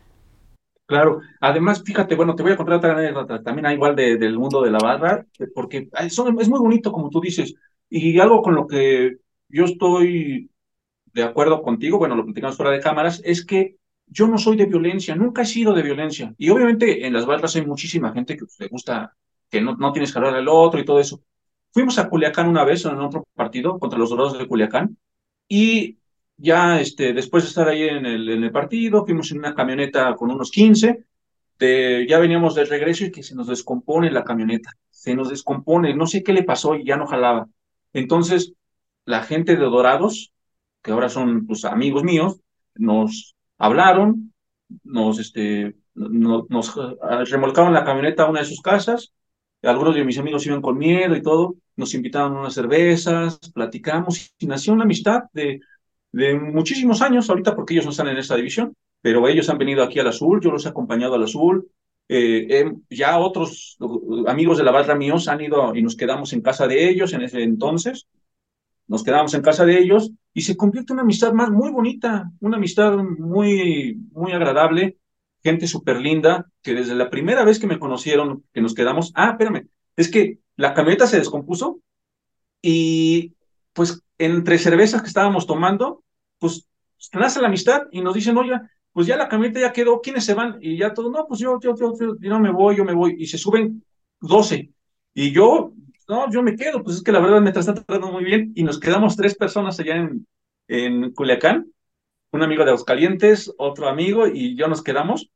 Claro, 0.87 1.21
además, 1.41 1.81
fíjate, 1.83 2.13
bueno, 2.15 2.35
te 2.35 2.43
voy 2.43 2.51
a 2.51 2.57
contar 2.57 2.75
otra 2.75 2.91
anécdota 2.95 3.41
también 3.41 3.71
igual 3.71 3.95
del 3.95 4.37
mundo 4.37 4.61
de 4.61 4.69
la 4.69 4.77
barra, 4.77 5.25
porque 5.55 5.89
es 5.99 6.19
muy 6.49 6.59
bonito, 6.59 6.91
como 6.91 7.09
tú 7.09 7.19
dices, 7.21 7.55
y 7.89 8.19
algo 8.19 8.43
con 8.43 8.53
lo 8.53 8.67
que 8.67 9.17
yo 9.49 9.65
estoy 9.65 10.51
de 11.13 11.23
acuerdo 11.23 11.63
contigo, 11.63 11.99
bueno, 11.99 12.15
lo 12.15 12.25
platicamos 12.25 12.57
fuera 12.57 12.71
de 12.71 12.81
cámaras, 12.81 13.21
es 13.25 13.45
que 13.45 13.77
yo 14.07 14.27
no 14.27 14.37
soy 14.37 14.57
de 14.57 14.67
violencia, 14.67 15.15
nunca 15.15 15.43
he 15.43 15.45
sido 15.45 15.73
de 15.73 15.83
violencia, 15.83 16.35
y 16.37 16.49
obviamente 16.49 17.07
en 17.07 17.13
las 17.13 17.25
barras 17.25 17.55
hay 17.55 17.65
muchísima 17.65 18.13
gente 18.13 18.37
que 18.37 18.45
le 18.59 18.67
gusta 18.67 19.15
que 19.49 19.61
no, 19.61 19.75
no 19.77 19.91
tienes 19.93 20.11
que 20.13 20.19
hablar 20.19 20.35
del 20.35 20.47
otro 20.49 20.79
y 20.79 20.85
todo 20.85 20.99
eso. 20.99 21.21
Fuimos 21.73 21.99
a 21.99 22.09
Culiacán 22.09 22.49
una 22.49 22.63
vez 22.65 22.85
en 22.85 22.97
otro 22.99 23.25
partido 23.35 23.79
contra 23.79 23.99
los 23.99 24.09
Dorados 24.11 24.37
de 24.37 24.47
Culiacán 24.47 24.97
y 25.49 25.97
ya 26.37 26.79
este, 26.79 27.13
después 27.13 27.43
de 27.43 27.49
estar 27.49 27.67
ahí 27.67 27.83
en 27.83 28.05
el, 28.05 28.51
partido, 28.51 29.05
fuimos 29.05 29.31
en 29.31 29.39
una 29.39 29.55
camioneta 29.55 30.15
con 30.15 30.31
unos 30.31 30.51
15, 30.51 31.05
de, 31.59 32.05
ya 32.09 32.19
veníamos 32.19 32.55
de 32.55 32.65
regreso 32.65 33.05
y 33.05 33.11
que 33.11 33.23
se 33.23 33.35
nos 33.35 33.47
descompone 33.47 34.11
la 34.11 34.23
camioneta. 34.23 34.71
se 34.89 35.15
nos 35.15 35.29
descompone, 35.29 35.93
no 35.95 36.07
sé 36.07 36.23
qué 36.23 36.33
le 36.33 36.43
pasó 36.43 36.75
y 36.75 36.85
ya 36.85 36.97
no 36.97 37.07
jalaba. 37.07 37.47
Entonces, 37.93 38.53
la 39.05 39.23
gente 39.23 39.55
de 39.55 39.65
Dorados, 39.65 40.33
que 40.81 40.91
ahora 40.91 41.09
son 41.09 41.45
pues, 41.45 41.63
amigos 41.65 42.03
míos, 42.03 42.39
nos 42.75 43.35
hablaron, 43.57 44.33
nos, 44.83 45.19
este, 45.19 45.75
nos 45.93 46.75
remolcaron 47.29 47.73
la 47.73 47.85
camioneta 47.85 48.23
a 48.23 48.29
una 48.29 48.39
de 48.41 48.47
sus 48.47 48.61
casas, 48.61 49.13
algunos 49.61 49.95
de 49.95 50.03
mis 50.03 50.17
amigos 50.17 50.45
iban 50.45 50.61
con 50.61 50.77
miedo 50.77 51.15
y 51.15 51.21
todo, 51.21 51.55
nos 51.75 51.93
invitaron 51.93 52.35
a 52.35 52.39
unas 52.41 52.53
cervezas, 52.53 53.39
platicamos 53.53 54.33
y 54.37 54.47
nació 54.47 54.73
una 54.73 54.83
amistad 54.83 55.23
de, 55.33 55.61
de 56.15 56.33
muchísimos 56.33 57.01
años 57.01 57.29
ahorita 57.29 57.53
porque 57.55 57.73
ellos 57.73 57.85
no 57.85 57.91
están 57.91 58.07
en 58.07 58.17
esta 58.17 58.37
división, 58.37 58.73
pero 59.01 59.27
ellos 59.27 59.49
han 59.49 59.57
venido 59.57 59.83
aquí 59.83 59.99
al 59.99 60.07
Azul, 60.07 60.39
yo 60.41 60.49
los 60.49 60.65
he 60.65 60.69
acompañado 60.69 61.15
al 61.15 61.23
Azul, 61.23 61.69
eh, 62.07 62.71
ya 62.89 63.19
otros 63.19 63.77
amigos 64.25 64.57
de 64.57 64.63
la 64.63 64.71
barra 64.71 64.95
míos 64.95 65.27
han 65.27 65.41
ido 65.41 65.75
y 65.75 65.81
nos 65.81 65.97
quedamos 65.97 66.31
en 66.31 66.41
casa 66.41 66.67
de 66.67 66.87
ellos 66.87 67.11
en 67.11 67.23
ese 67.23 67.43
entonces, 67.43 68.07
nos 68.87 69.03
quedamos 69.03 69.33
en 69.33 69.41
casa 69.41 69.65
de 69.65 69.77
ellos 69.77 70.11
y 70.33 70.43
se 70.43 70.55
convierte 70.55 70.93
en 70.93 70.95
una 70.95 71.03
amistad 71.03 71.33
más 71.33 71.51
muy 71.51 71.69
bonita, 71.69 72.31
una 72.39 72.55
amistad 72.55 72.95
muy, 72.95 73.99
muy 74.13 74.31
agradable, 74.31 74.97
gente 75.43 75.67
súper 75.67 75.99
linda, 75.99 76.49
que 76.61 76.75
desde 76.75 76.95
la 76.95 77.09
primera 77.09 77.43
vez 77.43 77.59
que 77.59 77.67
me 77.67 77.79
conocieron, 77.79 78.45
que 78.53 78.61
nos 78.61 78.73
quedamos, 78.73 79.11
ah, 79.15 79.31
espérame, 79.31 79.67
es 79.97 80.09
que 80.09 80.39
la 80.55 80.73
camioneta 80.73 81.07
se 81.07 81.17
descompuso 81.17 81.81
y 82.61 83.33
pues 83.73 84.01
entre 84.17 84.57
cervezas 84.59 85.01
que 85.01 85.09
estábamos 85.09 85.45
tomando, 85.45 86.04
pues 86.39 86.67
nace 87.13 87.41
la 87.41 87.47
amistad 87.47 87.83
y 87.91 88.01
nos 88.01 88.13
dicen, 88.13 88.37
oye, 88.37 88.59
pues 88.91 89.07
ya 89.07 89.17
la 89.17 89.27
camioneta 89.27 89.59
ya 89.59 89.73
quedó, 89.73 90.01
¿quiénes 90.01 90.25
se 90.25 90.33
van? 90.33 90.57
Y 90.61 90.77
ya 90.77 90.93
todo, 90.93 91.11
no, 91.11 91.25
pues 91.27 91.39
yo, 91.39 91.59
yo, 91.59 91.75
yo, 91.75 91.93
yo, 91.99 92.15
yo 92.19 92.29
no 92.29 92.39
me 92.39 92.51
voy, 92.51 92.77
yo 92.77 92.85
me 92.85 92.93
voy. 92.93 93.15
Y 93.19 93.27
se 93.27 93.37
suben 93.37 93.83
12. 94.21 94.71
Y 95.13 95.31
yo, 95.31 95.73
no, 96.07 96.31
yo 96.31 96.41
me 96.43 96.55
quedo, 96.55 96.83
pues 96.83 96.97
es 96.97 97.03
que 97.03 97.11
la 97.11 97.19
verdad 97.19 97.41
me 97.41 97.49
está 97.49 97.73
tratando 97.73 98.11
muy 98.11 98.23
bien. 98.23 98.51
Y 98.55 98.63
nos 98.63 98.79
quedamos 98.79 99.15
tres 99.15 99.35
personas 99.35 99.79
allá 99.79 99.97
en, 99.97 100.25
en 100.67 101.11
Culiacán, 101.11 101.71
un 102.31 102.43
amigo 102.43 102.63
de 102.63 102.71
Aguascalientes, 102.71 103.53
otro 103.57 103.87
amigo, 103.89 104.27
y 104.27 104.55
yo 104.55 104.67
nos 104.67 104.83
quedamos, 104.83 105.29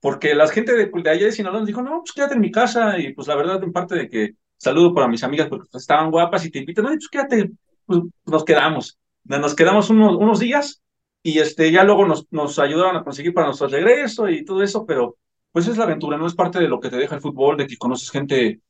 porque 0.00 0.34
la 0.34 0.46
gente 0.48 0.74
de, 0.74 0.86
de 0.92 1.10
allá 1.10 1.26
de 1.26 1.32
Sinaloa 1.32 1.60
nos 1.60 1.66
dijo, 1.66 1.82
no, 1.82 2.00
pues 2.00 2.12
quédate 2.12 2.34
en 2.34 2.40
mi 2.40 2.50
casa, 2.50 2.98
y 2.98 3.14
pues 3.14 3.28
la 3.28 3.36
verdad, 3.36 3.62
en 3.62 3.72
parte 3.72 3.94
de 3.96 4.08
que 4.10 4.34
saludo 4.56 4.94
para 4.94 5.08
mis 5.08 5.22
amigas 5.24 5.48
porque 5.48 5.68
pues, 5.70 5.82
estaban 5.82 6.10
guapas 6.10 6.44
y 6.46 6.50
te 6.50 6.60
invitan, 6.60 6.84
no, 6.84 6.90
pues 6.90 7.08
quédate, 7.08 7.50
pues 7.84 8.00
nos 8.26 8.44
quedamos. 8.44 8.98
Nos 9.28 9.54
quedamos 9.54 9.90
unos, 9.90 10.16
unos 10.16 10.40
días 10.40 10.82
y 11.22 11.38
este, 11.38 11.72
ya 11.72 11.84
luego 11.84 12.06
nos, 12.06 12.26
nos 12.30 12.58
ayudaron 12.58 12.96
a 12.96 13.04
conseguir 13.04 13.34
para 13.34 13.48
nuestro 13.48 13.68
regreso 13.68 14.28
y 14.28 14.44
todo 14.44 14.62
eso, 14.62 14.86
pero 14.86 15.16
pues 15.52 15.66
es 15.66 15.76
la 15.76 15.84
aventura, 15.84 16.16
no 16.18 16.26
es 16.26 16.34
parte 16.34 16.58
de 16.58 16.68
lo 16.68 16.80
que 16.80 16.90
te 16.90 16.96
deja 16.96 17.16
el 17.16 17.20
fútbol, 17.20 17.56
de 17.56 17.66
que 17.66 17.76
conoces 17.76 18.10
gente 18.10 18.60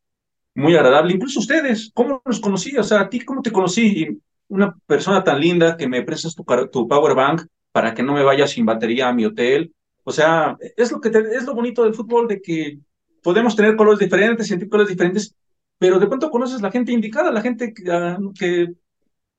muy 0.54 0.74
agradable, 0.74 1.12
incluso 1.12 1.40
ustedes, 1.40 1.90
¿cómo 1.92 2.22
los 2.24 2.40
conocí? 2.40 2.76
O 2.78 2.82
sea, 2.82 3.00
a 3.00 3.08
ti, 3.10 3.20
¿cómo 3.20 3.42
te 3.42 3.52
conocí? 3.52 4.20
Una 4.48 4.74
persona 4.86 5.22
tan 5.22 5.40
linda 5.40 5.76
que 5.76 5.88
me 5.88 6.02
prestas 6.02 6.34
tu, 6.34 6.44
tu 6.72 6.88
power 6.88 7.14
bank 7.14 7.42
para 7.72 7.92
que 7.92 8.02
no 8.02 8.14
me 8.14 8.22
vaya 8.22 8.46
sin 8.46 8.64
batería 8.64 9.08
a 9.08 9.12
mi 9.12 9.26
hotel. 9.26 9.74
O 10.04 10.12
sea, 10.12 10.56
es 10.76 10.90
lo 10.90 11.00
que 11.00 11.08
es 11.08 11.44
lo 11.44 11.54
bonito 11.54 11.84
del 11.84 11.94
fútbol, 11.94 12.26
de 12.26 12.40
que 12.40 12.78
podemos 13.22 13.54
tener 13.54 13.76
colores 13.76 13.98
diferentes, 13.98 14.46
sentir 14.46 14.68
colores 14.68 14.88
diferentes, 14.88 15.34
pero 15.78 15.98
de 15.98 16.06
pronto 16.06 16.30
conoces 16.30 16.62
la 16.62 16.70
gente 16.70 16.92
indicada, 16.92 17.30
la 17.30 17.42
gente 17.42 17.74
que, 17.74 17.90
ah, 17.90 18.16
que, 18.38 18.72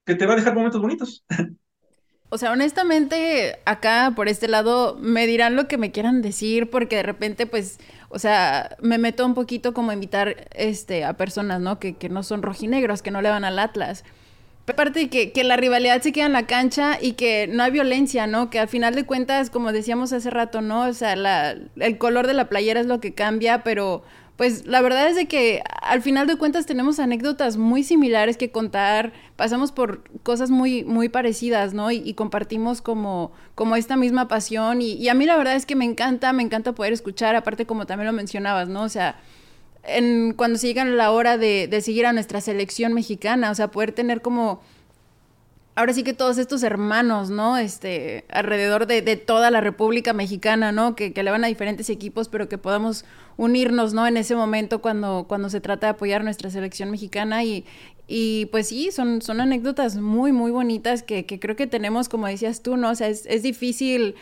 que 0.07 0.15
te 0.15 0.25
va 0.25 0.33
a 0.33 0.35
dejar 0.37 0.55
momentos 0.55 0.81
bonitos. 0.81 1.23
O 2.29 2.37
sea, 2.37 2.51
honestamente, 2.51 3.59
acá 3.65 4.13
por 4.15 4.27
este 4.27 4.47
lado 4.47 4.97
me 4.99 5.27
dirán 5.27 5.55
lo 5.55 5.67
que 5.67 5.77
me 5.77 5.91
quieran 5.91 6.21
decir, 6.21 6.69
porque 6.69 6.97
de 6.97 7.03
repente, 7.03 7.45
pues, 7.45 7.79
o 8.09 8.19
sea, 8.19 8.75
me 8.81 8.97
meto 8.97 9.25
un 9.25 9.33
poquito 9.33 9.73
como 9.73 9.91
invitar 9.93 10.47
este, 10.53 11.05
a 11.05 11.13
personas, 11.13 11.61
¿no? 11.61 11.79
Que, 11.79 11.95
que 11.95 12.09
no 12.09 12.23
son 12.23 12.41
rojinegros, 12.41 13.01
que 13.01 13.11
no 13.11 13.21
le 13.21 13.29
van 13.29 13.45
al 13.45 13.59
Atlas. 13.59 14.03
Aparte 14.65 14.99
de 14.99 15.09
que, 15.09 15.31
que 15.31 15.45
la 15.45 15.55
rivalidad 15.55 16.01
se 16.01 16.11
queda 16.11 16.25
en 16.25 16.33
la 16.33 16.47
cancha 16.47 16.97
y 17.01 17.13
que 17.13 17.47
no 17.47 17.63
hay 17.63 17.71
violencia, 17.71 18.27
¿no? 18.27 18.49
Que 18.49 18.59
al 18.59 18.67
final 18.67 18.95
de 18.95 19.05
cuentas, 19.05 19.49
como 19.49 19.71
decíamos 19.71 20.11
hace 20.11 20.29
rato, 20.29 20.59
¿no? 20.61 20.81
O 20.81 20.93
sea, 20.93 21.15
la, 21.15 21.55
el 21.77 21.97
color 21.97 22.27
de 22.27 22.33
la 22.33 22.49
playera 22.49 22.81
es 22.81 22.87
lo 22.87 22.99
que 22.99 23.13
cambia, 23.13 23.63
pero 23.63 24.03
pues 24.37 24.67
la 24.67 24.81
verdad 24.81 25.09
es 25.09 25.15
de 25.15 25.25
que 25.25 25.63
al 25.81 26.03
final 26.03 26.27
de 26.27 26.37
cuentas 26.37 26.67
tenemos 26.67 26.99
anécdotas 26.99 27.57
muy 27.57 27.83
similares 27.83 28.37
que 28.37 28.51
contar, 28.51 29.11
pasamos 29.35 29.71
por 29.71 30.03
cosas 30.21 30.51
muy, 30.51 30.83
muy 30.83 31.09
parecidas, 31.09 31.73
¿no? 31.73 31.89
Y, 31.89 32.13
compartimos 32.13 32.83
como, 32.83 33.31
como 33.55 33.75
esta 33.75 33.97
misma 33.97 34.27
pasión 34.27 34.81
y, 34.83 35.09
a 35.09 35.15
mí 35.15 35.25
la 35.25 35.37
verdad 35.37 35.55
es 35.55 35.65
que 35.65 35.75
me 35.75 35.85
encanta, 35.85 36.33
me 36.33 36.43
encanta 36.43 36.73
poder 36.73 36.93
escuchar, 36.93 37.35
aparte 37.35 37.65
como 37.65 37.87
también 37.87 38.05
lo 38.05 38.13
mencionabas, 38.13 38.69
¿no? 38.69 38.83
O 38.83 38.89
sea, 38.89 39.19
en, 39.83 40.33
cuando 40.33 40.59
se 40.59 40.67
llega 40.67 40.85
la 40.85 41.11
hora 41.11 41.39
de, 41.39 41.67
de 41.67 41.81
seguir 41.81 42.05
a 42.05 42.13
nuestra 42.13 42.39
selección 42.39 42.93
mexicana, 42.93 43.49
o 43.49 43.55
sea, 43.55 43.71
poder 43.71 43.91
tener 43.91 44.21
como 44.21 44.61
ahora 45.77 45.93
sí 45.93 46.03
que 46.03 46.13
todos 46.13 46.39
estos 46.39 46.63
hermanos, 46.63 47.29
¿no? 47.29 47.55
Este, 47.55 48.25
alrededor 48.29 48.87
de, 48.87 49.15
toda 49.15 49.51
la 49.51 49.61
República 49.61 50.11
Mexicana, 50.11 50.71
¿no? 50.71 50.95
Que, 50.95 51.13
le 51.15 51.31
van 51.31 51.43
a 51.43 51.47
diferentes 51.47 51.91
equipos, 51.91 52.29
pero 52.29 52.49
que 52.49 52.57
podamos 52.57 53.05
unirnos, 53.37 53.93
¿no? 53.93 54.07
En 54.07 54.17
ese 54.17 54.35
momento 54.35 54.81
cuando, 54.81 55.25
cuando 55.27 55.51
se 55.51 55.61
trata 55.61 55.85
de 55.85 55.91
apoyar 55.91 56.23
nuestra 56.23 56.49
selección 56.49 56.89
mexicana 56.89 57.43
y, 57.43 57.63
y 58.07 58.47
pues 58.47 58.69
sí, 58.69 58.89
son, 58.91 59.21
son 59.21 59.39
anécdotas 59.39 59.97
muy, 59.97 60.31
muy 60.31 60.49
bonitas 60.49 61.03
que, 61.03 61.27
que 61.27 61.39
creo 61.39 61.55
que 61.55 61.67
tenemos, 61.67 62.09
como 62.09 62.25
decías 62.25 62.63
tú, 62.63 62.75
¿no? 62.75 62.89
O 62.89 62.95
sea, 62.95 63.07
es, 63.07 63.27
es 63.27 63.43
difícil 63.43 64.15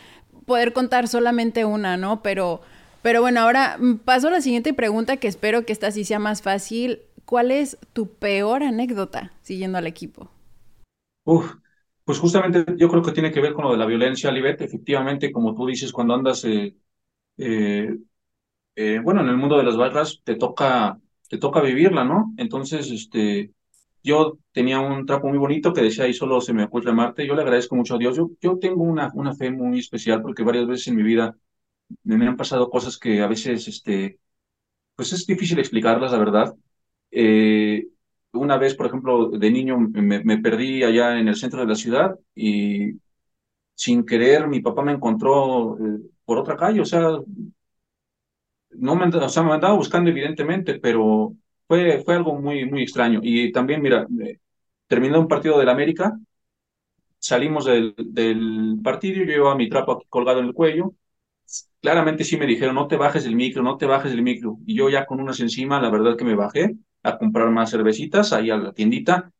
poder 0.44 0.74
contar 0.74 1.08
solamente 1.08 1.64
una, 1.64 1.96
¿no? 1.96 2.22
Pero, 2.22 2.60
pero 3.00 3.22
bueno, 3.22 3.40
ahora 3.40 3.78
paso 4.04 4.28
a 4.28 4.30
la 4.30 4.42
siguiente 4.42 4.74
pregunta 4.74 5.16
que 5.16 5.26
espero 5.26 5.64
que 5.64 5.72
esta 5.72 5.90
sí 5.90 6.04
sea 6.04 6.18
más 6.18 6.42
fácil. 6.42 7.00
¿Cuál 7.24 7.50
es 7.50 7.78
tu 7.94 8.08
peor 8.10 8.62
anécdota 8.62 9.32
siguiendo 9.42 9.78
al 9.78 9.86
equipo? 9.86 10.28
Pues 12.04 12.18
justamente 12.20 12.64
yo 12.76 12.88
creo 12.88 13.02
que 13.02 13.12
tiene 13.12 13.32
que 13.32 13.40
ver 13.40 13.52
con 13.52 13.64
lo 13.64 13.72
de 13.72 13.78
la 13.78 13.86
violencia, 13.86 14.30
Libet. 14.30 14.60
Efectivamente, 14.60 15.32
como 15.32 15.54
tú 15.54 15.66
dices, 15.66 15.92
cuando 15.92 16.14
andas, 16.14 16.44
eh, 16.44 16.76
eh, 17.38 17.96
eh, 18.76 19.00
bueno, 19.02 19.22
en 19.22 19.28
el 19.28 19.36
mundo 19.38 19.58
de 19.58 19.64
las 19.64 19.76
barras 19.76 20.22
te 20.24 20.36
toca, 20.36 21.00
te 21.28 21.38
toca 21.38 21.60
vivirla, 21.62 22.04
¿no? 22.04 22.34
Entonces, 22.38 22.90
este, 22.90 23.52
yo 24.04 24.38
tenía 24.52 24.80
un 24.80 25.06
trapo 25.06 25.28
muy 25.28 25.38
bonito 25.38 25.72
que 25.74 25.82
decía 25.82 26.04
ahí 26.04 26.14
solo 26.14 26.40
se 26.42 26.54
me 26.54 26.64
ocurre 26.64 26.92
Marte. 26.94 27.26
Yo 27.26 27.34
le 27.36 27.42
agradezco 27.42 27.76
mucho 27.76 27.96
a 27.96 27.98
Dios. 27.98 28.16
Yo, 28.16 28.30
yo 28.40 28.58
tengo 28.60 28.84
una, 28.84 29.10
una 29.14 29.34
fe 29.34 29.50
muy 29.52 29.80
especial 29.80 30.22
porque 30.22 30.44
varias 30.44 30.66
veces 30.68 30.88
en 30.88 30.96
mi 30.96 31.02
vida 31.04 31.36
me, 32.04 32.18
me 32.18 32.28
han 32.28 32.36
pasado 32.36 32.70
cosas 32.70 32.98
que 32.98 33.22
a 33.22 33.28
veces, 33.28 33.68
este, 33.68 34.20
pues 34.96 35.12
es 35.12 35.26
difícil 35.26 35.58
explicarlas, 35.58 36.12
la 36.12 36.18
verdad. 36.18 36.54
Eh, 37.10 37.86
una 38.36 38.58
vez, 38.58 38.74
por 38.74 38.86
ejemplo, 38.86 39.28
de 39.30 39.50
niño 39.50 39.78
me, 39.78 40.38
perdí 40.38 40.82
allá 40.84 41.18
en 41.18 41.28
el 41.28 41.36
centro 41.36 41.60
de 41.60 41.66
la 41.66 41.74
ciudad 41.74 42.18
y 42.34 42.92
sin 43.74 44.06
querer 44.06 44.48
mi 44.48 44.60
papá 44.60 44.82
me 44.82 44.92
encontró 44.92 45.78
eh, 45.78 46.00
por 46.24 46.38
otra 46.38 46.56
calle, 46.56 46.80
o 46.82 46.86
sea, 46.86 47.10
no 48.70 48.94
me, 48.96 49.06
o 49.06 49.28
sea, 49.28 49.42
me 49.42 49.52
andaba 49.52 49.74
buscando 49.74 50.10
evidentemente, 50.10 50.78
pero 50.80 51.34
fue, 51.66 52.02
fue 52.04 52.14
algo 52.14 52.34
muy, 52.40 52.66
muy 52.66 52.82
extraño. 52.82 53.20
Y 53.22 53.52
también, 53.52 53.82
mira, 53.82 54.06
eh, 54.22 54.38
terminó 54.86 55.20
un 55.20 55.28
partido 55.28 55.58
del 55.58 55.68
América, 55.68 56.18
salimos 57.18 57.64
del, 57.66 57.94
del 57.98 58.78
partido, 58.82 59.16
yo 59.18 59.24
llevaba 59.24 59.56
mi 59.56 59.68
trapo 59.68 59.92
aquí 59.92 60.06
colgado 60.08 60.40
en 60.40 60.46
el 60.46 60.54
cuello, 60.54 60.94
claramente 61.80 62.24
sí 62.24 62.36
me 62.36 62.46
dijeron, 62.46 62.74
no 62.74 62.88
te 62.88 62.96
bajes 62.96 63.24
del 63.24 63.36
micro, 63.36 63.62
no 63.62 63.76
te 63.78 63.86
bajes 63.86 64.12
del 64.12 64.22
micro. 64.22 64.58
Y 64.66 64.76
yo 64.76 64.90
ya 64.90 65.06
con 65.06 65.20
unas 65.20 65.40
encima, 65.40 65.80
la 65.80 65.90
verdad 65.90 66.16
que 66.16 66.24
me 66.24 66.34
bajé 66.36 66.76
a 67.08 67.18
comprar 67.18 67.50
más 67.50 67.70
cervecitas 67.70 68.32
ahí 68.32 68.50
a 68.50 68.56
la 68.58 68.72
tiendita 68.72 69.32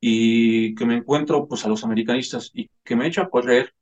y 0.00 0.74
que 0.76 0.86
me 0.86 0.96
encuentro 0.96 1.48
pues 1.48 1.64
a 1.66 1.68
los 1.68 1.84
americanistas 1.84 2.50
y 2.54 2.70
que 2.84 2.96
me 2.96 3.06
echo 3.08 3.22
a 3.22 3.30
correr 3.30 3.74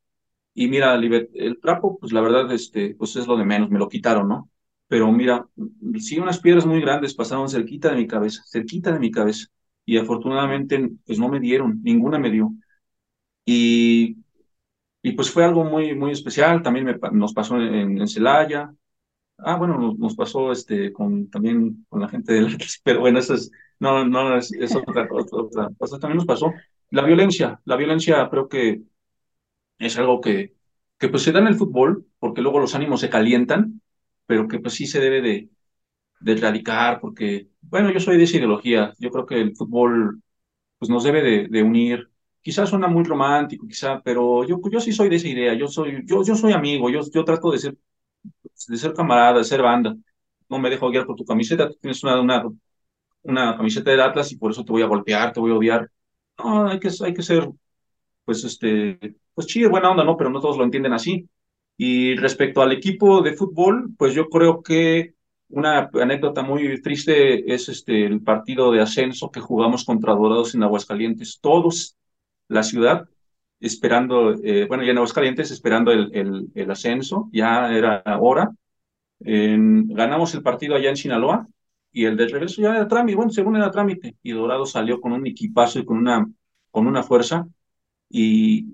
y 0.55 0.69
mira, 0.69 0.95
el 0.95 1.61
trapo, 1.61 1.99
pues 1.99 2.13
la 2.13 2.21
verdad, 2.23 2.51
este, 2.53 2.95
pues 2.97 3.15
es 3.17 3.27
lo 3.27 3.37
de 3.37 3.45
menos, 3.45 3.71
me 3.71 3.79
lo 3.79 3.89
quitaron, 3.89 4.29
¿no? 4.29 4.51
Pero 4.89 5.11
mira, 5.13 5.47
sí, 6.01 6.19
unas 6.19 6.41
piedras 6.41 6.67
muy 6.67 6.81
grandes 6.81 7.15
pasaron 7.15 7.49
cerquita 7.49 7.91
de 7.91 7.97
mi 7.97 8.07
cabeza, 8.07 8.43
cerquita 8.47 8.93
de 8.93 8.99
mi 9.01 9.11
cabeza, 9.11 9.49
y 9.85 9.99
afortunadamente, 9.99 10.91
pues 11.07 11.19
no 11.19 11.29
me 11.29 11.41
dieron, 11.41 11.81
ninguna 11.83 12.19
me 12.19 12.31
dio. 12.31 12.53
Y, 13.45 14.19
y 15.03 15.13
pues 15.13 15.31
fue 15.31 15.45
algo 15.45 15.65
muy, 15.65 15.95
muy 15.95 16.13
especial, 16.13 16.63
también 16.63 16.87
me, 16.87 16.99
nos 17.13 17.33
pasó 17.35 17.57
en, 17.61 17.99
en 18.01 18.09
Celaya, 18.09 18.75
Ah, 19.39 19.57
bueno, 19.57 19.95
nos, 19.99 20.17
pasó 20.17 20.51
este 20.51 20.93
con 20.93 21.29
también 21.29 21.85
con 21.89 22.01
la 22.01 22.09
gente 22.09 22.33
del 22.33 22.57
pero 22.83 23.01
bueno, 23.01 23.19
eso 23.19 23.35
es, 23.35 23.51
no, 23.79 24.05
no, 24.05 24.37
es, 24.39 24.51
otra, 24.77 25.07
otra, 25.11 25.69
cosa. 25.79 25.99
También 25.99 26.17
nos 26.17 26.27
pasó 26.27 26.53
la 26.91 27.03
violencia. 27.05 27.61
La 27.65 27.77
violencia 27.77 28.29
creo 28.31 28.49
que 28.49 28.83
es 29.79 29.99
algo 29.99 30.21
que, 30.21 30.55
que 30.99 31.09
pues 31.09 31.23
se 31.23 31.33
da 31.33 31.41
en 31.41 31.49
el 31.49 31.57
fútbol, 31.57 32.07
porque 32.19 32.43
luego 32.43 32.61
los 32.61 32.75
ánimos 32.75 33.01
se 33.01 33.11
calientan, 33.11 33.83
pero 34.27 34.49
que 34.49 34.59
pues 34.61 34.75
sí 34.75 34.87
se 34.87 35.01
debe 35.01 35.23
de, 35.23 35.51
de 36.21 36.33
erradicar, 36.33 37.01
porque, 37.01 37.49
bueno, 37.63 37.93
yo 37.93 38.01
soy 38.01 38.19
de 38.19 38.25
esa 38.25 38.39
ideología. 38.39 38.95
Yo 38.99 39.11
creo 39.11 39.27
que 39.27 39.41
el 39.41 39.57
fútbol 39.57 40.23
pues 40.79 40.91
nos 40.91 41.05
debe 41.05 41.23
de, 41.23 41.49
de 41.49 41.63
unir. 41.63 42.11
Quizás 42.43 42.71
suena 42.71 42.89
muy 42.89 43.05
romántico, 43.05 43.67
quizá, 43.67 44.01
pero 44.03 44.45
yo, 44.47 44.61
yo 44.71 44.81
sí 44.81 44.93
soy 44.93 45.09
de 45.11 45.17
esa 45.17 45.29
idea. 45.29 45.55
Yo 45.55 45.69
soy, 45.69 46.03
yo, 46.07 46.25
yo 46.25 46.37
soy 46.37 46.53
amigo, 46.53 46.91
yo, 46.91 47.01
yo 47.13 47.25
trato 47.25 47.51
de 47.53 47.59
ser 47.59 47.77
de 48.69 48.77
ser 48.77 48.95
camarada, 48.95 49.39
de 49.39 49.45
ser 49.45 49.63
banda. 49.63 49.95
No 50.49 50.59
me 50.59 50.71
dejo 50.71 50.91
guiar 50.91 51.07
por 51.07 51.17
tu 51.17 51.25
camiseta, 51.25 51.71
tienes 51.81 52.03
una, 52.05 52.21
una 52.21 52.45
una 53.23 53.57
camiseta 53.57 53.91
del 53.91 54.01
Atlas 54.01 54.33
y 54.33 54.37
por 54.37 54.51
eso 54.53 54.65
te 54.65 54.73
voy 54.73 54.83
a 54.83 54.87
golpear, 54.87 55.33
te 55.33 55.41
voy 55.41 55.51
a 55.53 55.55
odiar. 55.57 55.91
No, 56.39 56.69
hay 56.69 56.79
que, 56.81 56.91
hay 57.05 57.15
que 57.15 57.23
ser, 57.23 57.49
pues, 58.25 58.45
este, 58.45 59.17
pues 59.35 59.47
chido, 59.47 59.71
buena 59.71 59.91
onda, 59.91 60.05
¿no? 60.05 60.17
Pero 60.17 60.31
no 60.31 60.41
todos 60.41 60.59
lo 60.59 60.65
entienden 60.65 60.93
así. 60.93 61.29
Y 61.77 62.17
respecto 62.17 62.63
al 62.63 62.73
equipo 62.73 63.23
de 63.23 63.35
fútbol, 63.35 63.91
pues 63.99 64.15
yo 64.15 64.29
creo 64.29 64.63
que 64.63 65.15
una 65.49 65.91
anécdota 65.95 66.43
muy 66.43 66.81
triste 66.83 67.53
es 67.53 67.69
este 67.69 68.07
el 68.07 68.23
partido 68.23 68.73
de 68.73 68.81
ascenso 68.81 69.31
que 69.31 69.41
jugamos 69.41 69.85
contra 69.85 70.15
Dorados 70.15 70.55
en 70.55 70.63
Aguascalientes. 70.63 71.39
Todos, 71.41 71.97
la 72.49 72.63
ciudad, 72.63 73.09
esperando, 73.61 74.35
eh, 74.43 74.67
bueno, 74.69 74.85
ya 74.85 74.91
en 74.91 74.99
Aguascalientes, 74.99 75.51
esperando 75.51 75.93
el, 75.93 76.51
el, 76.55 76.71
ascenso, 76.71 77.29
ya 77.33 77.73
era 77.73 78.03
hora. 78.21 78.51
ganamos 79.21 80.35
el 80.35 80.43
partido 80.43 80.75
allá 80.77 80.91
en 80.91 80.97
Sinaloa 80.97 81.47
y 81.93 82.05
el 82.05 82.17
de 82.17 82.29
regreso 82.29 82.61
ya 82.61 82.77
era 82.77 82.89
trámite, 82.89 83.17
bueno, 83.17 83.33
según 83.33 83.57
era 83.57 83.71
trámite, 83.71 84.17
y 84.23 84.33
Dorado 84.33 84.67
salió 84.67 85.01
con 85.01 85.13
un 85.13 85.27
equipazo 85.27 85.79
y 85.79 85.85
con 85.85 85.97
una, 85.97 86.27
con 86.71 86.87
una 86.87 87.03
fuerza 87.03 87.47
y 88.11 88.67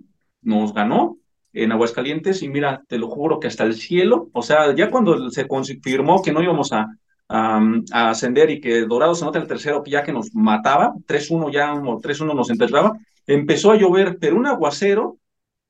nos 0.43 0.75
ganó 0.75 1.19
en 1.53 1.73
Aguascalientes 1.73 2.43
y 2.43 2.49
mira, 2.49 2.83
te 2.89 2.99
lo 2.99 3.09
juro 3.09 3.39
que 3.39 3.47
hasta 3.47 3.65
el 3.65 3.75
cielo, 3.75 4.31
o 4.33 4.43
sea, 4.43 4.75
ya 4.75 4.91
cuando 4.91 5.31
se 5.31 5.47
confirmó 5.47 6.23
que 6.23 6.33
no 6.33 6.43
íbamos 6.43 6.73
a, 6.73 6.89
a, 7.33 8.11
ascender 8.11 8.51
y 8.51 8.61
que 8.61 8.83
Dorado 8.83 9.15
se 9.15 9.25
nota 9.25 9.39
el 9.39 9.49
tercero 9.49 9.83
ya 9.87 10.03
que 10.03 10.13
nos 10.13 10.35
mataba, 10.35 10.95
3-1 11.07 11.51
ya, 11.53 11.73
3-1 11.73 12.35
nos 12.35 12.51
enterraba, 12.51 12.93
empezó 13.27 13.73
a 13.73 13.77
llover, 13.77 14.19
pero 14.19 14.37
un 14.37 14.47
aguacero 14.47 15.19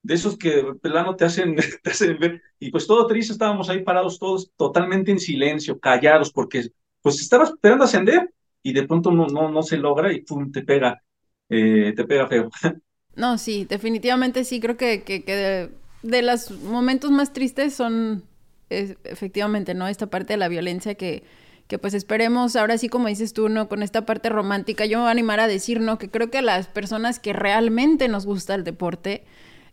de 0.03 0.15
esos 0.15 0.37
que 0.37 0.65
plano 0.81 1.15
te 1.15 1.25
hacen, 1.25 1.55
te 1.83 1.91
hacen 1.91 2.19
ver, 2.19 2.43
y 2.59 2.71
pues 2.71 2.87
todo 2.87 3.07
triste, 3.07 3.33
estábamos 3.33 3.69
ahí 3.69 3.83
parados 3.83 4.19
todos 4.19 4.51
totalmente 4.57 5.13
en 5.13 5.21
silencio, 5.21 5.79
callados, 5.79 6.33
porque 6.33 6.71
pues 7.01 7.21
estaba 7.21 7.45
esperando 7.45 7.85
ascender 7.85 8.33
y 8.63 8.73
de 8.73 8.87
pronto 8.87 9.13
no, 9.13 9.27
no, 9.27 9.49
no 9.51 9.63
se 9.63 9.77
logra 9.77 10.13
y 10.13 10.23
pum, 10.23 10.51
te 10.51 10.63
pega, 10.63 11.01
eh, 11.49 11.93
te 11.95 12.05
pega 12.05 12.27
feo. 12.27 12.51
No, 13.15 13.37
sí, 13.37 13.67
definitivamente 13.69 14.43
sí, 14.43 14.59
creo 14.59 14.79
que, 14.79 15.03
que 15.03 15.69
de, 16.03 16.23
los 16.23 16.51
momentos 16.63 17.11
más 17.11 17.35
tristes 17.35 17.75
son 17.75 18.23
efectivamente, 18.71 19.75
¿no? 19.75 19.87
Esta 19.87 20.07
parte 20.07 20.33
de 20.33 20.39
la 20.39 20.49
violencia 20.49 20.95
que, 20.95 21.23
que 21.67 21.79
pues 21.79 21.95
esperemos, 21.95 22.57
ahora 22.57 22.77
sí 22.79 22.89
como 22.89 23.09
dices 23.09 23.33
tú, 23.33 23.49
¿no? 23.49 23.69
Con 23.69 23.83
esta 23.83 24.05
parte 24.05 24.29
romántica, 24.29 24.85
yo 24.85 24.99
me 24.99 25.03
voy 25.03 25.09
a 25.09 25.13
animar 25.13 25.41
a 25.41 25.47
decir, 25.47 25.81
¿no? 25.81 25.99
Que 25.99 26.11
creo 26.11 26.31
que 26.31 26.43
las 26.43 26.67
personas 26.67 27.19
que 27.19 27.33
realmente 27.33 28.09
nos 28.09 28.27
gusta 28.27 28.55
el 28.55 28.65
deporte, 28.65 29.25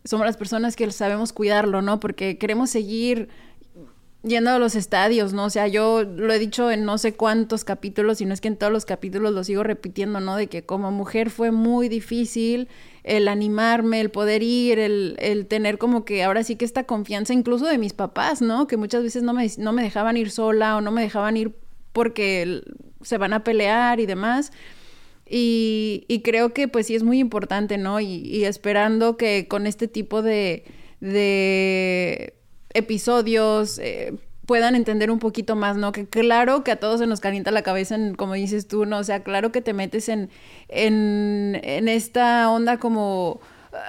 somos 0.06 0.26
las 0.26 0.38
personas 0.38 0.76
que 0.76 0.90
sabemos 0.92 1.34
cuidarlo, 1.34 1.82
¿no? 1.82 2.00
Porque 2.00 2.38
queremos 2.38 2.70
seguir 2.70 3.30
yendo 4.24 4.52
a 4.52 4.60
los 4.60 4.76
estadios, 4.76 5.34
¿no? 5.34 5.46
O 5.46 5.50
sea, 5.50 5.68
yo 5.68 6.04
lo 6.04 6.34
he 6.34 6.40
dicho 6.40 6.72
en 6.72 6.84
no 6.86 6.98
sé 6.98 7.14
cuántos 7.14 7.64
capítulos, 7.64 8.20
y 8.22 8.26
no 8.26 8.34
es 8.34 8.42
que 8.42 8.50
en 8.50 8.58
todos 8.58 8.72
los 8.72 8.86
capítulos 8.86 9.34
lo 9.34 9.44
sigo 9.44 9.64
repitiendo, 9.64 10.20
¿no? 10.20 10.36
De 10.36 10.48
que 10.48 10.66
como 10.66 10.92
mujer 10.92 11.30
fue 11.30 11.52
muy 11.52 11.90
difícil 11.90 12.68
el 13.04 13.28
animarme, 13.28 14.02
el 14.02 14.10
poder 14.10 14.44
ir, 14.44 14.78
el, 14.80 15.16
el 15.20 15.48
tener 15.48 15.78
como 15.78 16.04
que 16.04 16.24
ahora 16.24 16.44
sí 16.44 16.58
que 16.58 16.66
esta 16.66 16.84
confianza 16.84 17.34
incluso 17.34 17.66
de 17.66 17.78
mis 17.78 17.94
papás, 17.94 18.42
¿no? 18.42 18.68
Que 18.68 18.78
muchas 18.78 19.04
veces 19.04 19.24
no 19.24 19.34
me, 19.34 19.50
no 19.58 19.72
me 19.72 19.84
dejaban 19.84 20.18
ir 20.18 20.32
sola 20.32 20.78
o 20.78 20.82
no 20.82 20.92
me 20.92 21.02
dejaban 21.02 21.38
ir 21.38 21.56
porque 22.00 22.64
se 23.02 23.18
van 23.18 23.34
a 23.34 23.44
pelear 23.44 24.00
y 24.00 24.06
demás. 24.06 24.54
Y, 25.30 26.22
creo 26.24 26.54
que 26.54 26.70
pues 26.70 26.88
sí 26.88 26.96
es 26.96 27.04
muy 27.04 27.20
importante, 27.20 27.78
¿no? 27.78 28.00
Y, 28.00 28.46
esperando 28.46 29.18
que 29.18 29.50
con 29.50 29.68
este 29.68 29.90
tipo 29.90 30.22
de, 30.22 30.64
episodios 32.74 33.80
eh, 33.80 34.14
puedan 34.46 34.76
entender 34.76 35.12
un 35.12 35.20
poquito 35.20 35.58
más, 35.58 35.76
¿no? 35.76 35.92
Que 35.92 36.08
claro 36.08 36.64
que 36.64 36.72
a 36.72 36.80
todos 36.80 37.02
se 37.02 37.08
nos 37.08 37.20
calienta 37.20 37.52
la 37.52 37.64
cabeza, 37.64 37.96
en, 37.96 38.16
como 38.16 38.36
dices 38.36 38.70
tú, 38.70 38.86
¿no? 38.86 39.00
O 39.00 39.04
sea, 39.04 39.22
claro 39.22 39.52
que 39.52 39.60
te 39.62 39.74
metes 39.74 40.08
en, 40.08 40.30
en 40.70 41.90
esta 41.90 42.50
onda 42.50 42.78
como 42.78 43.42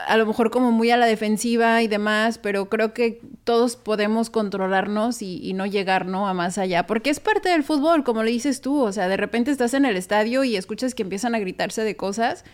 a 0.07 0.17
lo 0.17 0.27
mejor 0.27 0.51
como 0.51 0.73
muy 0.73 0.91
a 0.91 0.97
la 0.97 1.07
defensiva 1.07 1.83
y 1.83 1.89
demás, 1.89 2.39
pero 2.39 2.69
creo 2.69 2.93
que 2.93 3.21
todos 3.45 3.77
podemos 3.77 4.31
controlarnos 4.31 5.23
y, 5.23 5.53
no 5.55 5.67
llegar, 5.67 6.07
¿no? 6.07 6.29
A 6.29 6.35
más 6.35 6.59
allá, 6.59 6.87
porque 6.87 7.11
es 7.11 7.21
parte 7.21 7.49
del 7.49 7.65
fútbol, 7.65 8.05
como 8.05 8.23
le 8.23 8.31
dices 8.31 8.61
tú, 8.61 8.81
o 8.81 8.93
sea, 8.93 9.09
de 9.09 9.17
repente 9.17 9.51
estás 9.51 9.75
en 9.75 9.85
el 9.85 9.97
estadio 9.97 10.45
y 10.45 10.57
escuchas 10.57 10.95
que 10.95 11.03
empiezan 11.03 11.35
a 11.35 11.39
gritarse 11.39 11.83
de 11.83 11.97
cosas 11.97 12.45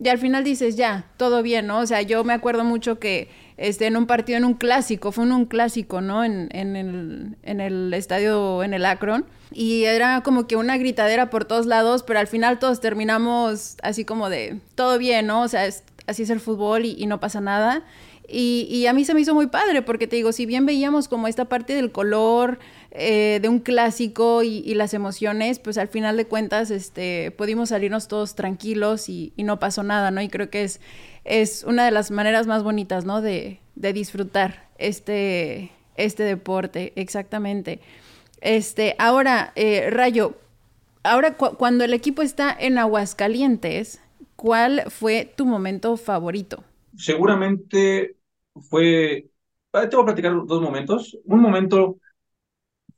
y 0.00 0.08
al 0.08 0.18
final 0.18 0.44
dices, 0.44 0.76
ya, 0.76 1.06
todo 1.16 1.42
bien, 1.42 1.66
¿no? 1.66 1.80
O 1.80 1.86
sea, 1.86 2.02
yo 2.02 2.22
me 2.22 2.32
acuerdo 2.32 2.62
mucho 2.62 3.00
que 3.00 3.28
este, 3.56 3.86
en 3.86 3.96
un 3.96 4.06
partido, 4.06 4.38
en 4.38 4.44
un 4.44 4.54
clásico, 4.54 5.10
fue 5.10 5.24
en 5.24 5.32
un 5.32 5.44
clásico, 5.44 6.00
¿no? 6.00 6.24
En, 6.24 6.48
en, 6.52 6.76
el, 6.76 7.36
en 7.42 7.60
el 7.60 7.92
estadio, 7.92 8.62
en 8.62 8.74
el 8.74 8.84
Akron. 8.84 9.26
Y 9.50 9.84
era 9.84 10.20
como 10.22 10.46
que 10.46 10.54
una 10.54 10.76
gritadera 10.76 11.30
por 11.30 11.46
todos 11.46 11.66
lados, 11.66 12.04
pero 12.04 12.20
al 12.20 12.28
final 12.28 12.60
todos 12.60 12.80
terminamos 12.80 13.76
así 13.82 14.04
como 14.04 14.30
de, 14.30 14.60
todo 14.76 14.98
bien, 14.98 15.26
¿no? 15.26 15.42
O 15.42 15.48
sea, 15.48 15.68
así 16.08 16.22
es 16.24 16.30
el 16.30 16.40
fútbol 16.40 16.84
y, 16.84 17.06
no 17.06 17.20
pasa 17.20 17.40
nada. 17.40 17.84
Y, 18.26 18.86
a 18.86 18.92
mí 18.92 19.04
se 19.04 19.14
me 19.14 19.20
hizo 19.20 19.34
muy 19.34 19.46
padre, 19.46 19.82
porque 19.82 20.06
te 20.06 20.16
digo, 20.16 20.32
si 20.32 20.46
bien 20.46 20.66
veíamos 20.66 21.08
como 21.08 21.28
esta 21.28 21.46
parte 21.46 21.74
del 21.74 21.92
color, 21.92 22.58
eh, 22.90 23.38
de 23.40 23.48
un 23.48 23.60
clásico 23.60 24.42
y, 24.42 24.74
las 24.74 24.94
emociones, 24.94 25.58
pues 25.58 25.78
al 25.78 25.88
final 25.88 26.16
de 26.16 26.26
cuentas 26.26 26.70
este, 26.70 27.30
pudimos 27.30 27.68
salirnos 27.68 28.08
todos 28.08 28.34
tranquilos 28.34 29.08
y, 29.08 29.32
no 29.36 29.58
pasó 29.58 29.82
nada, 29.82 30.10
¿no? 30.10 30.20
Y 30.20 30.28
creo 30.28 30.50
que 30.50 30.64
es, 30.64 30.80
es 31.24 31.64
una 31.64 31.84
de 31.84 31.90
las 31.90 32.10
maneras 32.10 32.46
más 32.46 32.62
bonitas, 32.62 33.04
¿no? 33.04 33.20
De, 33.20 33.60
de 33.76 33.92
disfrutar 33.92 34.68
este, 34.78 35.70
este 35.96 36.22
deporte, 36.24 36.92
exactamente. 36.96 37.80
Este, 38.40 38.94
ahora, 38.98 39.52
eh, 39.56 39.90
Rayo, 39.90 40.36
ahora 41.02 41.36
cu 41.36 41.56
cuando 41.56 41.84
el 41.84 41.92
equipo 41.92 42.22
está 42.22 42.54
en 42.58 42.78
Aguascalientes, 42.78 44.00
¿cuál 44.38 44.84
fue 44.88 45.34
tu 45.36 45.44
momento 45.44 45.96
favorito? 45.96 46.62
Seguramente 46.96 48.16
fue, 48.70 49.28
te 49.72 49.96
voy 49.96 50.02
a 50.02 50.06
platicar 50.06 50.32
dos 50.46 50.62
momentos. 50.62 51.18
Un 51.24 51.40
momento 51.40 51.98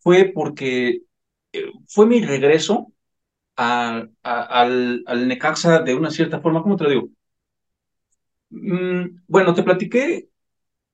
fue 0.00 0.30
porque 0.34 1.00
eh, 1.52 1.72
fue 1.88 2.04
mi 2.04 2.20
regreso 2.20 2.92
al, 3.56 4.12
Necaxa 5.26 5.80
de 5.80 5.94
una 5.94 6.10
cierta 6.10 6.40
forma, 6.40 6.62
¿cómo 6.62 6.76
te 6.76 6.84
lo 6.84 6.90
digo? 6.90 7.08
Mm, 8.50 9.22
bueno, 9.26 9.54
te 9.54 9.62
platiqué 9.62 10.28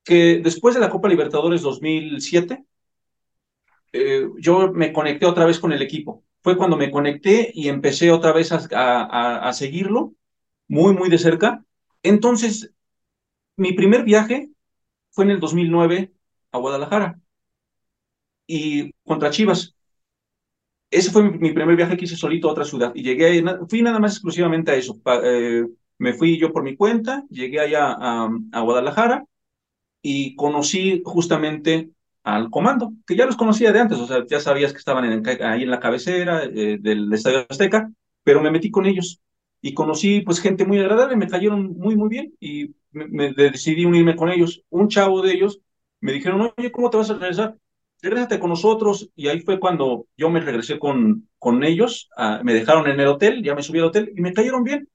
que 0.05 0.41
después 0.45 0.77
de 0.77 0.81
la 0.81 0.91
Copa 0.91 1.09
Libertadores 1.09 1.63
2007, 1.63 2.65
eh, 3.93 4.29
yo 4.39 4.73
me 4.73 4.93
conecté 4.93 5.27
otra 5.27 5.45
vez 5.45 5.59
con 5.59 5.73
el 5.73 5.83
equipo. 5.83 6.23
Fue 6.41 6.57
cuando 6.57 6.77
me 6.77 6.93
conecté 6.93 7.51
y 7.53 7.69
empecé 7.69 8.13
otra 8.13 8.33
vez 8.33 8.53
a 8.53 9.53
seguirlo 9.53 10.15
muy, 10.69 10.95
muy 10.95 11.09
de 11.09 11.19
cerca. 11.19 11.65
Entonces, 12.03 12.73
mi 13.57 13.73
primer 13.73 14.05
viaje 14.05 14.51
fue 15.11 15.25
en 15.25 15.31
el 15.33 15.41
2009 15.41 16.13
a 16.53 16.59
Guadalajara 16.59 17.19
y 18.47 18.93
contra 19.05 19.31
Chivas. 19.31 19.75
Ese 20.91 21.11
fue 21.11 21.23
mi, 21.25 21.53
primer 21.53 21.77
viaje 21.77 21.97
que 21.97 22.05
hice 22.05 22.17
solito 22.17 22.49
a 22.49 22.53
otra 22.53 22.65
ciudad 22.65 22.93
y 22.95 23.03
llegué, 23.03 23.43
fui 23.69 23.83
nada 23.83 23.99
más 23.99 24.13
exclusivamente 24.13 24.71
a 24.71 24.77
eso. 24.77 24.99
Pa, 25.01 25.21
eh, 25.23 25.67
me 25.99 26.13
fui 26.15 26.39
yo 26.39 26.53
por 26.53 26.63
mi 26.63 26.77
cuenta, 26.77 27.25
llegué 27.29 27.61
allá 27.61 27.93
a, 27.93 28.29
a, 28.53 28.61
Guadalajara 28.61 29.25
y 30.03 30.37
conocí 30.37 31.03
justamente 31.05 31.91
al 32.23 32.51
comando, 32.51 32.93
que 33.07 33.17
ya 33.17 33.27
los 33.27 33.37
conocía 33.37 33.73
de 33.73 33.81
antes, 33.81 33.99
o 33.99 34.07
sea, 34.07 34.25
ya 34.29 34.41
sabías 34.41 34.73
que 34.73 34.79
estaban 34.79 35.05
en, 35.05 35.27
ahí 35.45 35.63
en 35.63 35.71
la 35.71 35.81
cabecera 35.81 36.45
eh, 36.45 36.79
del 36.81 37.13
Estadio 37.13 37.47
Azteca, 37.49 37.91
pero 38.25 38.41
me 38.41 38.51
metí 38.51 38.71
con 38.71 38.87
ellos 38.87 39.21
y 39.67 39.75
conocí 39.75 40.21
pues 40.21 40.41
gente 40.41 40.65
muy 40.65 40.79
agradable, 40.79 41.17
me 41.17 41.27
cayeron 41.27 41.77
muy, 41.77 41.97
muy 41.97 42.09
bien 42.09 42.33
y 42.39 42.77
me, 42.93 43.33
decidí 43.33 43.85
unirme 43.85 44.15
con 44.15 44.29
ellos. 44.31 44.63
Un 44.71 44.89
chavo 44.89 45.23
de 45.23 45.33
ellos 45.33 45.59
me 46.01 46.13
dijeron, 46.13 46.53
oye, 46.57 46.71
¿cómo 46.71 46.89
te 46.89 46.99
vas 46.99 47.11
a 47.11 47.15
regresar? 47.15 47.57
regrésate 48.01 48.39
con 48.39 48.51
nosotros. 48.51 49.11
Y 49.17 49.27
ahí 49.27 49.41
fue 49.41 49.59
cuando 49.59 50.07
yo 50.17 50.31
me 50.31 50.39
regresé 50.39 50.79
con, 50.79 51.29
con 51.41 51.65
ellos, 51.65 52.09
me 52.45 52.55
dejaron 52.55 52.87
en 52.87 53.01
el 53.01 53.09
hotel, 53.09 53.43
ya 53.43 53.57
me 53.57 53.63
subí 53.65 53.81
al 53.81 53.87
hotel 53.87 54.13
y 54.17 54.21
me 54.21 54.33
cayeron 54.33 54.63
bien. 54.63 54.89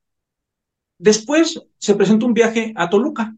Después 0.97 1.61
se 1.77 1.95
presentó 1.95 2.25
un 2.25 2.33
viaje 2.33 2.71
a 2.77 2.89
Toluca. 2.89 3.35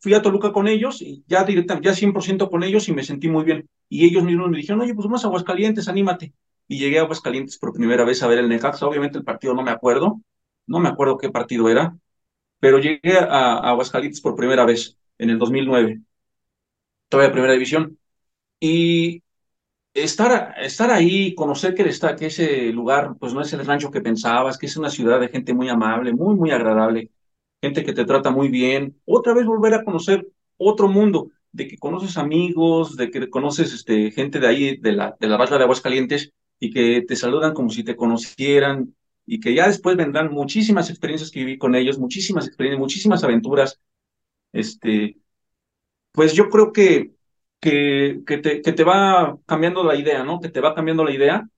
Fui 0.00 0.12
a 0.12 0.20
Toluca 0.20 0.52
con 0.52 0.68
ellos 0.68 1.00
y 1.00 1.24
ya 1.26 1.44
directamente, 1.44 1.88
ya 1.88 1.94
100% 1.94 2.50
con 2.50 2.62
ellos 2.62 2.88
y 2.88 2.92
me 2.92 3.04
sentí 3.04 3.28
muy 3.30 3.44
bien. 3.44 3.70
Y 3.88 4.04
ellos 4.04 4.22
mismos 4.22 4.50
me 4.50 4.58
dijeron, 4.58 4.82
oye, 4.82 4.94
pues 4.94 5.06
vamos 5.06 5.24
a 5.24 5.28
Aguascalientes, 5.28 5.88
anímate. 5.88 6.34
Y 6.68 6.78
llegué 6.78 6.98
a 6.98 7.02
Aguascalientes 7.04 7.56
por 7.56 7.72
primera 7.72 8.04
vez 8.04 8.22
a 8.22 8.26
ver 8.26 8.38
el 8.40 8.50
Necaxa. 8.50 8.86
Obviamente 8.86 9.16
el 9.16 9.24
partido 9.24 9.54
no 9.54 9.62
me 9.62 9.70
acuerdo, 9.70 10.20
no 10.66 10.80
me 10.80 10.88
acuerdo 10.88 11.18
qué 11.18 11.30
partido 11.30 11.68
era, 11.68 11.96
pero 12.60 12.78
llegué 12.78 13.18
a, 13.18 13.24
a 13.54 13.70
Aguascalientes 13.70 14.20
por 14.20 14.36
primera 14.36 14.64
vez 14.66 14.98
en 15.18 15.30
el 15.30 15.38
2009. 15.38 16.00
Todavía 17.08 17.32
primera 17.32 17.52
división. 17.54 17.98
Y 18.60 19.22
estar, 19.94 20.54
estar 20.60 20.90
ahí, 20.90 21.34
conocer 21.34 21.74
que, 21.74 21.82
está, 21.84 22.16
que 22.16 22.26
ese 22.26 22.72
lugar 22.72 23.16
pues 23.18 23.34
no 23.34 23.40
es 23.42 23.52
el 23.52 23.66
rancho 23.66 23.90
que 23.90 24.00
pensabas, 24.00 24.58
que 24.58 24.66
es 24.66 24.76
una 24.76 24.90
ciudad 24.90 25.20
de 25.20 25.28
gente 25.28 25.54
muy 25.54 25.68
amable, 25.68 26.12
muy, 26.12 26.34
muy 26.36 26.50
agradable, 26.50 27.10
gente 27.62 27.84
que 27.84 27.92
te 27.92 28.04
trata 28.04 28.30
muy 28.30 28.48
bien, 28.48 29.00
otra 29.04 29.34
vez 29.34 29.46
volver 29.46 29.74
a 29.74 29.84
conocer 29.84 30.26
otro 30.56 30.88
mundo, 30.88 31.30
de 31.52 31.68
que 31.68 31.78
conoces 31.78 32.16
amigos, 32.18 32.96
de 32.96 33.10
que 33.10 33.30
conoces 33.30 33.72
este, 33.74 34.10
gente 34.12 34.40
de 34.40 34.46
ahí, 34.48 34.76
de 34.78 34.92
la, 34.92 35.16
de 35.20 35.28
la 35.28 35.36
Baja 35.36 35.58
de 35.58 35.64
Aguascalientes, 35.64 36.32
y 36.60 36.70
que 36.72 37.02
te 37.06 37.16
saludan 37.16 37.54
como 37.54 37.70
si 37.70 37.84
te 37.84 37.96
conocieran, 37.96 38.94
y 39.26 39.40
que 39.40 39.54
ya 39.54 39.66
después 39.68 39.96
vendrán 39.96 40.32
muchísimas 40.32 40.90
experiencias 40.90 41.30
que 41.30 41.40
viví 41.40 41.58
con 41.58 41.74
ellos, 41.74 41.98
muchísimas 41.98 42.46
experiencias, 42.46 42.80
muchísimas 42.80 43.24
aventuras. 43.24 43.80
Este, 44.52 45.18
pues 46.12 46.34
yo 46.34 46.48
creo 46.50 46.72
que, 46.72 47.12
que, 47.60 48.20
que, 48.26 48.38
te, 48.38 48.62
que 48.62 48.72
te 48.72 48.84
va 48.84 49.38
cambiando 49.46 49.84
la 49.84 49.96
idea, 49.96 50.24
¿no? 50.24 50.40
Que 50.40 50.48
te 50.50 50.60
va 50.60 50.74
cambiando 50.74 51.04
la 51.04 51.12
idea. 51.12 51.48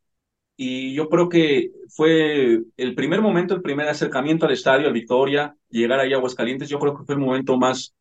Y 0.57 0.95
yo 0.95 1.09
creo 1.09 1.29
que 1.29 1.73
fue 1.91 2.61
el 2.77 2.95
primer 2.95 3.21
momento, 3.23 3.55
el 3.55 3.63
primer 3.63 3.89
acercamiento 3.89 4.47
al 4.47 4.53
estadio, 4.53 4.89
a 4.89 4.93
Victoria, 4.93 5.57
llegar 5.71 6.01
ahí 6.01 6.13
a 6.13 6.17
Aguascalientes, 6.17 6.69
yo 6.69 6.79
creo 6.79 6.97
que 6.97 7.05
fue 7.05 7.17
el 7.17 7.21
momento 7.21 7.59
más, 7.59 7.95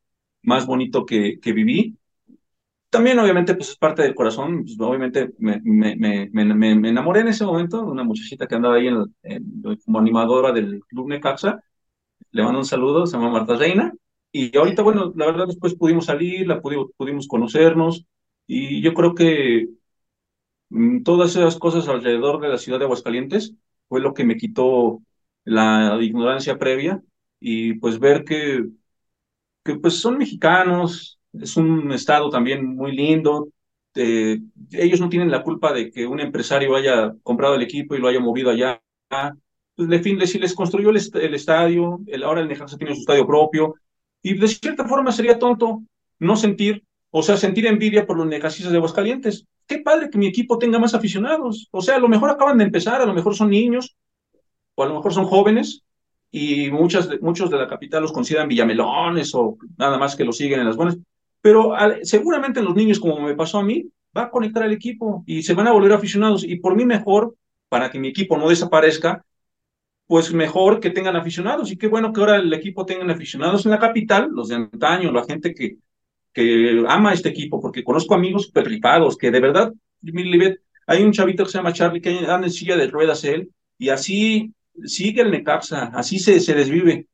más 0.44 0.66
bonito 0.68 1.06
que, 1.06 1.40
que 1.42 1.54
viví. 1.54 1.98
También, 2.94 3.18
obviamente, 3.18 3.56
pues 3.56 3.70
es 3.72 3.76
parte 3.78 4.04
del 4.04 4.14
corazón. 4.14 4.64
Pues, 4.66 4.80
obviamente, 4.80 5.32
me, 5.40 5.60
me, 5.64 5.96
me, 5.96 6.30
me, 6.32 6.90
enamoré 6.90 7.22
en 7.22 7.30
ese 7.30 7.44
momento 7.44 7.78
de 7.78 7.92
una 7.92 8.04
muchachita 8.04 8.46
que 8.48 8.54
andaba 8.54 8.76
ahí 8.76 8.88
en, 8.88 9.04
como 9.84 9.98
animadora 10.00 10.52
del 10.52 10.80
Club 10.88 11.08
Necaxa. 11.10 11.60
Le 12.32 12.44
mando 12.44 12.60
un 12.60 12.66
saludo, 12.66 13.08
se 13.08 13.18
llama 13.18 13.32
Marta 13.32 13.56
Reina. 13.58 13.94
Y 14.32 14.56
ahorita, 14.58 14.84
bueno, 14.84 15.14
la 15.16 15.26
verdad, 15.28 15.48
después 15.48 15.76
pudimos 15.76 16.06
salir, 16.06 16.48
la 16.48 16.62
pudimos, 16.62 16.92
pudimos 16.98 17.28
conocernos. 17.28 18.06
Y 18.48 18.82
yo 18.84 18.94
creo 18.94 19.16
que 19.16 19.70
mm, 20.70 21.04
todas 21.04 21.32
esas 21.36 21.58
cosas 21.58 21.88
alrededor 21.88 22.42
de 22.42 22.50
la 22.50 22.58
ciudad 22.58 22.80
de 22.80 22.86
Aguascalientes 22.86 23.56
fue 23.88 24.02
lo 24.02 24.14
que 24.14 24.24
me 24.26 24.38
quitó 24.38 25.02
la 25.46 25.98
ignorancia 26.02 26.58
previa 26.58 27.02
y 27.40 27.74
pues 27.76 28.00
ver 28.00 28.24
que, 28.24 28.66
que 29.64 29.76
pues 29.76 30.00
son 30.00 30.18
mexicanos, 30.18 31.20
es 31.34 31.58
un 31.58 31.92
estado 31.92 32.30
también 32.30 32.76
muy 32.76 32.92
lindo. 32.92 33.50
Eh, 33.96 34.40
ellos 34.72 35.00
no 35.00 35.10
tienen 35.10 35.32
la 35.32 35.44
culpa 35.44 35.74
de 35.74 35.92
que 35.92 36.06
un 36.06 36.20
empresario 36.20 36.76
haya 36.76 37.14
comprado 37.24 37.56
el 37.56 37.62
equipo 37.62 37.96
y 37.96 38.00
lo 38.00 38.08
haya 38.08 38.20
movido 38.20 38.50
allá. 38.50 38.82
Pues 39.76 39.90
de 39.90 40.00
fin, 40.00 40.26
si 40.28 40.40
les 40.40 40.54
construyó 40.54 40.90
el, 40.90 40.98
estadio, 40.98 42.00
el, 42.08 42.24
ahora 42.24 42.42
el 42.42 42.48
Necaxa 42.48 42.78
tiene 42.78 42.94
su 42.94 43.02
estadio 43.02 43.26
propio, 43.26 43.76
y 44.22 44.36
de 44.36 44.48
cierta 44.48 44.88
forma 44.88 45.12
sería 45.12 45.40
tonto 45.40 45.82
no 46.20 46.36
sentir, 46.36 46.84
o 47.10 47.24
sea, 47.24 47.38
sentir 47.38 47.66
envidia 47.66 48.06
por 48.06 48.18
los 48.18 48.28
necacistas 48.28 48.72
de 48.72 48.78
Aguascalientes. 48.78 49.46
Qué 49.68 49.80
padre 49.80 50.10
que 50.10 50.18
mi 50.18 50.28
equipo 50.28 50.58
tenga 50.58 50.80
más 50.80 50.94
aficionados. 50.94 51.68
O 51.72 51.82
sea, 51.82 51.96
a 51.96 52.00
lo 52.00 52.08
mejor 52.08 52.30
acaban 52.30 52.58
de 52.58 52.66
empezar, 52.66 53.02
a 53.02 53.06
lo 53.06 53.14
mejor 53.14 53.36
son 53.36 53.50
niños, 53.50 53.96
o 54.76 54.84
a 54.84 54.88
lo 54.88 54.96
mejor 54.96 55.14
son 55.14 55.26
jóvenes, 55.26 55.84
y 56.32 56.72
muchas, 56.72 57.10
muchos 57.22 57.50
de 57.50 57.58
la 57.58 57.68
capital 57.68 58.02
los 58.02 58.12
consideran 58.12 58.48
villamelones 58.48 59.36
o 59.36 59.58
nada 59.78 59.98
más 59.98 60.16
que 60.16 60.24
los 60.24 60.38
siguen 60.38 60.60
en 60.60 60.66
las 60.66 60.76
buenas 60.76 60.98
pero 61.44 61.74
seguramente 62.04 62.62
los 62.62 62.74
niños, 62.74 63.02
como 63.02 63.20
me 63.20 63.36
pasó 63.36 63.60
a 63.60 63.64
mí, 63.64 63.86
va 64.18 64.24
a 64.24 64.30
conectar 64.32 64.64
al 64.64 64.72
equipo 64.72 65.26
y 65.28 65.44
se 65.44 65.54
van 65.54 65.68
a 65.68 65.74
volver 65.74 65.92
aficionados. 65.92 66.46
Y 66.46 66.56
por 66.56 66.74
mí 66.74 66.86
mejor, 66.86 67.36
para 67.68 67.92
que 67.92 68.00
mi 68.00 68.08
equipo 68.08 68.38
no 68.38 68.48
desaparezca, 68.48 69.26
pues 70.08 70.34
mejor 70.34 70.80
que 70.80 70.90
tengan 70.90 71.18
aficionados. 71.18 71.70
Y 71.70 71.76
qué 71.76 71.88
bueno 71.88 72.14
que 72.14 72.22
ahora 72.22 72.38
el 72.38 72.54
equipo 72.54 72.86
tenga 72.86 73.12
aficionados 73.14 73.66
en 73.66 73.72
la 73.72 73.80
capital, 73.80 74.30
los 74.32 74.48
de 74.48 74.56
antaño, 74.56 75.12
la 75.12 75.26
gente 75.26 75.54
que, 75.54 75.76
que 76.32 76.86
ama 76.88 77.12
este 77.12 77.28
equipo, 77.28 77.60
porque 77.60 77.84
conozco 77.84 78.16
amigos 78.16 78.44
super 78.44 78.70
que 79.20 79.30
de 79.30 79.40
verdad, 79.42 79.74
hay 80.88 81.04
un 81.04 81.12
chavito 81.12 81.44
que 81.44 81.52
se 81.52 81.58
llama 81.58 81.74
Charlie 81.74 82.00
que 82.00 82.20
anda 82.20 82.48
en 82.48 82.52
silla 82.52 82.78
de 82.78 82.88
ruedas 82.88 83.26
él, 83.26 83.52
y 83.78 83.90
así 83.90 84.54
sigue 84.86 85.24
el 85.24 85.32
Necaxa, 85.32 85.92
así 85.94 86.20
se, 86.20 86.40
se 86.40 86.54
desvive 86.54 87.08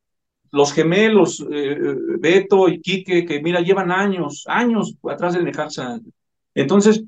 los 0.51 0.73
gemelos, 0.73 1.45
eh, 1.51 1.77
Beto 2.19 2.67
y 2.67 2.81
Quique, 2.81 3.25
que 3.25 3.41
mira, 3.41 3.61
llevan 3.61 3.91
años, 3.91 4.43
años 4.47 4.95
atrás 5.03 5.33
del 5.33 5.45
Necaxa. 5.45 5.99
Entonces, 6.55 7.03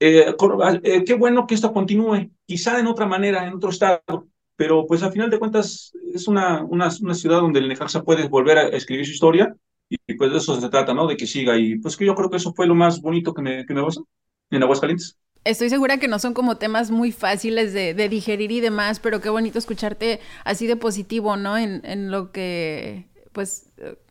eh, 0.00 0.34
eh, 0.82 1.04
qué 1.04 1.14
bueno 1.14 1.46
que 1.46 1.54
esto 1.54 1.72
continúe, 1.72 2.30
quizá 2.46 2.78
en 2.78 2.86
otra 2.86 3.06
manera, 3.06 3.46
en 3.46 3.54
otro 3.54 3.70
estado, 3.70 4.28
pero 4.56 4.86
pues 4.86 5.02
a 5.02 5.10
final 5.10 5.30
de 5.30 5.38
cuentas 5.38 5.92
es 6.12 6.28
una, 6.28 6.62
una, 6.64 6.88
una 7.00 7.14
ciudad 7.14 7.40
donde 7.40 7.60
el 7.60 7.68
Necaxa 7.68 8.02
puede 8.02 8.28
volver 8.28 8.58
a 8.58 8.68
escribir 8.68 9.06
su 9.06 9.12
historia 9.12 9.56
y, 9.88 10.14
pues 10.14 10.30
de 10.30 10.38
eso 10.38 10.60
se 10.60 10.68
trata, 10.68 10.94
¿no? 10.94 11.06
De 11.06 11.16
que 11.16 11.26
siga 11.26 11.56
y 11.58 11.78
pues 11.78 11.96
que 11.96 12.06
yo 12.06 12.14
creo 12.14 12.30
que 12.30 12.36
eso 12.36 12.52
fue 12.54 12.66
lo 12.66 12.74
más 12.74 13.00
bonito 13.00 13.34
que 13.34 13.42
me, 13.42 13.66
que 13.66 13.74
me 13.74 13.82
pasó 13.82 14.06
en 14.50 14.62
Aguascalientes. 14.62 15.18
Estoy 15.44 15.68
segura 15.68 15.98
que 15.98 16.08
no 16.08 16.18
son 16.18 16.32
como 16.32 16.56
temas 16.56 16.90
muy 16.90 17.12
fáciles 17.12 17.74
de, 17.74 17.94
digerir 18.08 18.50
y 18.50 18.60
demás, 18.60 18.98
pero 18.98 19.20
qué 19.20 19.28
bonito 19.28 19.58
escucharte 19.58 20.20
así 20.44 20.66
de 20.66 20.76
positivo, 20.76 21.36
¿no? 21.36 21.58
En, 21.58 22.10
lo 22.10 22.32
que, 22.32 23.06
pues, 23.32 23.70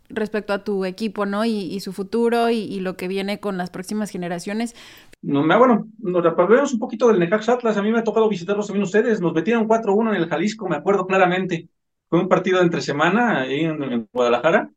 respecto 0.10 0.54
a 0.54 0.64
tu 0.64 0.86
equipo, 0.86 1.26
¿no? 1.26 1.44
Y, 1.44 1.80
su 1.80 1.92
futuro 1.92 2.52
y, 2.52 2.80
lo 2.82 2.96
que 2.98 3.08
viene 3.08 3.40
con 3.40 3.58
las 3.58 3.72
próximas 3.72 4.12
generaciones. 4.12 4.76
No, 5.24 5.42
me, 5.42 5.58
bueno, 5.58 5.88
nos 5.98 6.24
hablemos 6.26 6.72
un 6.74 6.80
poquito 6.80 7.08
del 7.08 7.20
Necaxa 7.20 7.54
Atlas. 7.54 7.78
A 7.78 7.82
mí 7.82 7.92
me 7.92 8.00
ha 8.00 8.04
tocado 8.04 8.30
visitarlos 8.30 8.68
también 8.68 8.84
ustedes. 8.84 9.20
Nos 9.20 9.34
metieron 9.34 9.68
4-1 9.68 10.16
en 10.16 10.22
el 10.22 10.30
Jalisco, 10.30 10.70
me 10.70 10.76
acuerdo 10.76 11.08
claramente. 11.08 11.68
Fue 12.10 12.20
un 12.20 12.30
partido 12.30 12.62
entre 12.62 12.82
semana 12.82 13.42
ahí 13.42 13.62
en 13.62 14.08
Guadalajara. 14.14 14.70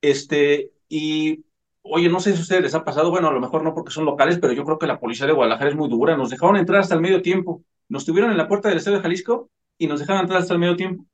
Este, 0.00 0.70
y 0.88 1.44
Oye, 1.86 2.08
no 2.08 2.18
sé 2.18 2.32
si 2.32 2.38
a 2.38 2.42
ustedes 2.42 2.62
les 2.62 2.74
ha 2.74 2.84
pasado, 2.84 3.10
bueno, 3.10 3.28
a 3.28 3.32
lo 3.32 3.40
mejor 3.40 3.62
no 3.62 3.74
porque 3.74 3.92
son 3.92 4.06
locales, 4.06 4.38
pero 4.38 4.52
yo 4.54 4.64
creo 4.64 4.78
que 4.78 4.86
la 4.86 4.98
policía 4.98 5.26
de 5.26 5.32
Guadalajara 5.32 5.70
es 5.70 5.76
muy 5.76 5.88
dura. 5.88 6.16
Nos 6.16 6.30
dejaron 6.30 6.56
entrar 6.56 6.80
hasta 6.80 6.94
el 6.94 7.00
medio 7.02 7.20
tiempo. 7.22 7.62
Nos 7.88 8.06
tuvieron 8.06 8.30
en 8.30 8.38
la 8.38 8.48
puerta 8.48 8.68
del 8.68 8.78
Estadio 8.78 8.98
de 8.98 9.02
Jalisco 9.02 9.50
y 9.76 9.86
nos 9.86 10.00
dejaron 10.00 10.22
entrar 10.22 10.40
hasta 10.40 10.54
el 10.54 10.60
medio 10.60 10.76
tiempo. 10.76 11.04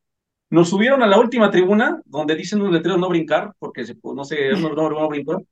Nos 0.49 0.68
subieron 0.71 1.03
a 1.03 1.07
la 1.09 1.18
última 1.18 1.51
tribuna, 1.51 2.01
donde 2.05 2.37
dicen 2.37 2.61
los 2.61 2.73
letreros 2.73 3.01
no 3.01 3.09
brincar, 3.09 3.53
porque 3.59 3.85
se, 3.85 3.97
no 4.03 4.25
sé, 4.25 4.51
no, 4.53 4.73
no, 4.75 4.91
no 4.91 5.09
brincar. 5.09 5.43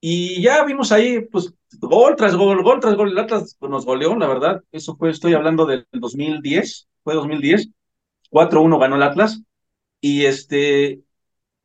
Y 0.00 0.42
ya 0.42 0.64
vimos 0.64 0.92
ahí, 0.92 1.20
pues, 1.22 1.52
gol 1.80 2.14
tras 2.16 2.36
gol, 2.36 2.62
gol 2.62 2.80
tras 2.80 2.94
gol. 2.94 3.10
El 3.10 3.18
Atlas 3.18 3.56
pues, 3.58 3.70
nos 3.70 3.84
goleó, 3.86 4.14
la 4.16 4.28
verdad. 4.28 4.62
Eso 4.70 4.96
fue, 4.96 5.10
estoy 5.10 5.34
hablando 5.34 5.66
del 5.66 5.86
2010, 5.92 6.88
fue 7.02 7.14
2010. 7.14 7.70
4-1 8.30 8.78
ganó 8.78 8.96
el 8.96 9.02
Atlas. 9.02 9.42
Y 10.00 10.24
este, 10.26 11.00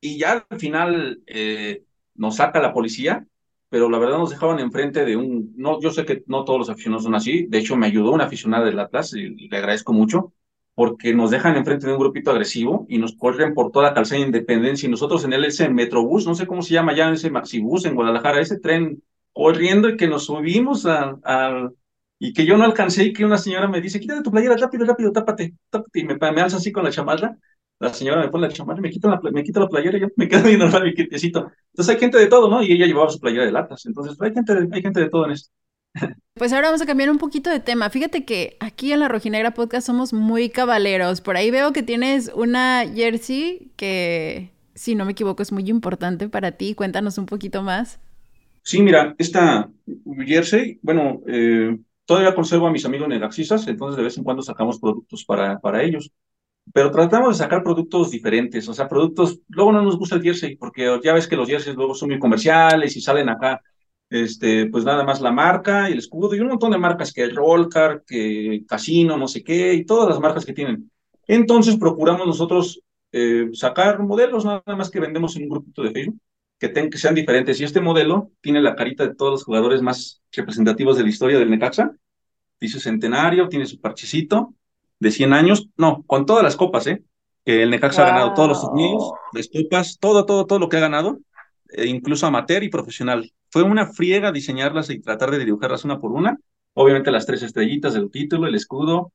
y 0.00 0.18
ya 0.18 0.46
al 0.48 0.58
final, 0.58 1.22
eh, 1.26 1.84
nos 2.14 2.36
saca 2.36 2.60
la 2.60 2.72
policía, 2.72 3.26
pero 3.68 3.88
la 3.88 3.98
verdad 3.98 4.18
nos 4.18 4.30
dejaban 4.30 4.58
enfrente 4.60 5.04
de 5.04 5.16
un, 5.16 5.52
no, 5.56 5.80
yo 5.80 5.90
sé 5.90 6.04
que 6.04 6.22
no 6.26 6.44
todos 6.44 6.58
los 6.58 6.70
aficionados 6.70 7.04
son 7.04 7.14
así, 7.14 7.46
de 7.48 7.58
hecho 7.58 7.76
me 7.76 7.86
ayudó 7.86 8.12
una 8.12 8.24
aficionada 8.24 8.66
del 8.66 8.78
Atlas 8.78 9.14
y, 9.14 9.48
le 9.48 9.56
agradezco 9.56 9.92
mucho, 9.92 10.34
porque 10.74 11.14
nos 11.14 11.30
dejan 11.30 11.56
enfrente 11.56 11.86
de 11.86 11.92
un 11.92 11.98
grupito 11.98 12.30
agresivo 12.30 12.86
y 12.88 12.98
nos 12.98 13.16
corren 13.16 13.54
por 13.54 13.72
toda 13.72 13.94
calzada 13.94 14.20
de 14.20 14.26
Independencia 14.26 14.86
y 14.86 14.90
nosotros 14.90 15.24
en 15.24 15.32
el 15.32 15.44
ese 15.44 15.68
Metrobús, 15.68 16.26
no 16.26 16.34
sé 16.34 16.46
cómo 16.46 16.62
se 16.62 16.74
llama 16.74 16.94
ya 16.94 17.10
ese 17.10 17.30
Maxibús 17.30 17.84
en 17.86 17.94
Guadalajara, 17.94 18.40
ese 18.40 18.58
tren 18.58 19.02
corriendo 19.32 19.88
y 19.88 19.96
que 19.96 20.06
nos 20.06 20.26
subimos 20.26 20.86
al 20.86 21.72
y 22.18 22.32
que 22.32 22.46
yo 22.46 22.56
no 22.56 22.64
alcancé 22.64 23.04
y 23.04 23.12
que 23.12 23.24
una 23.24 23.36
señora 23.36 23.66
me 23.66 23.80
dice, 23.80 23.98
quítate 23.98 24.22
tu 24.22 24.30
playera, 24.30 24.56
rápido, 24.56 24.84
rápido, 24.84 25.10
tápate, 25.10 25.56
tápate, 25.70 26.00
y 26.00 26.04
me, 26.04 26.14
me 26.14 26.40
alza 26.40 26.58
así 26.58 26.70
con 26.70 26.84
la 26.84 26.92
chamarra 26.92 27.36
la 27.78 27.92
señora 27.92 28.20
me 28.20 28.28
pone 28.28 28.46
la 28.46 28.52
chamarra, 28.52 28.80
me 28.80 28.90
quita 28.90 29.08
la, 29.08 29.20
me 29.32 29.42
quita 29.42 29.60
la 29.60 29.68
playera 29.68 29.98
y 29.98 30.02
yo 30.02 30.08
me 30.16 30.28
quedo 30.28 30.44
bien 30.44 30.60
normal 30.60 30.84
mi 30.84 30.94
quietecito. 30.94 31.50
Entonces 31.72 31.94
hay 31.94 32.00
gente 32.00 32.18
de 32.18 32.26
todo, 32.28 32.48
¿no? 32.48 32.62
Y 32.62 32.72
ella 32.72 32.86
llevaba 32.86 33.10
su 33.10 33.18
playera 33.18 33.44
de 33.44 33.52
latas. 33.52 33.84
Entonces 33.86 34.16
hay 34.20 34.32
gente 34.32 34.54
de, 34.54 34.68
hay 34.72 34.82
gente 34.82 35.00
de 35.00 35.08
todo 35.08 35.24
en 35.26 35.32
esto. 35.32 35.50
Pues 36.34 36.52
ahora 36.52 36.68
vamos 36.68 36.80
a 36.80 36.86
cambiar 36.86 37.10
un 37.10 37.18
poquito 37.18 37.50
de 37.50 37.60
tema. 37.60 37.90
Fíjate 37.90 38.24
que 38.24 38.56
aquí 38.60 38.92
en 38.92 39.00
la 39.00 39.08
Rojinegra 39.08 39.52
Podcast 39.52 39.86
somos 39.86 40.12
muy 40.12 40.48
cabaleros. 40.48 41.20
Por 41.20 41.36
ahí 41.36 41.50
veo 41.50 41.72
que 41.72 41.82
tienes 41.82 42.32
una 42.34 42.84
jersey 42.94 43.70
que, 43.76 44.50
si 44.74 44.94
no 44.94 45.04
me 45.04 45.12
equivoco, 45.12 45.42
es 45.42 45.52
muy 45.52 45.68
importante 45.68 46.28
para 46.28 46.52
ti. 46.52 46.74
Cuéntanos 46.74 47.18
un 47.18 47.26
poquito 47.26 47.62
más. 47.62 48.00
Sí, 48.62 48.80
mira, 48.80 49.14
esta 49.18 49.70
jersey, 50.24 50.78
bueno, 50.82 51.20
eh, 51.26 51.76
todavía 52.06 52.34
conservo 52.34 52.68
a 52.68 52.72
mis 52.72 52.86
amigos 52.86 53.08
negaxistas, 53.08 53.66
entonces 53.66 53.96
de 53.96 54.04
vez 54.04 54.16
en 54.16 54.24
cuando 54.24 54.42
sacamos 54.42 54.78
productos 54.78 55.24
para, 55.24 55.58
para 55.58 55.82
ellos 55.82 56.12
pero 56.72 56.90
tratamos 56.90 57.36
de 57.36 57.44
sacar 57.44 57.62
productos 57.62 58.10
diferentes, 58.10 58.68
o 58.68 58.74
sea, 58.74 58.88
productos, 58.88 59.40
luego 59.48 59.72
no 59.72 59.82
nos 59.82 59.98
gusta 59.98 60.16
el 60.16 60.22
jersey, 60.22 60.56
porque 60.56 60.98
ya 61.02 61.12
ves 61.12 61.26
que 61.26 61.36
los 61.36 61.48
jerseys 61.48 61.76
luego 61.76 61.94
son 61.94 62.10
muy 62.10 62.18
comerciales 62.18 62.96
y 62.96 63.00
salen 63.00 63.28
acá, 63.28 63.60
este, 64.08 64.66
pues 64.66 64.84
nada 64.84 65.04
más 65.04 65.20
la 65.20 65.32
marca 65.32 65.88
y 65.88 65.92
el 65.92 65.98
escudo 65.98 66.34
y 66.34 66.40
un 66.40 66.48
montón 66.48 66.70
de 66.70 66.78
marcas, 66.78 67.12
que 67.12 67.22
el 67.22 67.34
Rollcar, 67.34 68.04
que 68.06 68.64
Casino, 68.68 69.16
no 69.16 69.26
sé 69.26 69.42
qué, 69.42 69.74
y 69.74 69.84
todas 69.84 70.08
las 70.08 70.20
marcas 70.20 70.44
que 70.44 70.52
tienen. 70.52 70.90
Entonces 71.26 71.76
procuramos 71.76 72.26
nosotros 72.26 72.80
eh, 73.10 73.48
sacar 73.52 74.02
modelos 74.02 74.44
nada 74.44 74.62
más 74.76 74.90
que 74.90 75.00
vendemos 75.00 75.36
en 75.36 75.44
un 75.44 75.48
grupito 75.50 75.82
de 75.82 75.90
Facebook, 75.92 76.20
que, 76.58 76.72
que 76.72 76.98
sean 76.98 77.14
diferentes. 77.14 77.60
Y 77.60 77.64
este 77.64 77.80
modelo 77.80 78.30
tiene 78.40 78.60
la 78.62 78.76
carita 78.76 79.06
de 79.06 79.14
todos 79.14 79.32
los 79.32 79.44
jugadores 79.44 79.82
más 79.82 80.22
representativos 80.32 80.96
de 80.96 81.02
la 81.02 81.08
historia 81.08 81.38
del 81.38 81.50
Necaxa, 81.50 81.92
dice 82.60 82.80
centenario, 82.80 83.48
tiene 83.48 83.66
su 83.66 83.80
parchecito, 83.80 84.54
de 85.02 85.10
100 85.10 85.32
años, 85.32 85.68
no, 85.76 86.04
con 86.06 86.26
todas 86.26 86.44
las 86.44 86.54
copas, 86.54 86.86
¿eh? 86.86 87.02
Que 87.44 87.64
el 87.64 87.70
Necaxa 87.70 88.02
ha 88.02 88.10
ganado 88.10 88.34
todos 88.34 88.50
los 88.50 88.60
torneos, 88.60 89.12
las 89.32 89.48
copas, 89.48 89.98
todo, 89.98 90.24
todo, 90.24 90.46
todo 90.46 90.60
lo 90.60 90.68
que 90.68 90.76
ha 90.76 90.80
ganado, 90.80 91.18
eh, 91.72 91.86
incluso 91.86 92.24
amateur 92.26 92.62
y 92.62 92.68
profesional. 92.68 93.32
Fue 93.50 93.64
una 93.64 93.86
friega 93.86 94.30
diseñarlas 94.30 94.90
y 94.90 95.00
tratar 95.00 95.32
de 95.32 95.44
dibujarlas 95.44 95.84
una 95.84 95.98
por 95.98 96.12
una. 96.12 96.38
Obviamente 96.74 97.10
las 97.10 97.26
tres 97.26 97.42
estrellitas 97.42 97.94
del 97.94 98.12
título, 98.12 98.46
el 98.46 98.54
escudo, 98.54 99.12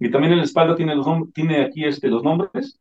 y 0.00 0.10
también 0.10 0.32
en 0.32 0.38
la 0.38 0.44
espalda 0.44 0.74
tiene, 0.74 0.96
los 0.96 1.06
tiene 1.32 1.64
aquí 1.64 1.84
este, 1.84 2.08
los 2.08 2.24
nombres. 2.24 2.80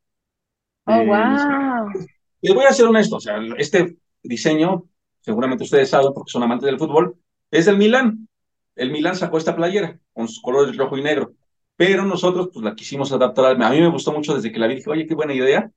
Oh, 0.86 1.06
wow. 1.06 1.92
Eh, 1.92 2.08
les 2.42 2.56
voy 2.56 2.66
a 2.66 2.74
ser 2.74 2.88
honesto, 2.88 3.18
o 3.18 3.20
sea, 3.20 3.40
este 3.58 3.98
diseño, 4.24 4.86
seguramente 5.22 5.64
ustedes 5.64 5.92
saben 5.92 6.12
porque 6.12 6.32
son 6.32 6.42
amantes 6.42 6.66
del 6.66 6.80
fútbol, 6.80 7.18
es 7.52 7.68
del 7.68 7.78
Milan. 7.78 8.28
El 8.76 8.92
Milan 8.92 9.16
sacó 9.16 9.38
esta 9.38 9.56
playera 9.56 10.00
con 10.14 10.28
sus 10.28 10.42
colores 10.42 10.76
rojo 10.76 10.98
y 10.98 11.04
negro. 11.04 11.34
Pero 11.78 12.06
nosotros 12.06 12.50
pues 12.54 12.66
la 12.66 12.76
quisimos 12.76 13.12
adaptar. 13.14 13.62
A 13.62 13.70
mí 13.72 13.82
me 13.82 13.90
gustó 13.90 14.12
mucho 14.12 14.36
desde 14.36 14.52
que 14.52 14.60
la 14.60 14.68
vi, 14.68 14.76
dije, 14.76 14.90
oye, 14.90 15.08
qué 15.08 15.16
buena 15.16 15.34
idea, 15.34 15.72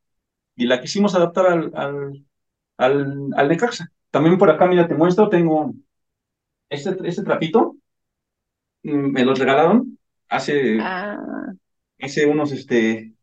y 0.56 0.66
la 0.66 0.80
quisimos 0.80 1.14
adaptar 1.14 1.46
al, 1.46 1.72
al, 1.74 2.26
al, 2.78 3.28
al 3.36 3.48
Necaxa. 3.48 3.92
También 4.10 4.38
por 4.38 4.50
acá, 4.50 4.66
mira, 4.66 4.88
te 4.88 4.94
muestro, 4.94 5.28
tengo 5.28 5.74
este, 6.68 6.96
este 7.04 7.22
trapito, 7.24 7.76
mm, 8.82 9.12
me 9.12 9.24
los 9.24 9.38
regalaron 9.38 9.98
hace, 10.28 10.78
ah. 10.80 11.18
hace 12.00 12.26
unos, 12.26 12.52
este, 12.52 13.14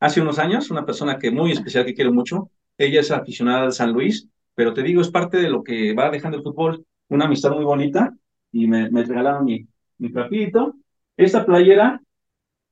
hace 0.00 0.20
unos 0.20 0.38
años, 0.38 0.70
una 0.70 0.86
persona 0.86 1.18
que 1.18 1.30
muy 1.30 1.52
especial 1.52 1.84
que 1.84 1.94
quiero 1.94 2.12
mucho. 2.12 2.50
Ella 2.78 3.00
es 3.00 3.10
aficionada 3.10 3.64
al 3.64 3.72
San 3.72 3.92
Luis, 3.92 4.28
pero 4.54 4.72
te 4.74 4.82
digo, 4.82 5.00
es 5.02 5.10
parte 5.10 5.38
de 5.38 5.50
lo 5.50 5.62
que 5.62 5.94
va 5.94 6.10
dejando 6.10 6.38
el 6.38 6.42
fútbol, 6.42 6.84
una 7.08 7.26
amistad 7.26 7.50
muy 7.52 7.64
bonita, 7.64 8.14
y 8.50 8.66
me, 8.66 8.90
me 8.90 9.04
regalaron 9.04 9.44
mi, 9.44 9.66
mi 9.98 10.12
trapito. 10.12 10.74
Esta 11.16 11.44
playera, 11.44 12.00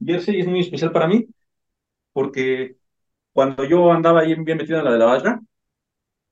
jersey, 0.05 0.40
es 0.40 0.46
muy 0.46 0.61
especial 0.61 0.92
para 0.92 1.09
mí, 1.09 1.26
porque 2.12 2.76
cuando 3.32 3.64
yo 3.64 3.92
andaba 3.92 4.20
ahí 4.22 4.34
bien 4.36 4.59
metido 4.59 4.78
en 4.80 4.84
la 4.86 4.92
de 4.92 4.98
la 4.98 5.07
barra, 5.07 5.40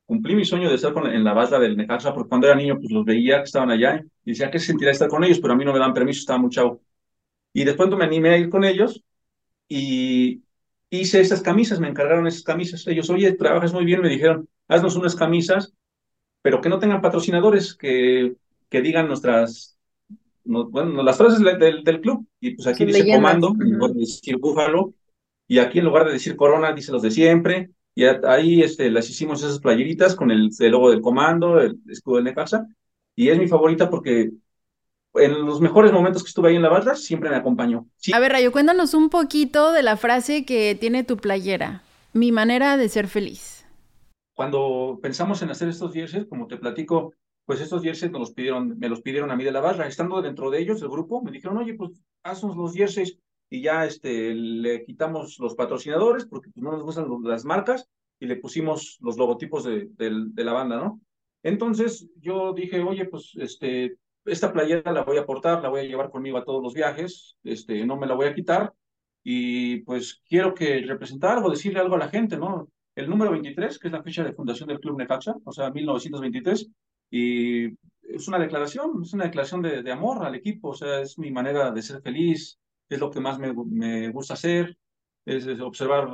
cumplí 0.06 0.34
mi 0.34 0.44
sueño 0.44 0.68
de 0.68 0.76
estar 0.76 0.92
en 1.08 1.24
la 1.24 1.34
barra 1.34 1.58
del 1.58 1.76
Necaxa, 1.76 2.14
porque 2.14 2.28
cuando 2.28 2.46
era 2.46 2.56
niño 2.56 2.76
pues 2.78 2.90
los 2.90 3.04
veía 3.04 3.38
que 3.38 3.44
estaban 3.44 3.70
allá 3.70 4.02
y 4.24 4.30
decía 4.32 4.50
que 4.50 4.58
se 4.58 4.66
sentirá 4.66 4.90
estar 4.92 5.08
con 5.08 5.24
ellos, 5.24 5.40
pero 5.40 5.54
a 5.54 5.56
mí 5.56 5.64
no 5.64 5.72
me 5.72 5.78
dan 5.78 5.94
permiso, 5.94 6.20
estaba 6.20 6.38
muy 6.38 6.50
chavo. 6.50 6.82
Y 7.52 7.64
después 7.64 7.90
me 7.90 8.04
animé 8.04 8.30
a 8.30 8.38
ir 8.38 8.50
con 8.50 8.64
ellos 8.64 9.04
y 9.68 10.42
hice 10.90 11.20
estas 11.20 11.42
camisas, 11.42 11.80
me 11.80 11.88
encargaron 11.88 12.26
esas 12.26 12.44
camisas. 12.44 12.86
Ellos, 12.86 13.10
oye, 13.10 13.32
trabajas 13.34 13.72
muy 13.74 13.84
bien, 13.84 14.02
me 14.02 14.08
dijeron, 14.10 14.48
haznos 14.68 14.96
unas 14.96 15.16
camisas, 15.16 15.74
pero 16.42 16.60
que 16.62 16.68
no 16.70 16.78
tengan 16.80 17.02
patrocinadores, 17.02 17.74
que, 17.76 18.36
que 18.70 18.82
digan 18.82 19.08
nuestras, 19.08 19.77
bueno, 20.48 21.02
las 21.02 21.16
frases 21.16 21.40
del, 21.40 21.84
del, 21.84 22.00
club. 22.00 22.26
Y 22.40 22.54
pues 22.54 22.66
aquí 22.66 22.84
dice 22.84 23.06
comando, 23.12 23.54
en 23.60 23.72
lugar 23.72 23.92
de 23.92 24.00
decir 24.00 24.38
búfalo, 24.38 24.94
y 25.46 25.58
aquí 25.58 25.78
en 25.78 25.84
lugar 25.84 26.06
de 26.06 26.12
decir 26.12 26.36
corona, 26.36 26.72
dice 26.72 26.92
los 26.92 27.02
de 27.02 27.10
siempre. 27.10 27.70
Y 27.94 28.04
ahí 28.04 28.62
este, 28.62 28.90
las 28.90 29.10
hicimos 29.10 29.42
esas 29.42 29.58
playeritas 29.58 30.14
con 30.14 30.30
el, 30.30 30.50
logo 30.70 30.90
del 30.90 31.00
comando, 31.00 31.60
el 31.60 31.78
escudo 31.88 32.18
de 32.18 32.22
Necaxa. 32.24 32.66
Y 33.16 33.28
es 33.28 33.38
mi 33.38 33.48
favorita 33.48 33.90
porque 33.90 34.30
en 35.14 35.46
los 35.46 35.60
mejores 35.60 35.90
momentos 35.90 36.22
que 36.22 36.28
estuve 36.28 36.50
ahí 36.50 36.56
en 36.56 36.62
la 36.62 36.68
barra, 36.68 36.94
siempre 36.94 37.30
me 37.30 37.36
acompañó. 37.36 37.86
A 38.12 38.18
ver, 38.20 38.32
Rayo, 38.32 38.52
cuéntanos 38.52 38.94
un 38.94 39.10
poquito 39.10 39.72
de 39.72 39.82
la 39.82 39.96
frase 39.96 40.44
que 40.44 40.76
tiene 40.78 41.02
tu 41.02 41.16
playera. 41.16 41.82
Mi 42.12 42.30
manera 42.30 42.76
de 42.76 42.88
ser 42.88 43.08
feliz. 43.08 43.66
Cuando 44.34 45.00
pensamos 45.02 45.42
en 45.42 45.50
hacer 45.50 45.68
estos 45.68 45.92
jerseys, 45.92 46.26
como 46.26 46.46
te 46.46 46.56
platico, 46.56 47.14
pues 47.48 47.62
estos 47.62 47.82
jerseys 47.82 48.12
me 48.12 48.18
los 48.18 48.32
pidieron, 48.32 48.78
me 48.78 48.90
los 48.90 49.00
pidieron 49.00 49.30
a 49.30 49.36
mí 49.36 49.42
de 49.42 49.52
la 49.52 49.62
barra. 49.62 49.86
Estando 49.86 50.20
dentro 50.20 50.50
de 50.50 50.60
ellos, 50.60 50.82
el 50.82 50.90
grupo, 50.90 51.22
me 51.22 51.30
dijeron, 51.30 51.56
oye, 51.56 51.72
pues 51.72 51.92
haznos 52.22 52.54
los 52.54 52.74
jerseys 52.74 53.18
y 53.48 53.62
ya 53.62 53.86
este, 53.86 54.34
le 54.34 54.84
quitamos 54.84 55.38
los 55.38 55.54
patrocinadores 55.54 56.26
porque 56.26 56.50
pues, 56.50 56.62
no 56.62 56.72
nos 56.72 56.82
gustan 56.82 57.06
las 57.22 57.46
marcas 57.46 57.88
y 58.20 58.26
le 58.26 58.36
pusimos 58.36 58.98
los 59.00 59.16
logotipos 59.16 59.64
de, 59.64 59.88
de 59.96 60.44
la 60.44 60.52
banda, 60.52 60.76
¿no? 60.76 61.00
Entonces 61.42 62.10
yo 62.16 62.52
dije, 62.52 62.82
oye, 62.82 63.06
pues 63.06 63.32
este, 63.36 63.96
esta 64.26 64.52
playera 64.52 64.92
la 64.92 65.04
voy 65.04 65.16
a 65.16 65.22
aportar, 65.22 65.62
la 65.62 65.70
voy 65.70 65.80
a 65.80 65.84
llevar 65.84 66.10
conmigo 66.10 66.36
a 66.36 66.44
todos 66.44 66.62
los 66.62 66.74
viajes, 66.74 67.38
este, 67.44 67.86
no 67.86 67.96
me 67.96 68.06
la 68.06 68.14
voy 68.14 68.26
a 68.26 68.34
quitar 68.34 68.74
y 69.22 69.80
pues 69.84 70.20
quiero 70.28 70.52
que 70.52 70.82
representar 70.82 71.38
algo, 71.38 71.48
decirle 71.48 71.80
algo 71.80 71.94
a 71.94 72.00
la 72.00 72.10
gente, 72.10 72.36
¿no? 72.36 72.68
El 72.94 73.08
número 73.08 73.30
23, 73.30 73.78
que 73.78 73.88
es 73.88 73.92
la 73.92 74.02
fecha 74.02 74.22
de 74.22 74.34
fundación 74.34 74.68
del 74.68 74.80
Club 74.80 74.98
Necaxa, 74.98 75.34
o 75.44 75.52
sea, 75.52 75.70
1923, 75.70 76.68
y 77.10 77.66
es 78.02 78.26
una 78.28 78.38
declaración, 78.38 79.02
es 79.02 79.12
una 79.12 79.24
declaración 79.24 79.62
de, 79.62 79.82
de 79.82 79.92
amor 79.92 80.24
al 80.24 80.34
equipo, 80.34 80.70
o 80.70 80.74
sea, 80.74 81.00
es 81.00 81.18
mi 81.18 81.30
manera 81.30 81.70
de 81.70 81.82
ser 81.82 82.00
feliz, 82.02 82.58
es 82.88 82.98
lo 82.98 83.10
que 83.10 83.20
más 83.20 83.38
me, 83.38 83.52
me 83.52 84.08
gusta 84.08 84.34
hacer, 84.34 84.76
es, 85.26 85.46
observar, 85.60 86.08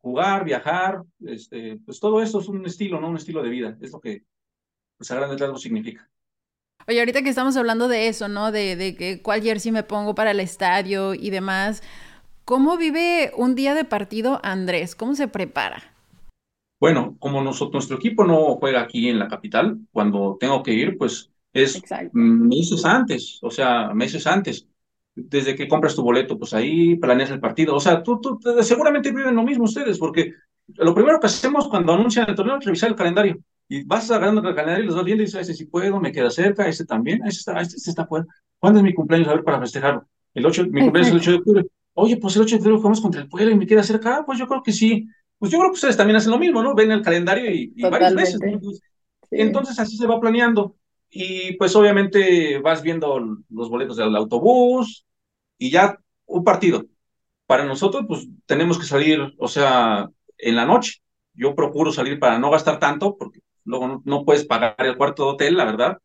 jugar, 0.00 0.44
viajar, 0.44 1.02
este, 1.24 1.78
pues 1.84 2.00
todo 2.00 2.20
esto 2.20 2.40
es 2.40 2.48
un 2.48 2.66
estilo, 2.66 3.00
¿no? 3.00 3.08
Un 3.08 3.16
estilo 3.16 3.42
de 3.42 3.50
vida, 3.50 3.76
es 3.80 3.92
lo 3.92 4.00
que 4.00 4.22
pues 4.96 5.10
a 5.10 5.16
grandes 5.16 5.40
rasgos 5.40 5.62
significa. 5.62 6.08
Oye, 6.88 6.98
ahorita 6.98 7.22
que 7.22 7.28
estamos 7.28 7.56
hablando 7.56 7.86
de 7.86 8.08
eso, 8.08 8.28
¿no? 8.28 8.50
De, 8.50 8.74
de 8.74 8.96
que 8.96 9.22
cuál 9.22 9.42
jersey 9.42 9.70
me 9.70 9.84
pongo 9.84 10.14
para 10.14 10.32
el 10.32 10.40
estadio 10.40 11.14
y 11.14 11.30
demás, 11.30 11.82
¿cómo 12.44 12.76
vive 12.76 13.32
un 13.36 13.54
día 13.54 13.74
de 13.74 13.84
partido 13.84 14.40
Andrés? 14.42 14.96
¿Cómo 14.96 15.14
se 15.14 15.28
prepara? 15.28 15.91
Bueno, 16.82 17.14
como 17.20 17.40
nosotros, 17.40 17.74
nuestro 17.74 17.96
equipo 17.96 18.24
no 18.24 18.56
juega 18.56 18.80
aquí 18.80 19.08
en 19.08 19.20
la 19.20 19.28
capital, 19.28 19.78
cuando 19.92 20.36
tengo 20.40 20.64
que 20.64 20.72
ir, 20.72 20.98
pues 20.98 21.30
es 21.52 21.80
meses 22.12 22.84
antes, 22.84 23.38
o 23.40 23.52
sea, 23.52 23.94
meses 23.94 24.26
antes. 24.26 24.66
Desde 25.14 25.54
que 25.54 25.68
compras 25.68 25.94
tu 25.94 26.02
boleto, 26.02 26.36
pues 26.36 26.52
ahí 26.54 26.96
planeas 26.96 27.30
el 27.30 27.38
partido. 27.38 27.76
O 27.76 27.78
sea, 27.78 28.02
tú, 28.02 28.18
tú 28.20 28.40
seguramente 28.62 29.12
viven 29.12 29.36
lo 29.36 29.44
mismo 29.44 29.62
ustedes, 29.62 29.96
porque 29.96 30.32
lo 30.66 30.92
primero 30.92 31.20
que 31.20 31.28
hacemos 31.28 31.68
cuando 31.68 31.92
anuncian 31.92 32.28
el 32.28 32.34
torneo 32.34 32.58
es 32.58 32.64
revisar 32.64 32.88
el 32.90 32.96
calendario 32.96 33.38
y 33.68 33.84
vas 33.84 34.10
agarrando 34.10 34.40
el 34.48 34.52
calendario 34.56 34.82
y 34.82 34.86
los 34.88 34.96
vas 34.96 35.04
viendo 35.04 35.22
y 35.22 35.26
dices, 35.26 35.42
ese 35.42 35.54
sí 35.54 35.66
puedo, 35.66 36.00
me 36.00 36.10
queda 36.10 36.30
cerca, 36.30 36.66
ese 36.66 36.84
también, 36.84 37.24
ese 37.24 37.38
está, 37.38 37.60
este, 37.60 37.76
está 37.76 38.06
fuera. 38.08 38.26
¿Cuándo 38.58 38.80
es 38.80 38.84
mi 38.84 38.92
cumpleaños? 38.92 39.28
A 39.28 39.34
ver, 39.34 39.44
para 39.44 39.60
festejarlo. 39.60 40.04
El 40.34 40.46
8, 40.46 40.64
mi 40.68 40.80
cumpleaños 40.80 41.10
es 41.10 41.12
el 41.12 41.20
8 41.20 41.30
de 41.30 41.36
octubre. 41.36 41.66
Oye, 41.94 42.16
pues 42.16 42.34
el 42.34 42.42
8 42.42 42.56
de 42.56 42.58
octubre 42.58 42.76
jugamos 42.78 43.00
contra 43.00 43.20
el 43.20 43.28
pueblo 43.28 43.52
y 43.52 43.56
me 43.56 43.68
queda 43.68 43.84
cerca. 43.84 44.16
Ah, 44.16 44.22
pues 44.26 44.36
yo 44.36 44.48
creo 44.48 44.64
que 44.64 44.72
sí. 44.72 45.06
Pues 45.42 45.50
yo 45.50 45.58
creo 45.58 45.70
que 45.72 45.74
ustedes 45.74 45.96
también 45.96 46.14
hacen 46.14 46.30
lo 46.30 46.38
mismo, 46.38 46.62
¿no? 46.62 46.72
Ven 46.72 46.92
el 46.92 47.02
calendario 47.02 47.50
y, 47.50 47.72
varias 47.82 48.14
veces. 48.14 48.38
Entonces 49.28 49.76
así 49.80 49.96
se 49.96 50.06
va 50.06 50.20
planeando. 50.20 50.76
Y 51.10 51.54
pues 51.56 51.74
obviamente 51.74 52.60
vas 52.60 52.80
viendo 52.80 53.18
los 53.50 53.68
boletos 53.68 53.96
del 53.96 54.14
autobús 54.14 55.04
y 55.58 55.72
ya 55.72 55.98
un 56.26 56.44
partido. 56.44 56.86
Para 57.44 57.64
nosotros, 57.64 58.04
pues 58.06 58.28
tenemos 58.46 58.78
que 58.78 58.86
salir, 58.86 59.34
o 59.36 59.48
sea, 59.48 60.08
en 60.38 60.54
la 60.54 60.64
noche. 60.64 61.02
Yo 61.34 61.56
procuro 61.56 61.90
salir 61.90 62.20
para 62.20 62.38
no 62.38 62.48
gastar 62.48 62.78
tanto, 62.78 63.16
porque 63.16 63.40
luego 63.64 64.00
no, 64.04 64.24
puedes 64.24 64.44
pagar 64.44 64.76
el 64.78 64.96
cuarto 64.96 65.24
de 65.24 65.30
hotel, 65.30 65.56
la 65.56 65.64
verdad. 65.64 65.98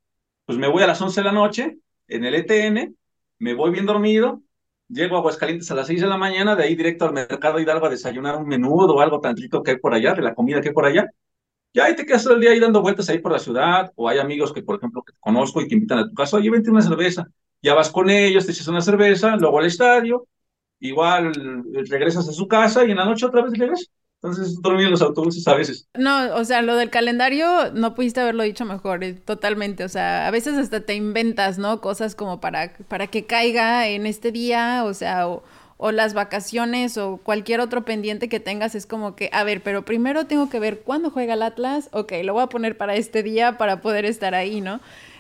Pues 0.48 0.58
me 0.58 0.68
voy 0.68 0.82
a 0.82 0.88
las 0.88 1.00
11 1.00 1.22
de 1.22 1.26
la 1.26 1.32
noche 1.32 1.78
en 2.08 2.26
el 2.26 2.34
ETN, 2.34 2.96
me 3.38 3.54
voy 3.54 3.70
bien 3.70 3.86
dormido, 3.86 4.42
llego 4.90 5.16
a 5.16 5.20
Aguascalientes 5.20 5.70
a 5.72 5.76
las 5.76 5.88
6 5.88 6.02
de 6.02 6.08
la 6.08 6.18
mañana, 6.18 6.56
de 6.56 6.64
ahí 6.64 6.76
directo 6.76 7.06
al 7.06 7.14
mercado 7.14 7.60
Hidalgo 7.60 7.86
a 7.88 7.90
desayunar 7.90 8.38
un 8.38 8.48
menudo 8.48 8.96
o 8.96 9.02
algo 9.02 9.20
tan 9.22 9.36
rico 9.38 9.64
que 9.64 9.72
hay 9.72 9.78
por 9.78 9.94
allá, 9.94 10.14
de 10.14 10.22
la 10.22 10.36
comida 10.36 10.62
que 10.62 10.70
hay 10.70 10.74
por 10.74 10.86
allá. 10.86 11.08
Ya 11.74 11.86
ahí 11.86 11.96
te 11.96 12.06
quedas 12.06 12.24
todo 12.24 12.36
el 12.36 12.42
día 12.42 12.52
ahí 12.52 12.60
dando 12.60 12.82
vueltas 12.82 13.10
ahí 13.10 13.20
por 13.20 13.32
la 13.32 13.40
ciudad, 13.40 13.92
o 13.96 14.10
hay 14.10 14.20
amigos 14.20 14.54
que, 14.54 14.64
por 14.64 14.78
ejemplo, 14.78 15.04
que 15.04 15.14
conozco 15.20 15.62
y 15.62 15.68
que 15.68 15.76
invitan 15.76 16.00
a 16.00 16.10
tu 16.10 16.14
casa, 16.16 16.38
oye, 16.38 16.50
vente 16.50 16.72
una 16.72 16.82
cerveza. 16.82 17.28
Ya 17.62 17.74
vas 17.76 17.92
con 17.92 18.10
ellos, 18.10 18.46
te 18.46 18.52
echas 18.52 18.68
una 18.68 18.82
cerveza, 18.82 19.36
luego 19.38 19.60
al 19.60 19.66
estadio, 19.66 20.28
igual 20.80 21.34
regresas 21.90 22.28
a 22.30 22.34
su 22.34 22.48
casa 22.48 22.86
y 22.86 22.92
en 22.92 22.98
la 22.98 23.06
noche 23.06 23.26
otra 23.26 23.42
vez 23.44 23.58
regresas. 23.58 23.92
Entonces 24.22 24.62
dormí 24.62 24.84
en 24.84 24.92
los 24.92 25.02
autobuses 25.02 25.48
a 25.48 25.56
veces. 25.56 25.88
No, 25.96 26.36
o 26.36 26.46
sea, 26.46 26.62
lo 26.62 26.76
del 26.76 26.92
calendario 26.92 27.72
no 27.74 27.96
pudiste 27.96 28.20
haberlo 28.22 28.44
dicho 28.44 28.66
mejor, 28.66 29.04
eh, 29.04 29.14
totalmente. 29.14 29.84
O 29.84 29.90
sea, 29.90 30.28
a 30.28 30.32
veces 30.32 30.56
hasta 30.58 30.82
te 30.82 30.94
inventas, 30.94 31.58
¿no? 31.58 31.82
Cosas 31.82 32.14
como 32.14 32.40
para, 32.40 32.74
para 32.88 33.08
que 33.08 33.26
caiga 33.26 33.88
en 33.88 34.06
este 34.06 34.32
día, 34.32 34.84
o 34.86 34.94
sea, 34.94 35.28
o, 35.28 35.44
o 35.78 35.92
las 35.92 36.14
vacaciones 36.14 37.00
o 37.00 37.18
cualquier 37.18 37.62
otro 37.62 37.84
pendiente 37.84 38.30
que 38.30 38.40
tengas 38.40 38.76
es 38.76 38.86
como 38.86 39.16
que, 39.16 39.32
a 39.34 39.44
ver, 39.44 39.64
pero 39.64 39.86
primero 39.86 40.28
tengo 40.28 40.50
que 40.50 40.60
ver 40.60 40.82
cuándo 40.82 41.10
juega 41.10 41.34
el 41.34 41.42
Atlas, 41.42 41.90
ok, 41.92 42.14
lo 42.24 42.34
voy 42.34 42.44
a 42.44 42.48
poner 42.48 42.78
para 42.78 42.96
este 42.96 43.24
día 43.24 43.58
para 43.58 43.82
poder 43.82 44.06
estar 44.06 44.36
ahí, 44.36 44.62
¿no? 44.62 44.80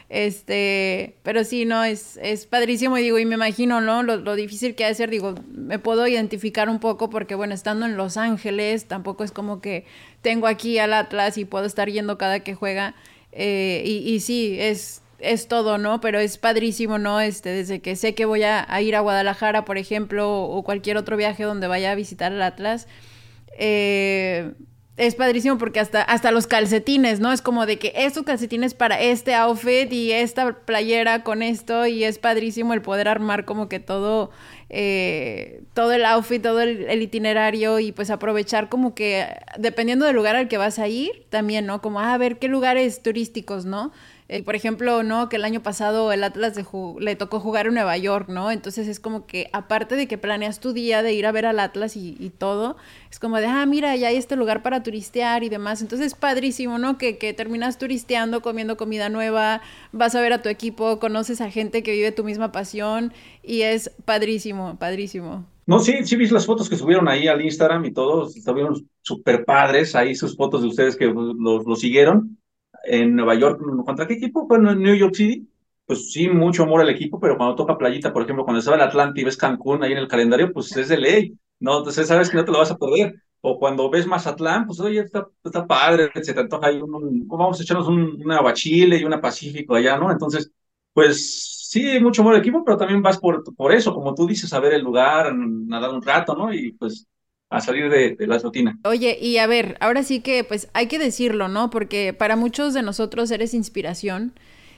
Este, 0.09 1.17
pero 1.23 1.43
sí, 1.43 1.65
no, 1.65 1.83
es, 1.83 2.17
es 2.21 2.45
padrísimo 2.45 2.97
y 2.97 3.01
digo, 3.01 3.19
y 3.19 3.25
me 3.25 3.35
imagino, 3.35 3.81
¿no? 3.81 4.03
Lo, 4.03 4.15
lo 4.17 4.35
difícil 4.35 4.73
que 4.73 4.85
ha 4.85 4.87
de 4.87 4.95
ser, 4.95 5.09
digo, 5.09 5.35
me 5.51 5.79
puedo 5.79 6.07
identificar 6.07 6.69
un 6.69 6.79
poco 6.79 7.09
porque, 7.09 7.35
bueno, 7.35 7.53
estando 7.53 7.85
en 7.85 7.97
Los 7.97 8.15
Ángeles, 8.15 8.85
tampoco 8.87 9.23
es 9.23 9.31
como 9.31 9.59
que 9.59 9.85
tengo 10.21 10.47
aquí 10.47 10.79
al 10.79 10.93
Atlas 10.93 11.37
y 11.37 11.45
puedo 11.45 11.65
estar 11.65 11.89
yendo 11.89 12.17
cada 12.17 12.39
que 12.39 12.55
juega. 12.55 12.95
Eh, 13.33 13.83
y, 13.85 14.09
y 14.09 14.21
sí, 14.21 14.55
es, 14.59 15.01
es 15.19 15.47
todo, 15.47 15.77
¿no? 15.77 15.99
Pero 16.01 16.19
es 16.19 16.37
padrísimo, 16.37 16.97
¿no? 16.99 17.19
Este, 17.19 17.49
desde 17.49 17.81
que 17.81 17.95
sé 17.95 18.15
que 18.15 18.25
voy 18.25 18.43
a, 18.43 18.65
ir 18.81 18.95
a 18.95 18.99
Guadalajara, 19.01 19.65
por 19.65 19.77
ejemplo, 19.77 20.41
o 20.43 20.63
cualquier 20.63 20.97
otro 20.97 21.17
viaje 21.17 21.43
donde 21.43 21.67
vaya 21.67 21.91
a 21.91 21.95
visitar 21.95 22.31
el 22.31 22.41
Atlas, 22.41 22.87
eh, 23.57 24.53
es 24.97 25.13
padrísimo 25.13 25.59
porque 25.59 25.79
hasta, 25.79 26.01
hasta 26.01 26.31
los 26.31 26.47
calcetines, 26.47 27.19
¿no? 27.19 27.31
Es 27.31 27.43
como 27.43 27.67
de 27.67 27.77
que 27.77 27.93
estos 27.95 28.23
calcetines 28.23 28.73
para 28.73 28.99
este 28.99 29.35
outfit 29.35 29.91
y 29.93 30.11
esta 30.11 30.53
playera 30.65 31.23
con 31.23 31.43
esto 31.43 31.85
y 31.85 32.03
es 32.03 32.17
padrísimo 32.17 32.73
el 32.73 32.81
poder 32.81 33.07
armar 33.07 33.45
como 33.45 33.69
que 33.69 33.79
todo, 33.79 34.31
eh, 34.69 35.61
todo 35.75 35.93
el 35.93 36.03
outfit, 36.03 36.41
todo 36.41 36.61
el, 36.61 36.99
itinerario 36.99 37.79
y 37.79 37.91
pues 37.91 38.09
aprovechar 38.09 38.69
como 38.69 38.95
que 38.95 39.27
dependiendo 39.59 40.05
del 40.07 40.15
lugar 40.15 40.35
al 40.35 40.47
que 40.47 40.57
vas 40.57 40.79
a 40.79 40.87
ir 40.87 41.27
también, 41.29 41.67
¿no? 41.67 41.79
Como 41.79 41.99
ah, 41.99 42.13
a 42.13 42.17
ver 42.17 42.39
qué 42.39 42.47
lugares 42.47 43.03
turísticos, 43.03 43.65
¿no? 43.65 43.91
Por 44.43 44.55
ejemplo, 44.55 45.03
¿no? 45.03 45.29
Que 45.29 45.37
el 45.37 45.45
año 45.45 45.63
pasado 45.63 46.11
el 46.11 46.21
Atlas 46.21 46.53
le 46.99 47.15
tocó 47.15 47.39
jugar 47.39 47.67
en 47.67 47.75
Nueva 47.75 47.97
York, 47.97 48.27
¿no? 48.27 48.51
Entonces 48.51 48.89
es 48.89 48.99
como 48.99 49.25
que, 49.25 49.49
aparte 49.53 49.95
de 49.95 50.05
que 50.07 50.17
planeas 50.17 50.59
tu 50.59 50.73
día 50.73 51.01
de 51.01 51.13
ir 51.13 51.25
a 51.25 51.31
ver 51.31 51.45
al 51.45 51.61
Atlas 51.61 51.95
y, 51.95 52.31
todo, 52.37 52.75
es 53.09 53.19
como 53.19 53.37
de, 53.37 53.45
ah, 53.45 53.65
mira, 53.65 53.95
ya 53.95 54.09
hay 54.09 54.17
este 54.17 54.35
lugar 54.35 54.63
para 54.63 54.83
turistear 54.83 55.45
y 55.45 55.49
demás. 55.49 55.81
Entonces 55.81 56.07
es 56.07 56.13
padrísimo, 56.13 56.77
¿no? 56.77 56.97
Que, 56.97 57.17
que 57.17 57.31
terminas 57.33 57.77
turisteando, 57.77 58.41
comiendo 58.41 58.75
comida 58.75 59.07
nueva, 59.07 59.61
vas 59.93 60.13
a 60.13 60.19
ver 60.19 60.33
a 60.33 60.41
tu 60.41 60.49
equipo, 60.49 60.99
conoces 60.99 61.39
a 61.39 61.49
gente 61.49 61.81
que 61.81 61.93
vive 61.93 62.11
tu 62.11 62.25
misma 62.25 62.51
pasión 62.51 63.13
y 63.43 63.61
es 63.61 63.91
padrísimo, 64.03 64.77
padrísimo. 64.77 65.45
No, 65.65 65.79
sí, 65.79 66.03
sí 66.03 66.17
vi 66.17 66.27
las 66.27 66.45
fotos 66.45 66.69
que 66.69 66.75
subieron 66.75 67.07
ahí 67.07 67.29
al 67.29 67.41
Instagram 67.41 67.85
y 67.85 67.93
todos, 67.93 68.35
estuvieron 68.35 68.89
súper 69.01 69.45
padres 69.45 69.95
ahí 69.95 70.15
sus 70.15 70.35
fotos 70.35 70.61
de 70.61 70.67
ustedes 70.67 70.97
que 70.97 71.05
los 71.05 71.65
lo 71.65 71.75
siguieron 71.77 72.37
en 72.87 73.15
Nueva 73.15 73.35
York, 73.35 73.61
¿contra 73.85 74.07
qué 74.07 74.15
equipo? 74.15 74.47
Bueno, 74.47 74.71
en 74.71 74.81
New 74.81 74.95
York 74.95 75.15
City, 75.15 75.47
pues 75.85 76.11
sí, 76.11 76.27
mucho 76.29 76.63
amor 76.63 76.81
al 76.81 76.89
equipo, 76.89 77.19
pero 77.19 77.37
cuando 77.37 77.55
toca 77.55 77.77
playita, 77.77 78.11
por 78.13 78.23
ejemplo, 78.23 78.43
cuando 78.43 78.59
estaba 78.59 78.77
en 78.77 78.83
Atlanta 78.83 79.19
y 79.19 79.23
ves 79.23 79.37
Cancún 79.37 79.83
ahí 79.83 79.91
en 79.93 79.99
el 79.99 80.07
calendario, 80.07 80.51
pues 80.53 80.75
es 80.75 80.89
de 80.89 80.97
ley, 80.97 81.37
¿no? 81.59 81.77
Entonces 81.79 82.07
sabes 82.07 82.29
que 82.29 82.37
no 82.37 82.45
te 82.45 82.51
lo 82.51 82.59
vas 82.59 82.71
a 82.71 82.77
perder. 82.77 83.15
O 83.41 83.59
cuando 83.59 83.89
ves 83.89 84.07
Mazatlán, 84.07 84.65
pues 84.65 84.79
oye, 84.79 84.99
está, 84.99 85.27
está 85.43 85.65
padre, 85.67 86.09
se 86.21 86.33
te 86.33 86.39
antoja 86.39 86.67
ahí 86.67 86.81
un, 86.81 87.27
vamos 87.27 87.59
a 87.59 87.63
echarnos 87.63 87.87
un, 87.87 88.21
una 88.23 88.41
Bachile 88.41 88.97
y 88.97 89.03
una 89.03 89.21
Pacífico 89.21 89.75
allá, 89.75 89.97
¿no? 89.97 90.11
Entonces, 90.11 90.51
pues 90.93 91.67
sí, 91.69 91.99
mucho 91.99 92.21
amor 92.21 92.33
al 92.33 92.41
equipo, 92.41 92.63
pero 92.65 92.77
también 92.77 93.01
vas 93.01 93.19
por, 93.19 93.43
por 93.55 93.71
eso, 93.71 93.93
como 93.93 94.15
tú 94.15 94.25
dices, 94.27 94.51
a 94.53 94.59
ver 94.59 94.73
el 94.73 94.81
lugar, 94.81 95.33
nadar 95.35 95.91
un 95.93 96.01
rato, 96.01 96.35
¿no? 96.35 96.53
Y 96.53 96.73
pues 96.73 97.07
a 97.49 97.61
salir 97.61 97.89
de, 97.89 98.27
la 98.27 98.37
rutina. 98.39 98.77
Oye, 98.83 99.17
y 99.21 99.37
a 99.37 99.47
ver, 99.47 99.77
ahora 99.79 100.03
sí 100.03 100.21
que 100.21 100.43
pues 100.43 100.69
hay 100.73 100.87
que 100.87 100.99
decirlo, 100.99 101.47
¿no? 101.47 101.69
Porque 101.69 102.13
para 102.13 102.35
muchos 102.35 102.73
de 102.73 102.81
nosotros 102.81 103.31
eres 103.31 103.53
inspiración, 103.53 104.33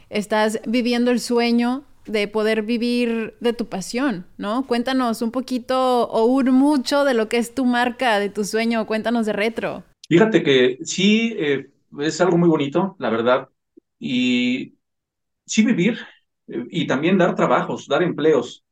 estás 0.09 0.61
viviendo 0.67 1.11
el 1.11 1.20
sueño 1.20 1.84
de 2.05 2.28
poder 2.28 2.63
vivir 2.63 3.36
de 3.39 3.53
tu 3.53 3.67
pasión, 3.67 4.26
¿no? 4.38 4.65
Cuéntanos 4.65 5.22
un 5.22 5.32
poquito 5.32 6.07
o 6.09 6.26
un 6.26 6.51
mucho 6.51 7.03
de 7.05 7.13
lo 7.13 7.30
que 7.30 7.38
es 7.38 7.53
tu 7.53 7.65
marca, 7.65 8.20
de 8.20 8.30
tu 8.30 8.43
sueño, 8.43 8.86
cuéntanos 8.88 9.26
de 9.26 9.34
retro. 9.34 9.84
Fíjate 10.07 10.41
que 10.41 10.80
sí, 10.84 11.36
eh, 11.38 11.70
es 11.99 12.22
algo 12.22 12.38
muy 12.38 12.49
bonito, 12.49 12.95
la 12.99 13.09
verdad, 13.09 13.49
y 13.99 14.74
sí 15.45 15.63
vivir 15.63 15.99
eh, 16.47 16.65
y 16.70 16.88
también 16.88 17.17
dar 17.17 17.36
trabajos, 17.36 17.88
dar 17.88 18.01
empleos. 18.01 18.63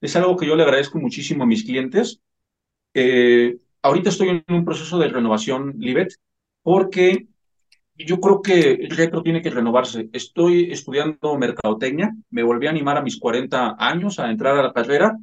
Es 0.00 0.16
algo 0.16 0.36
que 0.36 0.46
yo 0.46 0.56
le 0.56 0.62
agradezco 0.62 0.98
muchísimo 0.98 1.44
a 1.44 1.46
mis 1.46 1.64
clientes 1.64 2.20
eh, 2.98 3.58
ahorita 3.82 4.08
estoy 4.08 4.30
en 4.30 4.44
un 4.48 4.64
proceso 4.64 4.98
de 4.98 5.08
renovación, 5.08 5.74
Libet, 5.78 6.14
porque 6.62 7.26
yo 7.94 8.20
creo 8.20 8.40
que 8.40 8.72
el 8.72 8.90
retro 8.90 9.22
tiene 9.22 9.42
que 9.42 9.50
renovarse. 9.50 10.08
Estoy 10.14 10.72
estudiando 10.72 11.36
mercadotecnia, 11.36 12.14
me 12.30 12.42
volví 12.42 12.66
a 12.66 12.70
animar 12.70 12.96
a 12.96 13.02
mis 13.02 13.18
40 13.18 13.76
años 13.78 14.18
a 14.18 14.30
entrar 14.30 14.56
a 14.56 14.62
la 14.62 14.72
carrera 14.72 15.18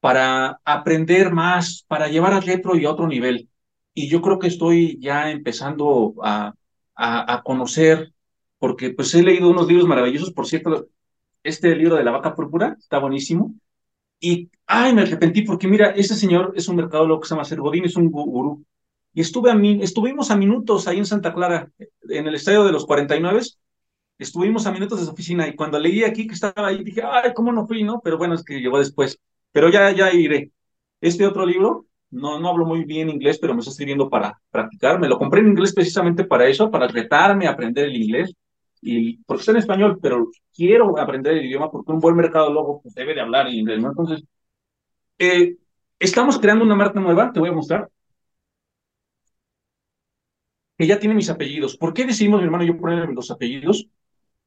para 0.00 0.60
aprender 0.64 1.32
más, 1.32 1.84
para 1.88 2.08
llevar 2.08 2.34
al 2.34 2.42
retro 2.42 2.76
y 2.76 2.84
a 2.84 2.90
otro 2.90 3.08
nivel. 3.08 3.48
Y 3.94 4.08
yo 4.08 4.20
creo 4.20 4.38
que 4.38 4.48
estoy 4.48 4.98
ya 5.00 5.30
empezando 5.30 6.14
a, 6.22 6.52
a, 6.94 7.34
a 7.34 7.42
conocer, 7.42 8.12
porque 8.58 8.90
pues 8.90 9.14
he 9.14 9.22
leído 9.22 9.48
unos 9.50 9.66
libros 9.66 9.88
maravillosos, 9.88 10.32
por 10.32 10.46
cierto, 10.46 10.88
este 11.42 11.74
libro 11.74 11.96
de 11.96 12.04
la 12.04 12.10
vaca 12.12 12.34
púrpura 12.34 12.76
está 12.78 12.98
buenísimo, 12.98 13.54
y, 14.20 14.50
ay, 14.66 14.94
me 14.94 15.02
arrepentí 15.02 15.42
porque 15.42 15.68
mira, 15.68 15.90
ese 15.90 16.14
señor 16.14 16.52
es 16.56 16.68
un 16.68 16.76
mercadólogo 16.76 17.20
que 17.20 17.28
se 17.28 17.34
llama 17.34 17.44
Sergodín, 17.44 17.84
es 17.84 17.96
un 17.96 18.10
gurú. 18.10 18.64
Y 19.14 19.20
estuve 19.20 19.50
a 19.50 19.54
mí, 19.54 19.80
estuvimos 19.82 20.30
a 20.30 20.36
minutos 20.36 20.86
ahí 20.86 20.98
en 20.98 21.06
Santa 21.06 21.32
Clara, 21.34 21.70
en 22.08 22.26
el 22.26 22.34
estadio 22.34 22.64
de 22.64 22.72
los 22.72 22.86
49, 22.86 23.40
estuvimos 24.18 24.66
a 24.66 24.72
minutos 24.72 24.98
de 25.00 25.06
su 25.06 25.12
oficina 25.12 25.48
y 25.48 25.54
cuando 25.54 25.78
leí 25.78 26.04
aquí 26.04 26.26
que 26.26 26.34
estaba 26.34 26.68
ahí 26.68 26.82
dije, 26.84 27.02
ay, 27.04 27.32
¿cómo 27.34 27.52
no 27.52 27.66
fui, 27.66 27.82
no? 27.82 28.00
Pero 28.02 28.18
bueno, 28.18 28.34
es 28.34 28.44
que 28.44 28.60
llegó 28.60 28.78
después. 28.78 29.18
Pero 29.52 29.70
ya, 29.70 29.90
ya 29.92 30.12
iré. 30.12 30.52
Este 31.00 31.26
otro 31.26 31.46
libro, 31.46 31.86
no, 32.10 32.38
no 32.40 32.48
hablo 32.48 32.66
muy 32.66 32.84
bien 32.84 33.08
inglés, 33.08 33.38
pero 33.38 33.54
me 33.54 33.60
está 33.60 33.70
escribiendo 33.70 34.10
para 34.10 34.40
practicar. 34.50 34.98
Me 34.98 35.08
lo 35.08 35.18
compré 35.18 35.40
en 35.40 35.48
inglés 35.48 35.72
precisamente 35.72 36.24
para 36.24 36.46
eso, 36.46 36.70
para 36.70 36.88
retarme 36.88 37.46
a 37.46 37.50
aprender 37.52 37.86
el 37.86 37.96
inglés 37.96 38.34
y 38.82 39.18
porque 39.24 39.40
está 39.40 39.52
en 39.52 39.58
español, 39.58 39.98
pero 40.00 40.30
quiero 40.54 40.98
aprender 40.98 41.36
el 41.36 41.46
idioma 41.46 41.70
porque 41.70 41.92
un 41.92 42.00
buen 42.00 42.16
mercadólogo 42.16 42.80
pues, 42.82 42.94
debe 42.94 43.14
de 43.14 43.20
hablar 43.20 43.48
inglés, 43.48 43.80
¿no? 43.80 43.88
Entonces, 43.88 44.24
eh, 45.18 45.56
estamos 45.98 46.38
creando 46.38 46.64
una 46.64 46.74
marca 46.76 47.00
nueva, 47.00 47.32
te 47.32 47.40
voy 47.40 47.50
a 47.50 47.52
mostrar, 47.52 47.88
que 50.76 50.86
ya 50.86 50.98
tiene 50.98 51.14
mis 51.14 51.30
apellidos. 51.30 51.76
¿Por 51.76 51.92
qué 51.92 52.06
decidimos, 52.06 52.40
mi 52.40 52.46
hermano 52.46 52.64
yo, 52.64 52.78
ponerle 52.78 53.12
los 53.12 53.30
apellidos? 53.30 53.88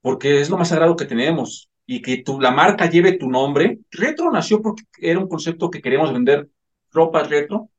Porque 0.01 0.41
es 0.41 0.49
lo 0.49 0.57
más 0.57 0.69
sagrado 0.69 0.95
que 0.95 1.05
tenemos 1.05 1.69
y 1.85 2.01
que 2.01 2.17
tu, 2.23 2.39
la 2.39 2.51
marca 2.51 2.89
lleve 2.89 3.13
tu 3.17 3.29
nombre. 3.29 3.79
Retro 3.91 4.31
nació 4.31 4.61
porque 4.61 4.83
era 4.99 5.19
un 5.19 5.27
concepto 5.27 5.69
que 5.69 5.81
queríamos 5.81 6.13
vender 6.13 6.49
ropa 6.91 7.23
retro 7.23 7.69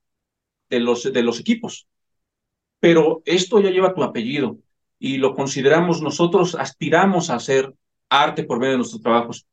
de 0.70 0.80
los, 0.80 1.12
de 1.12 1.22
los 1.22 1.40
equipos. 1.40 1.88
Pero 2.80 3.22
esto 3.24 3.61
ya 3.61 3.70
lleva 3.70 3.94
tu 3.94 4.03
apellido 4.03 4.59
y 5.03 5.16
lo 5.16 5.34
consideramos 5.34 6.00
nosotros, 6.00 6.55
aspiramos 6.55 7.28
a 7.28 7.34
hacer 7.34 7.74
arte 8.09 8.44
por 8.44 8.61
medio 8.61 8.72
de 8.72 8.78
nuestros 8.78 9.03
trabajos. 9.03 9.48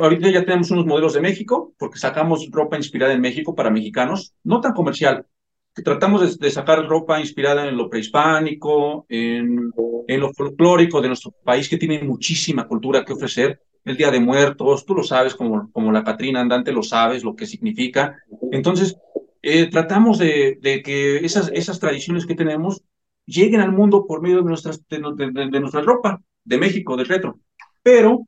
ahorita 0.00 0.30
ya 0.30 0.46
tenemos 0.46 0.70
unos 0.70 0.86
modelos 0.86 1.12
de 1.12 1.20
México, 1.20 1.74
porque 1.76 1.98
sacamos 1.98 2.48
ropa 2.50 2.78
inspirada 2.78 3.12
en 3.12 3.20
México 3.20 3.54
para 3.54 3.68
mexicanos, 3.68 4.32
no 4.44 4.62
tan 4.62 4.72
comercial, 4.72 5.26
que 5.74 5.82
tratamos 5.82 6.38
de, 6.38 6.50
sacar 6.50 6.88
ropa 6.88 7.20
inspirada 7.20 7.68
en 7.68 7.76
lo 7.76 7.90
prehispánico, 7.90 9.04
en, 9.10 9.70
en, 10.08 10.20
lo 10.20 10.32
folclórico 10.32 11.02
de 11.02 11.08
nuestro 11.08 11.32
país, 11.44 11.68
que 11.68 11.76
tiene 11.76 12.02
muchísima 12.02 12.66
cultura 12.66 13.04
que 13.04 13.12
ofrecer. 13.12 13.60
El 13.84 13.98
Día 13.98 14.10
de 14.10 14.20
Muertos, 14.20 14.86
tú 14.86 14.94
lo 14.94 15.02
sabes, 15.02 15.34
como, 15.34 15.70
como 15.70 15.92
la 15.92 16.02
Catrina 16.02 16.40
Andante 16.40 16.72
lo 16.72 16.82
sabes, 16.82 17.22
lo 17.22 17.36
que 17.36 17.44
significa. 17.44 18.16
Entonces, 18.52 18.96
eh, 19.42 19.68
tratamos 19.70 20.16
de, 20.16 20.58
de, 20.62 20.82
que 20.82 21.18
esas, 21.18 21.50
esas 21.52 21.78
tradiciones 21.78 22.24
que 22.24 22.34
tenemos 22.34 22.82
lleguen 23.26 23.60
al 23.60 23.72
mundo 23.72 24.06
por 24.06 24.22
medio 24.22 24.38
de, 24.38 24.44
nuestras, 24.44 24.86
de, 24.88 24.98
nuestra 24.98 25.82
ropa, 25.82 26.22
de 26.44 26.58
México, 26.58 26.96
de 26.96 27.04
retro. 27.04 27.40
Pero 27.82 28.26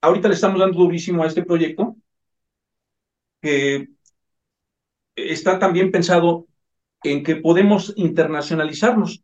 ahorita 0.00 0.28
le 0.28 0.34
estamos 0.34 0.60
dando 0.60 0.78
durísimo 0.78 1.22
a 1.22 1.26
este 1.26 1.44
proyecto 1.44 1.96
que 3.42 3.88
está 5.16 5.58
también 5.58 5.90
pensado 5.90 6.46
en 7.02 7.22
que 7.22 7.36
podemos 7.36 7.92
internacionalizarnos. 7.96 9.22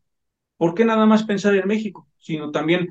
¿Por 0.57 0.74
qué 0.74 0.84
nada 0.84 1.07
más 1.07 1.24
pensar 1.24 1.54
en 1.54 1.68
México? 1.68 2.09
Sino 2.18 2.50
también, 2.50 2.88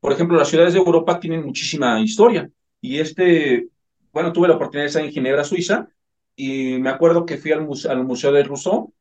por 0.00 0.12
ejemplo, 0.12 0.36
las 0.36 0.48
ciudades 0.48 0.72
de 0.72 0.80
Europa 0.80 1.20
tienen 1.20 1.44
muchísima 1.44 2.00
historia. 2.00 2.50
Y 2.80 2.98
este, 2.98 3.68
bueno, 4.12 4.32
tuve 4.32 4.48
la 4.48 4.54
oportunidad 4.54 4.84
de 4.84 4.88
estar 4.88 5.04
en 5.04 5.12
Ginebra, 5.12 5.44
Suiza, 5.44 5.88
y 6.34 6.78
me 6.78 6.88
acuerdo 6.88 7.26
que 7.26 7.36
fui 7.36 7.52
al, 7.52 7.68
al 7.90 8.04
Museo 8.04 8.32
de 8.32 8.42
Rousseau, 8.42 8.92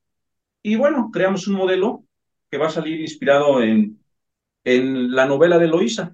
y 0.61 0.75
bueno, 0.75 1.09
creamos 1.11 1.47
un 1.47 1.55
modelo 1.55 2.03
que 2.51 2.57
va 2.57 2.67
a 2.67 2.71
salir 2.71 2.99
inspirado 2.99 3.63
en, 3.63 3.97
en 4.65 5.15
la 5.15 5.25
novela 5.25 5.57
de 5.57 5.67
Loísa. 5.67 6.13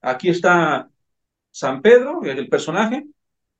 Aquí 0.00 0.30
está 0.30 0.88
San 1.50 1.82
Pedro, 1.82 2.22
el 2.24 2.48
personaje, 2.48 3.06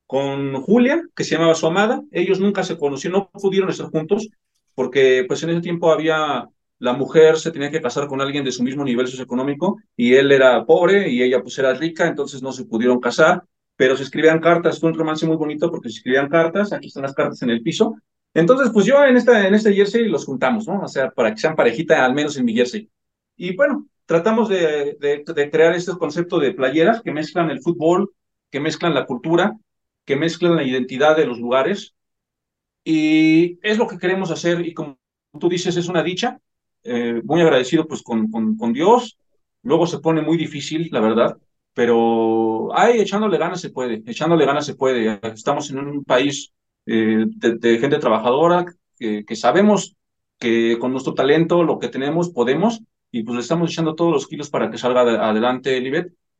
con 0.06 0.54
Julia, 0.62 1.02
que 1.14 1.22
se 1.22 1.34
llamaba 1.34 1.54
su 1.54 1.66
amada. 1.66 2.02
Ellos 2.10 2.40
nunca 2.40 2.64
se 2.64 2.78
conocieron, 2.78 3.20
no 3.20 3.40
pudieron 3.40 3.68
estar 3.68 3.86
juntos, 3.86 4.28
porque 4.74 5.24
pues 5.28 5.42
en 5.42 5.50
ese 5.50 5.60
tiempo 5.60 5.92
había, 5.92 6.48
la 6.78 6.92
mujer 6.94 7.36
se 7.36 7.50
tenía 7.50 7.70
que 7.70 7.82
casar 7.82 8.08
con 8.08 8.20
alguien 8.20 8.44
de 8.44 8.52
su 8.52 8.62
mismo 8.62 8.84
nivel 8.84 9.06
socioeconómico, 9.06 9.78
y 9.94 10.14
él 10.14 10.32
era 10.32 10.64
pobre 10.64 11.10
y 11.10 11.22
ella 11.22 11.42
pues 11.42 11.58
era 11.58 11.74
rica, 11.74 12.06
entonces 12.06 12.42
no 12.42 12.52
se 12.52 12.64
pudieron 12.64 13.00
casar, 13.00 13.44
pero 13.76 13.96
se 13.96 14.02
escribían 14.04 14.40
cartas, 14.40 14.80
fue 14.80 14.90
un 14.90 14.98
romance 14.98 15.26
muy 15.26 15.36
bonito 15.36 15.70
porque 15.70 15.90
se 15.90 15.98
escribían 15.98 16.28
cartas, 16.28 16.72
aquí 16.72 16.88
están 16.88 17.02
las 17.02 17.14
cartas 17.14 17.42
en 17.42 17.50
el 17.50 17.62
piso, 17.62 17.96
entonces, 18.34 18.70
pues 18.72 18.84
yo 18.84 19.04
en, 19.04 19.16
esta, 19.16 19.46
en 19.46 19.54
este 19.54 19.72
jersey 19.72 20.06
los 20.06 20.24
juntamos, 20.26 20.66
¿no? 20.66 20.82
O 20.82 20.88
sea, 20.88 21.10
para 21.10 21.32
que 21.32 21.40
sean 21.40 21.54
parejita, 21.54 22.04
al 22.04 22.14
menos 22.14 22.36
en 22.36 22.44
mi 22.44 22.52
jersey. 22.52 22.90
Y 23.36 23.54
bueno, 23.56 23.86
tratamos 24.06 24.48
de, 24.48 24.96
de, 25.00 25.50
crear 25.50 25.74
este 25.74 25.92
concepto 25.92 26.38
de 26.40 26.52
playeras 26.52 27.00
que 27.00 27.12
mezclan 27.12 27.50
el 27.50 27.62
fútbol, 27.62 28.12
que 28.50 28.60
mezclan 28.60 28.92
la 28.94 29.06
cultura, 29.06 29.56
que 30.04 30.16
mezclan 30.16 30.56
la 30.56 30.64
identidad 30.64 31.16
de 31.16 31.26
los 31.26 31.38
lugares. 31.38 31.94
Y 32.84 33.58
es 33.62 33.78
lo 33.78 33.86
que 33.86 33.98
queremos 33.98 34.30
hacer 34.30 34.66
y 34.66 34.74
como 34.74 34.98
tú 35.38 35.48
dices, 35.48 35.76
es 35.76 35.88
una 35.88 36.02
dicha. 36.02 36.40
Eh, 36.82 37.22
muy 37.24 37.40
agradecido 37.40 37.86
pues 37.86 38.02
con, 38.02 38.30
con, 38.30 38.56
con 38.56 38.72
Dios. 38.72 39.16
Luego 39.62 39.86
se 39.86 40.00
pone 40.00 40.20
muy 40.22 40.36
difícil, 40.36 40.88
la 40.92 41.00
verdad, 41.00 41.38
pero 41.72 42.76
ay, 42.76 43.00
echándole 43.00 43.38
ganas 43.38 43.60
se 43.60 43.70
puede, 43.70 44.02
echándole 44.06 44.44
ganas 44.44 44.66
se 44.66 44.74
puede. 44.74 45.20
Estamos 45.22 45.70
en 45.70 45.78
un 45.78 46.04
país 46.04 46.52
eh, 46.86 47.26
de, 47.26 47.78
gente 47.78 47.98
trabajadora, 47.98 48.66
que, 48.98 49.36
sabemos 49.36 49.96
que 50.38 50.78
con 50.78 50.92
nuestro 50.92 51.14
talento, 51.14 51.62
lo 51.62 51.78
que 51.78 51.88
tenemos, 51.88 52.30
podemos, 52.30 52.80
y 53.10 53.22
pues 53.22 53.36
le 53.36 53.42
estamos 53.42 53.70
echando 53.70 53.94
todos 53.94 54.12
los 54.12 54.26
kilos 54.26 54.50
para 54.50 54.70
que 54.70 54.78
salga 54.78 55.00
adelante 55.00 55.76
el 55.76 55.86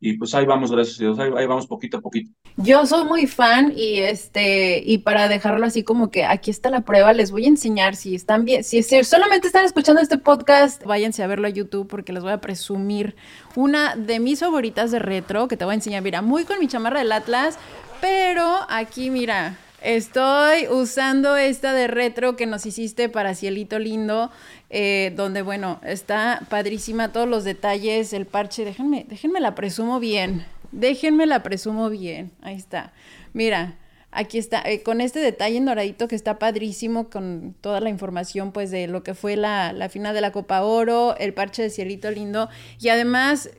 y 0.07 0.19
pues 0.19 0.35
ahí 0.35 0.45
vamos, 0.45 0.71
gracias 0.71 1.01
a 1.01 1.05
Dios, 1.05 1.19
ahí, 1.19 1.47
vamos 1.47 1.67
poquito 1.67 1.97
a 1.97 2.01
poquito. 2.03 2.31
Yo 2.59 2.85
soy 2.85 3.07
muy 3.07 3.27
fan 3.27 3.73
y 3.75 4.01
este, 4.01 4.83
y 4.85 4.99
para 4.99 5.29
dejarlo 5.29 5.65
así 5.65 5.83
como 5.83 6.11
que 6.11 6.25
aquí 6.25 6.51
está 6.51 6.69
la 6.69 6.83
prueba, 6.83 7.15
les 7.15 7.31
voy 7.31 7.47
a 7.47 7.49
enseñar 7.49 7.97
si 7.97 8.15
están 8.15 8.45
bien, 8.45 8.65
si, 8.65 8.83
solamente 8.83 9.47
están 9.47 9.65
escuchando 9.65 10.03
este 10.03 10.19
podcast, 10.19 10.85
váyanse 10.85 11.23
a 11.23 11.27
verlo 11.27 11.47
a 11.47 11.51
YouTube 11.51 11.89
porque 11.89 12.13
les 12.13 12.23
voy 12.23 12.33
a 12.33 12.41
presumir 12.43 13.17
una 13.57 13.97
de 13.97 14.21
mis 14.21 14.41
favoritas 14.41 14.91
de 14.91 14.99
retro 14.99 15.49
que 15.49 15.57
te 15.57 15.65
voy 15.65 15.73
a 15.73 15.77
enseñar, 15.77 16.03
mira, 16.03 16.21
muy 16.21 16.45
con 16.45 16.59
mi 16.59 16.69
chamarra 16.69 16.99
del 16.99 17.11
Atlas, 17.11 17.59
pero 18.03 18.59
aquí 18.69 19.09
mira, 19.09 19.57
Estoy 19.85 20.67
usando 20.69 21.37
esta 21.37 21.75
de 21.75 21.89
retro 21.89 22.37
que 22.37 22.47
nos 22.47 22.65
hiciste 22.65 23.11
para 23.11 23.35
Cielito 23.35 23.79
Lindo, 23.79 24.31
eh, 24.71 25.13
donde, 25.15 25.43
bueno, 25.43 25.79
está 25.85 26.41
padrísima 26.49 27.13
todos 27.13 27.29
los 27.29 27.45
detalles, 27.45 28.15
el 28.15 28.25
parche. 28.25 28.65
Déjenme, 28.65 29.05
déjenme 29.07 29.41
la 29.41 29.55
presumo 29.55 30.01
bien. 30.01 30.47
Déjenme 30.73 31.27
la 31.27 31.43
presumo 31.43 31.91
bien. 31.91 32.33
Ahí 32.41 32.57
está. 32.57 32.95
Mira, 33.35 33.77
aquí 34.11 34.39
está, 34.39 34.63
eh, 34.65 34.83
con 34.83 35.03
este 35.03 35.19
detalle 35.19 35.59
en 35.59 35.67
doradito 35.67 36.09
que 36.09 36.17
está 36.17 36.39
padrísimo, 36.39 37.11
con 37.11 37.55
toda 37.61 37.81
la 37.81 37.91
información, 37.91 38.53
pues, 38.53 38.71
de 38.71 38.87
lo 38.87 39.03
que 39.03 39.13
fue 39.13 39.37
la, 39.37 39.75
la 39.75 39.91
final 39.91 40.15
de 40.15 40.23
la 40.23 40.33
Copa 40.33 40.63
Oro, 40.63 41.15
el 41.19 41.35
parche 41.35 41.61
de 41.61 41.69
Cielito 41.69 42.11
Lindo. 42.11 42.49
Y 42.81 42.89
además, 42.89 43.51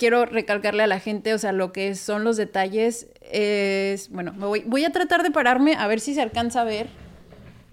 quiero 0.00 0.24
recalcarle 0.24 0.82
a 0.82 0.86
la 0.86 0.98
gente, 0.98 1.34
o 1.34 1.38
sea, 1.38 1.52
lo 1.52 1.72
que 1.74 1.94
son 1.94 2.24
los 2.24 2.38
detalles 2.38 3.08
es, 3.20 4.08
bueno, 4.08 4.32
me 4.32 4.46
voy, 4.46 4.60
voy 4.60 4.86
a 4.86 4.92
tratar 4.92 5.22
de 5.22 5.30
pararme 5.30 5.74
a 5.74 5.86
ver 5.88 6.00
si 6.00 6.14
se 6.14 6.22
alcanza 6.22 6.62
a 6.62 6.64
ver, 6.64 6.88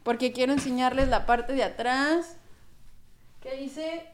porque 0.04 0.34
quiero 0.34 0.52
enseñarles 0.52 1.08
la 1.08 1.26
parte 1.26 1.54
de 1.54 1.64
atrás, 1.64 2.36
que 3.40 3.56
dice 3.56 4.08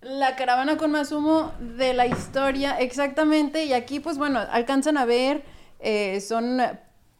la 0.00 0.34
caravana 0.34 0.78
con 0.78 0.90
más 0.90 1.12
humo 1.12 1.52
de 1.60 1.92
la 1.92 2.06
historia, 2.06 2.78
exactamente, 2.80 3.66
y 3.66 3.74
aquí 3.74 4.00
pues 4.00 4.16
bueno, 4.16 4.38
alcanzan 4.38 4.96
a 4.96 5.04
ver, 5.04 5.44
eh, 5.80 6.18
son 6.22 6.62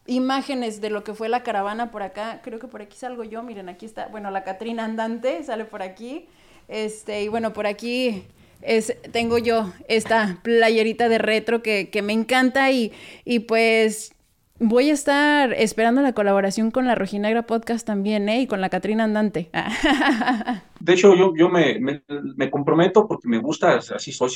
imágenes 0.07 0.81
de 0.81 0.89
lo 0.89 1.03
que 1.03 1.13
fue 1.13 1.29
la 1.29 1.43
caravana 1.43 1.91
por 1.91 2.01
acá, 2.01 2.41
creo 2.43 2.57
que 2.57 2.67
por 2.67 2.81
aquí 2.81 2.97
salgo 2.97 3.23
yo, 3.23 3.43
miren, 3.43 3.69
aquí 3.69 3.85
está, 3.85 4.07
bueno, 4.07 4.31
la 4.31 4.43
Catrina 4.43 4.85
andante 4.85 5.43
sale 5.43 5.65
por 5.65 5.83
aquí, 5.83 6.27
este, 6.67 7.21
y 7.21 7.27
bueno, 7.27 7.53
por 7.53 7.67
aquí 7.67 8.25
es, 8.65 8.97
tengo 9.11 9.37
yo 9.37 9.71
esta 9.87 10.39
playerita 10.43 11.09
de 11.09 11.17
retro 11.17 11.61
que, 11.61 11.89
me 12.03 12.13
encanta 12.13 12.71
y, 12.71 12.91
y 13.25 13.39
pues 13.39 14.13
voy 14.59 14.89
a 14.89 14.93
estar 14.93 15.53
esperando 15.53 16.01
la 16.01 16.13
colaboración 16.13 16.71
con 16.71 16.85
la 16.85 16.95
Rojinegra 16.95 17.45
Podcast 17.45 17.85
también, 17.85 18.29
¿eh? 18.29 18.41
Y 18.41 18.47
con 18.47 18.61
la 18.61 18.69
Catrina 18.69 19.03
Andante. 19.03 19.49
De 20.79 20.93
hecho, 20.93 21.15
yo, 21.15 21.33
yo 21.35 21.49
me, 21.49 21.79
me, 21.79 22.51
comprometo 22.51 23.07
porque 23.07 23.27
me 23.27 23.39
gusta, 23.39 23.75
así 23.75 24.11
soy. 24.11 24.31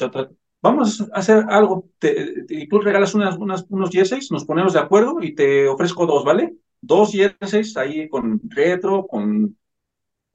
Vamos 0.62 1.02
a 1.02 1.06
hacer 1.14 1.46
algo. 1.50 1.90
y 2.50 2.68
tú 2.68 2.80
regalas 2.80 3.14
unas, 3.16 3.38
unas, 3.38 3.66
unos 3.70 3.90
jerseys, 3.90 4.32
nos 4.32 4.46
ponemos 4.46 4.74
de 4.74 4.80
acuerdo 4.80 5.18
y 5.22 5.36
te 5.36 5.68
ofrezco 5.68 6.06
dos, 6.06 6.24
¿vale? 6.24 6.56
Dos 6.82 7.12
jerseys 7.12 7.76
ahí 7.78 8.08
con 8.10 8.42
retro, 8.50 9.08
con 9.08 9.56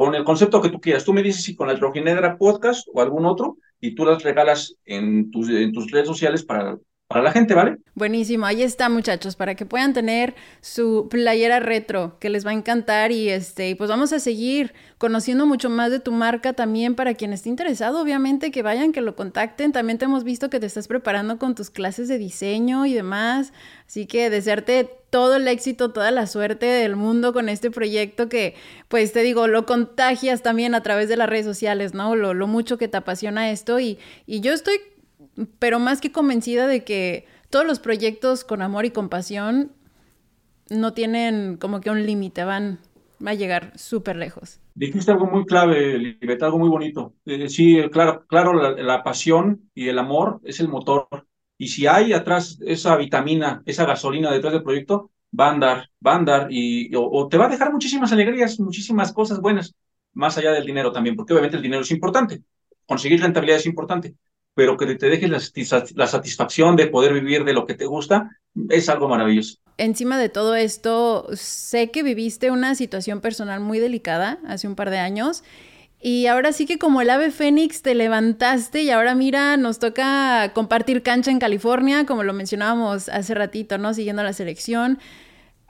con 0.03 0.17
el 0.17 0.25
concepto 0.25 0.61
que 0.61 0.69
tú 0.69 0.81
quieras. 0.81 1.05
Tú 1.05 1.13
me 1.13 1.23
dices 1.23 1.45
si 1.45 1.55
con 1.55 1.71
el 1.71 1.79
Rojinegra 1.79 2.37
Podcast 2.37 2.89
o 2.93 3.01
algún 3.01 3.25
otro 3.25 3.59
y 3.83 3.97
tú 3.97 4.07
las 4.07 4.23
regalas 4.23 4.77
en 4.87 5.31
tus, 5.33 5.51
en 5.51 5.73
tus 5.73 5.91
redes 5.91 6.07
sociales 6.07 6.45
para, 6.45 6.79
para 7.13 7.25
la 7.25 7.33
gente, 7.33 7.55
¿vale? 7.55 7.77
Buenísimo, 7.95 8.47
ahí 8.47 8.63
está 8.63 8.89
muchachos, 8.89 9.37
para 9.37 9.55
que 9.55 9.67
puedan 9.67 9.93
tener 9.93 10.35
su 10.61 11.09
playera 11.11 11.61
retro, 11.61 12.17
que 12.19 12.31
les 12.31 12.47
va 12.47 12.51
a 12.51 12.55
encantar 12.55 13.13
y 13.13 13.29
este, 13.29 13.77
pues 13.77 13.91
vamos 13.91 14.13
a 14.13 14.19
seguir 14.19 14.73
conociendo 14.99 15.47
mucho 15.47 15.69
más 15.69 15.91
de 15.91 16.01
tu 16.01 16.13
marca 16.13 16.53
también 16.53 16.95
para 16.95 17.15
quien 17.15 17.33
esté 17.33 17.49
interesado, 17.49 18.01
obviamente 18.01 18.51
que 18.51 18.63
vayan, 18.63 18.93
que 18.93 19.01
lo 19.01 19.17
contacten. 19.17 19.73
También 19.73 19.99
te 19.99 20.05
hemos 20.05 20.25
visto 20.25 20.49
que 20.49 20.61
te 20.61 20.67
estás 20.67 20.89
preparando 20.89 21.39
con 21.39 21.55
tus 21.55 21.71
clases 21.71 22.09
de 22.09 22.19
diseño 22.19 22.87
y 22.87 22.95
demás, 22.95 23.53
así 23.87 24.07
que 24.07 24.31
desearte 24.31 24.89
todo 25.11 25.37
el 25.37 25.47
éxito, 25.47 25.93
toda 25.93 26.11
la 26.11 26.27
suerte 26.27 26.65
del 26.65 26.97
mundo 26.97 27.35
con 27.35 27.51
este 27.51 27.71
proyecto 27.71 28.31
que, 28.31 28.55
pues 28.89 29.13
te 29.13 29.21
digo, 29.21 29.47
lo 29.47 29.67
contagias 29.67 30.41
también 30.43 30.75
a 30.75 30.83
través 30.83 31.09
de 31.09 31.19
las 31.19 31.29
redes 31.29 31.45
sociales, 31.45 31.93
¿no? 31.93 32.17
Lo, 32.17 32.33
lo 32.33 32.47
mucho 32.47 32.79
que 32.79 32.89
te 32.89 32.97
apasiona 32.97 33.51
esto 33.51 33.79
y, 33.79 33.99
y 34.27 34.41
yo 34.41 34.55
estoy 34.55 34.81
pero 35.59 35.79
más 35.79 36.01
que 36.01 36.13
convencida 36.13 36.67
de 36.67 36.85
que 36.85 37.27
todos 37.51 37.67
los 37.67 37.81
proyectos 37.81 38.45
con 38.45 38.63
amor 38.63 38.85
y 38.85 38.91
compasión 38.91 39.73
no 40.71 40.93
tienen 40.93 41.57
como 41.57 41.81
que 41.81 41.91
un 41.91 42.07
límite, 42.07 42.45
van 42.45 42.79
va 43.25 43.31
a 43.31 43.35
llegar 43.35 43.73
súper 43.79 44.17
lejos. 44.17 44.61
Dijiste 44.75 45.13
algo 45.13 45.27
muy 45.27 45.45
clave, 45.45 45.99
Libet, 45.99 46.43
algo 46.43 46.59
muy 46.59 46.69
bonito. 46.69 47.15
Eh, 47.25 47.49
sí, 47.49 47.79
claro, 47.91 48.27
claro 48.27 48.53
la, 48.55 49.03
pasión 49.03 49.71
y 49.75 49.89
el 49.89 49.99
amor 49.99 50.41
es 50.45 50.61
el 50.61 50.69
motor. 50.69 51.27
Y 51.59 51.69
si 51.69 51.87
hay 51.87 52.13
atrás 52.13 52.59
esa 52.67 52.97
vitamina, 52.97 53.63
esa 53.67 53.85
gasolina 53.85 54.31
detrás 54.33 54.53
del 54.53 54.63
proyecto, 54.63 55.11
va 55.39 55.49
a 55.49 55.53
andar, 55.53 55.91
va 56.05 56.13
a 56.13 56.17
andar 56.17 56.47
y, 56.51 56.91
o, 56.97 57.29
te 57.29 57.39
va 57.39 57.47
a 57.47 57.49
dejar 57.51 57.73
muchísimas 57.73 58.13
alegrías, 58.13 58.59
muchísimas 58.59 59.13
cosas 59.13 59.41
buenas, 59.41 59.75
más 60.15 60.37
allá 60.39 60.53
del 60.53 60.67
dinero 60.67 60.91
también, 60.91 61.15
porque 61.15 61.33
obviamente 61.33 61.57
el 61.57 61.63
dinero 61.63 61.83
es 61.83 61.91
importante. 61.91 62.43
Conseguir 62.87 63.21
rentabilidad 63.21 63.59
es 63.59 63.67
importante, 63.67 64.15
pero 64.55 64.77
que 64.77 64.95
te 64.95 65.09
dejes 65.09 65.31
la, 65.95 66.07
satisfacción 66.07 66.77
de 66.77 66.87
poder 66.87 67.15
vivir 67.15 67.45
de 67.45 67.53
lo 67.53 67.67
que 67.67 67.75
te 67.75 67.87
gusta, 67.87 68.31
es 68.69 68.89
algo 68.89 69.09
maravilloso. 69.09 69.57
Encima 69.79 70.19
de 70.19 70.29
todo 70.29 70.55
esto, 70.55 71.27
sé 71.33 71.91
que 71.91 72.03
viviste 72.03 72.51
una 72.51 72.75
situación 72.75 73.21
personal 73.21 73.61
muy 73.61 73.79
delicada 73.79 74.39
hace 74.47 74.69
un 74.69 74.75
par 74.75 74.91
de 74.91 74.99
años. 74.99 75.43
Y 76.01 76.27
ahora 76.27 76.53
sí 76.53 76.67
que 76.67 76.79
como 76.79 77.01
el 77.01 77.11
ave 77.11 77.31
fénix 77.31 77.81
te 77.81 77.95
levantaste 77.95 78.83
y 78.83 78.91
ahora 78.91 79.15
mira, 79.15 79.57
nos 79.57 79.79
toca 79.79 80.53
compartir 80.53 81.03
cancha 81.03 81.31
en 81.31 81.39
California, 81.39 82.07
como 82.07 82.25
lo 82.25 82.33
mencionábamos 82.33 83.09
hace 83.09 83.35
ratito, 83.35 83.79
¿no? 83.79 83.95
Siguiendo 83.95 84.23
la 84.23 84.33
selección. 84.33 84.99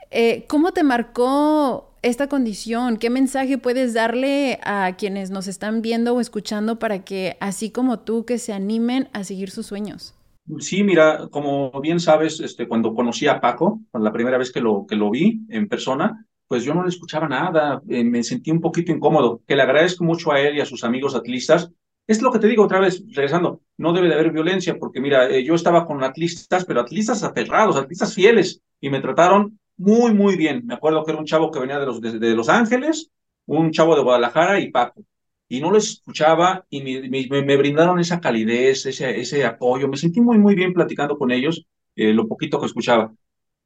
Eh, 0.09 0.45
¿Cómo 0.47 0.73
te 0.73 0.83
marcó 0.83 1.92
esta 2.03 2.27
condición? 2.27 2.97
¿Qué 2.97 3.09
mensaje 3.09 3.57
puedes 3.57 3.93
darle 3.93 4.59
a 4.63 4.95
quienes 4.97 5.31
nos 5.31 5.47
están 5.47 5.81
viendo 5.81 6.13
o 6.13 6.19
escuchando 6.19 6.77
para 6.77 7.03
que, 7.03 7.37
así 7.39 7.71
como 7.71 7.99
tú, 7.99 8.25
que 8.25 8.37
se 8.37 8.53
animen 8.53 9.07
a 9.13 9.23
seguir 9.23 9.49
sus 9.49 9.65
sueños? 9.65 10.13
Sí, 10.59 10.83
mira, 10.83 11.29
como 11.31 11.71
bien 11.81 12.01
sabes, 12.01 12.41
este, 12.41 12.67
cuando 12.67 12.93
conocí 12.93 13.27
a 13.27 13.39
Paco, 13.39 13.79
la 13.93 14.11
primera 14.11 14.37
vez 14.37 14.51
que 14.51 14.59
lo, 14.59 14.85
que 14.85 14.97
lo 14.97 15.09
vi 15.09 15.41
en 15.49 15.69
persona, 15.69 16.27
pues 16.47 16.65
yo 16.65 16.73
no 16.73 16.83
le 16.83 16.89
escuchaba 16.89 17.29
nada, 17.29 17.81
eh, 17.87 18.03
me 18.03 18.21
sentí 18.21 18.51
un 18.51 18.59
poquito 18.59 18.91
incómodo, 18.91 19.41
que 19.47 19.55
le 19.55 19.61
agradezco 19.61 20.03
mucho 20.03 20.33
a 20.33 20.41
él 20.41 20.57
y 20.57 20.61
a 20.61 20.65
sus 20.65 20.83
amigos 20.83 21.15
atlistas. 21.15 21.71
Es 22.05 22.21
lo 22.21 22.33
que 22.33 22.39
te 22.39 22.47
digo 22.47 22.65
otra 22.65 22.81
vez, 22.81 23.01
regresando, 23.07 23.61
no 23.77 23.93
debe 23.93 24.09
de 24.09 24.15
haber 24.15 24.33
violencia, 24.33 24.77
porque 24.77 24.99
mira, 24.99 25.29
eh, 25.29 25.45
yo 25.45 25.55
estaba 25.55 25.87
con 25.87 26.03
atlistas, 26.03 26.65
pero 26.65 26.81
atlistas 26.81 27.23
aterrados, 27.23 27.77
atlistas 27.77 28.13
fieles, 28.13 28.61
y 28.81 28.89
me 28.89 28.99
trataron 28.99 29.57
muy, 29.77 30.13
muy 30.13 30.35
bien. 30.35 30.65
Me 30.65 30.75
acuerdo 30.75 31.03
que 31.03 31.11
era 31.11 31.19
un 31.19 31.25
chavo 31.25 31.51
que 31.51 31.59
venía 31.59 31.79
de 31.79 31.85
Los, 31.85 32.01
de, 32.01 32.35
los 32.35 32.49
Ángeles, 32.49 33.11
un 33.45 33.71
chavo 33.71 33.95
de 33.95 34.03
Guadalajara 34.03 34.59
y 34.59 34.71
Paco. 34.71 35.03
Y 35.47 35.61
no 35.61 35.71
les 35.71 35.89
escuchaba 35.89 36.65
y 36.69 36.81
me, 36.81 37.57
brindaron 37.57 37.99
esa 37.99 38.19
calidez, 38.19 38.85
ese, 38.85 39.19
ese 39.19 39.45
apoyo. 39.45 39.87
Me 39.87 39.97
sentí 39.97 40.21
muy, 40.21 40.37
muy 40.39 40.55
bien 40.55 40.73
platicando 40.73 41.17
con 41.17 41.31
ellos, 41.31 41.65
eh, 41.95 42.13
lo 42.13 42.27
poquito 42.27 42.59
que 42.59 42.65
escuchaba. 42.67 43.13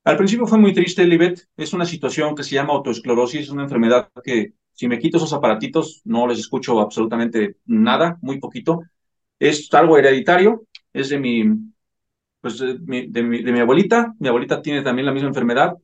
Al 0.04 0.18
principio 0.18 0.48
fue 0.48 0.58
muy 0.58 0.74
triste, 0.74 1.06
Libet. 1.06 1.48
Es 1.58 1.74
una 1.74 1.86
situación 1.86 2.36
que 2.36 2.44
se 2.44 2.56
llama 2.56 2.74
autoesclerosis, 2.74 3.42
es 3.42 3.50
una 3.50 3.64
enfermedad 3.64 4.10
que 4.24 4.54
si 4.74 4.88
me 4.88 5.00
quito 5.00 5.18
esos 5.18 5.34
aparatitos 5.34 6.02
no 6.06 6.28
les 6.28 6.40
escucho 6.40 6.80
absolutamente 6.80 7.58
nada, 7.66 8.18
muy 8.22 8.40
poquito. 8.40 8.82
Es 9.40 9.74
algo 9.74 9.98
hereditario, 9.98 10.66
es 10.94 11.10
de 11.10 11.20
mi, 11.20 11.44
pues 12.42 12.60
de 12.60 12.80
mi, 12.80 13.08
de 13.08 13.52
mi 13.52 13.60
abuelita. 13.60 14.16
Mi 14.20 14.28
abuelita 14.30 14.62
tiene 14.62 14.82
también 14.82 15.06
la 15.06 15.14
misma 15.14 15.30
enfermedad 15.30 15.78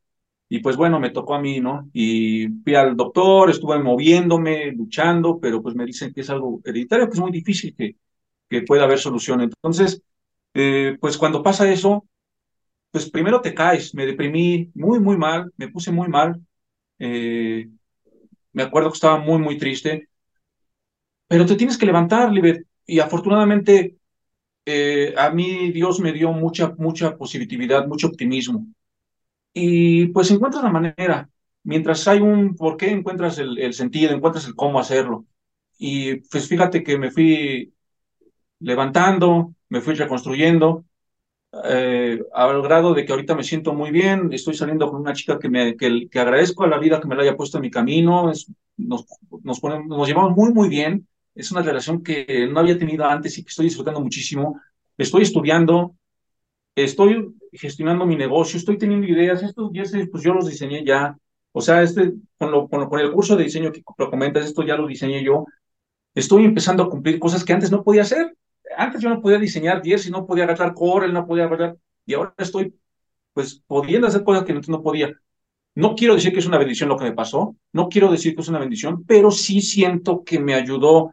y 0.53 0.59
pues 0.59 0.77
bueno, 0.77 0.99
me 0.99 1.09
tocó 1.09 1.33
a 1.33 1.41
mí, 1.41 1.59
¿no? 1.59 1.89
Y 1.93 2.47
fui 2.63 2.75
al 2.75 2.95
doctor, 2.95 3.49
estuve 3.49 3.79
moviéndome, 3.79 4.71
luchando, 4.71 5.39
pero 5.39 5.63
pues 5.63 5.73
me 5.73 5.83
dicen 5.83 6.13
que 6.13 6.21
es 6.21 6.29
algo 6.29 6.61
hereditario, 6.63 7.07
que 7.07 7.13
es 7.13 7.19
muy 7.19 7.31
difícil 7.31 7.75
que, 7.75 7.95
que 8.47 8.61
pueda 8.61 8.83
haber 8.83 8.99
solución. 8.99 9.41
Entonces, 9.41 10.03
eh, 10.53 10.95
pues 11.01 11.17
cuando 11.17 11.41
pasa 11.41 11.71
eso, 11.71 12.05
pues 12.91 13.09
primero 13.09 13.41
te 13.41 13.55
caes, 13.55 13.95
me 13.95 14.05
deprimí 14.05 14.69
muy, 14.75 14.99
muy 14.99 15.17
mal, 15.17 15.51
me 15.57 15.69
puse 15.69 15.91
muy 15.91 16.07
mal. 16.07 16.39
Eh, 16.99 17.67
me 18.51 18.61
acuerdo 18.63 18.91
que 18.91 18.97
estaba 18.97 19.17
muy, 19.17 19.39
muy 19.39 19.57
triste. 19.57 20.07
Pero 21.27 21.47
te 21.47 21.55
tienes 21.55 21.79
que 21.79 21.87
levantar, 21.87 22.31
Libet. 22.31 22.67
Y 22.85 22.99
afortunadamente, 22.99 23.97
eh, 24.65 25.15
a 25.17 25.31
mí 25.31 25.71
Dios 25.71 25.99
me 25.99 26.13
dio 26.13 26.31
mucha, 26.31 26.75
mucha 26.77 27.17
positividad, 27.17 27.87
mucho 27.87 28.05
optimismo 28.05 28.67
y 29.53 30.07
pues 30.07 30.31
encuentras 30.31 30.63
la 30.63 30.71
manera. 30.71 31.29
Mientras 31.63 32.07
hay 32.07 32.19
un 32.19 32.55
por 32.55 32.77
qué, 32.77 32.89
encuentras 32.89 33.37
el, 33.37 33.73
sentido, 33.73 34.11
encuentras 34.13 34.47
el 34.47 34.55
cómo 34.55 34.79
hacerlo. 34.79 35.25
Y 35.77 36.15
pues 36.15 36.47
fíjate 36.47 36.83
que 36.83 36.97
me 36.97 37.11
fui 37.11 37.73
levantando, 38.59 39.55
me 39.69 39.81
fui 39.81 39.93
reconstruyendo, 39.95 40.85
eh, 41.65 42.19
al 42.33 42.61
grado 42.61 42.93
de 42.93 43.05
que 43.05 43.11
ahorita 43.11 43.35
me 43.35 43.43
siento 43.43 43.73
muy 43.73 43.91
bien, 43.91 44.33
estoy 44.33 44.55
saliendo 44.55 44.89
con 44.89 45.01
una 45.01 45.13
chica 45.13 45.37
que, 45.39 45.49
me, 45.49 45.77
que, 45.77 46.09
que 46.09 46.19
agradezco 46.19 46.63
a 46.63 46.67
la 46.67 46.79
vida 46.79 46.99
que 46.99 47.07
me 47.07 47.15
la 47.15 47.23
haya 47.23 47.37
puesto 47.37 47.57
en 47.57 47.61
mi 47.61 47.71
camino, 47.71 48.31
es, 48.31 48.51
nos, 48.77 49.05
nos, 49.43 49.59
ponemos, 49.59 49.87
nos 49.87 50.07
llevamos 50.07 50.35
muy, 50.35 50.51
muy 50.53 50.69
bien, 50.69 51.07
es 51.35 51.51
una 51.51 51.61
relación 51.61 52.03
que 52.03 52.47
no 52.51 52.59
había 52.59 52.77
tenido 52.77 53.05
antes 53.05 53.37
y 53.37 53.43
que 53.43 53.49
estoy 53.49 53.65
disfrutando 53.65 54.01
muchísimo. 54.01 54.59
estoy 54.97 55.23
estudiando, 55.23 55.95
estoy 56.75 57.33
gestionando 57.53 58.05
mi 58.05 58.15
negocio, 58.15 58.57
estoy 58.57 58.77
teniendo 58.77 59.07
ideas, 59.07 59.43
estos 59.43 59.71
pues 60.11 60.23
yo 60.23 60.33
los 60.33 60.47
diseñé 60.47 60.83
ya, 60.85 61.17
o 61.51 61.61
sea, 61.61 61.81
este, 61.81 62.13
con, 62.37 62.51
lo, 62.51 62.67
con, 62.67 62.99
el 62.99 63.11
curso 63.11 63.35
de 63.35 63.43
diseño 63.43 63.71
que 63.71 63.83
lo 63.97 64.09
comentas, 64.09 64.45
esto 64.45 64.63
ya 64.63 64.75
lo 64.75 64.87
diseñé 64.87 65.23
yo, 65.23 65.45
estoy 66.15 66.45
empezando 66.45 66.83
a 66.83 66.89
cumplir 66.89 67.19
cosas 67.19 67.43
que 67.43 67.53
antes 67.53 67.71
no 67.71 67.83
podía 67.83 68.01
hacer, 68.01 68.35
antes 68.77 69.01
yo 69.01 69.09
no 69.09 69.21
podía 69.21 69.37
diseñar 69.37 69.81
10 69.81 70.07
y 70.07 70.11
no 70.11 70.25
podía 70.25 70.45
agarrar 70.45 70.73
Corel, 70.73 71.13
no 71.13 71.27
podía 71.27 71.45
agarrar, 71.45 71.77
y 72.05 72.13
ahora 72.13 72.33
estoy 72.37 72.75
pues 73.33 73.61
pudiendo 73.67 74.07
hacer 74.07 74.23
cosas 74.23 74.43
que 74.43 74.51
antes 74.51 74.69
no 74.69 74.81
podía. 74.81 75.11
No 75.75 75.95
quiero 75.95 76.13
decir 76.15 76.33
que 76.33 76.39
es 76.39 76.45
una 76.45 76.59
bendición 76.59 76.89
lo 76.89 76.97
que 76.97 77.05
me 77.05 77.13
pasó, 77.13 77.55
no 77.71 77.89
quiero 77.89 78.11
decir 78.11 78.35
que 78.35 78.41
es 78.41 78.47
una 78.47 78.59
bendición, 78.59 79.03
pero 79.05 79.31
sí 79.31 79.61
siento 79.61 80.23
que 80.23 80.39
me 80.39 80.53
ayudó 80.53 81.11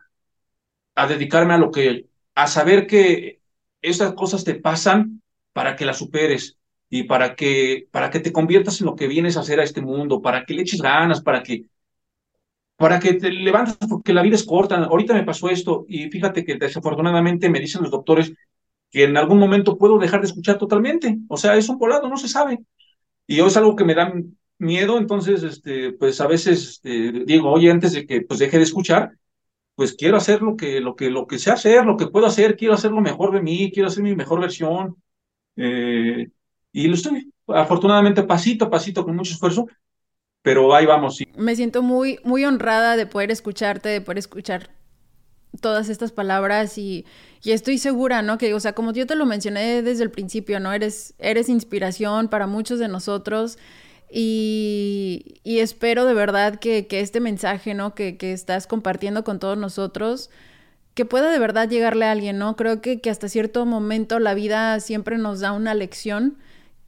a 0.94 1.06
dedicarme 1.06 1.54
a 1.54 1.58
lo 1.58 1.70
que, 1.70 2.06
a 2.34 2.46
saber 2.46 2.86
que 2.86 3.40
esas 3.80 4.12
cosas 4.12 4.44
te 4.44 4.54
pasan 4.54 5.19
para 5.52 5.76
que 5.76 5.84
las 5.84 5.98
superes 5.98 6.58
y 6.88 7.04
para 7.04 7.34
que, 7.36 7.88
para 7.90 8.10
que 8.10 8.20
te 8.20 8.32
conviertas 8.32 8.80
en 8.80 8.86
lo 8.86 8.96
que 8.96 9.06
vienes 9.08 9.36
a 9.36 9.40
hacer 9.40 9.60
a 9.60 9.64
este 9.64 9.80
mundo, 9.80 10.20
para 10.22 10.44
que 10.44 10.54
le 10.54 10.62
eches 10.62 10.82
ganas, 10.82 11.20
para 11.22 11.42
que, 11.42 11.66
para 12.76 12.98
que 12.98 13.14
te 13.14 13.30
levantes, 13.30 13.76
porque 13.88 14.12
la 14.12 14.22
vida 14.22 14.36
es 14.36 14.44
corta. 14.44 14.76
Ahorita 14.76 15.14
me 15.14 15.24
pasó 15.24 15.50
esto 15.50 15.84
y 15.88 16.08
fíjate 16.10 16.44
que 16.44 16.56
desafortunadamente 16.56 17.50
me 17.50 17.60
dicen 17.60 17.82
los 17.82 17.90
doctores 17.90 18.32
que 18.90 19.04
en 19.04 19.16
algún 19.16 19.38
momento 19.38 19.78
puedo 19.78 19.98
dejar 19.98 20.20
de 20.20 20.26
escuchar 20.28 20.58
totalmente. 20.58 21.18
O 21.28 21.36
sea, 21.36 21.56
es 21.56 21.68
un 21.68 21.78
volado, 21.78 22.08
no 22.08 22.16
se 22.16 22.28
sabe. 22.28 22.60
Y 23.26 23.36
yo 23.36 23.46
es 23.46 23.56
algo 23.56 23.76
que 23.76 23.84
me 23.84 23.94
da 23.94 24.12
miedo, 24.58 24.98
entonces, 24.98 25.42
este, 25.42 25.92
pues 25.92 26.20
a 26.20 26.26
veces 26.26 26.68
este, 26.68 27.12
digo, 27.24 27.50
oye, 27.50 27.70
antes 27.70 27.92
de 27.92 28.06
que 28.06 28.22
pues 28.22 28.40
deje 28.40 28.58
de 28.58 28.64
escuchar, 28.64 29.12
pues 29.74 29.94
quiero 29.94 30.16
hacer 30.16 30.42
lo 30.42 30.56
que, 30.56 30.80
lo 30.80 30.96
que, 30.96 31.10
lo 31.10 31.26
que 31.26 31.38
sé 31.38 31.50
hacer, 31.50 31.86
lo 31.86 31.96
que 31.96 32.08
puedo 32.08 32.26
hacer, 32.26 32.56
quiero 32.56 32.74
hacer 32.74 32.90
lo 32.92 33.00
mejor 33.00 33.32
de 33.32 33.40
mí, 33.42 33.70
quiero 33.72 33.88
hacer 33.88 34.02
mi 34.02 34.14
mejor 34.14 34.40
versión. 34.40 34.96
Eh, 35.62 36.30
y 36.72 36.88
lo 36.88 36.94
estoy, 36.94 37.32
afortunadamente, 37.48 38.22
pasito 38.22 38.64
a 38.64 38.70
pasito, 38.70 39.04
con 39.04 39.14
mucho 39.14 39.34
esfuerzo, 39.34 39.66
pero 40.42 40.74
ahí 40.74 40.86
vamos. 40.86 41.16
Sí. 41.16 41.28
Me 41.36 41.54
siento 41.54 41.82
muy, 41.82 42.18
muy 42.24 42.44
honrada 42.44 42.96
de 42.96 43.06
poder 43.06 43.30
escucharte, 43.30 43.88
de 43.90 44.00
poder 44.00 44.18
escuchar 44.18 44.70
todas 45.60 45.88
estas 45.88 46.12
palabras 46.12 46.78
y, 46.78 47.04
y, 47.42 47.50
estoy 47.50 47.78
segura, 47.78 48.22
¿no? 48.22 48.38
Que, 48.38 48.54
o 48.54 48.60
sea, 48.60 48.72
como 48.72 48.92
yo 48.92 49.06
te 49.06 49.16
lo 49.16 49.26
mencioné 49.26 49.82
desde 49.82 50.04
el 50.04 50.10
principio, 50.10 50.60
¿no? 50.60 50.72
Eres, 50.72 51.14
eres 51.18 51.48
inspiración 51.48 52.28
para 52.28 52.46
muchos 52.46 52.78
de 52.78 52.88
nosotros 52.88 53.58
y, 54.10 55.40
y 55.42 55.58
espero 55.58 56.04
de 56.06 56.14
verdad 56.14 56.58
que, 56.58 56.86
que 56.86 57.00
este 57.00 57.20
mensaje, 57.20 57.74
¿no? 57.74 57.94
Que, 57.94 58.16
que, 58.16 58.32
estás 58.32 58.66
compartiendo 58.66 59.24
con 59.24 59.38
todos 59.38 59.58
nosotros, 59.58 60.30
que 60.94 61.04
pueda 61.04 61.30
de 61.30 61.38
verdad 61.38 61.68
llegarle 61.68 62.06
a 62.06 62.12
alguien, 62.12 62.38
¿no? 62.38 62.56
Creo 62.56 62.80
que, 62.80 63.00
que 63.00 63.10
hasta 63.10 63.28
cierto 63.28 63.64
momento 63.66 64.18
la 64.18 64.34
vida 64.34 64.80
siempre 64.80 65.18
nos 65.18 65.40
da 65.40 65.52
una 65.52 65.74
lección 65.74 66.36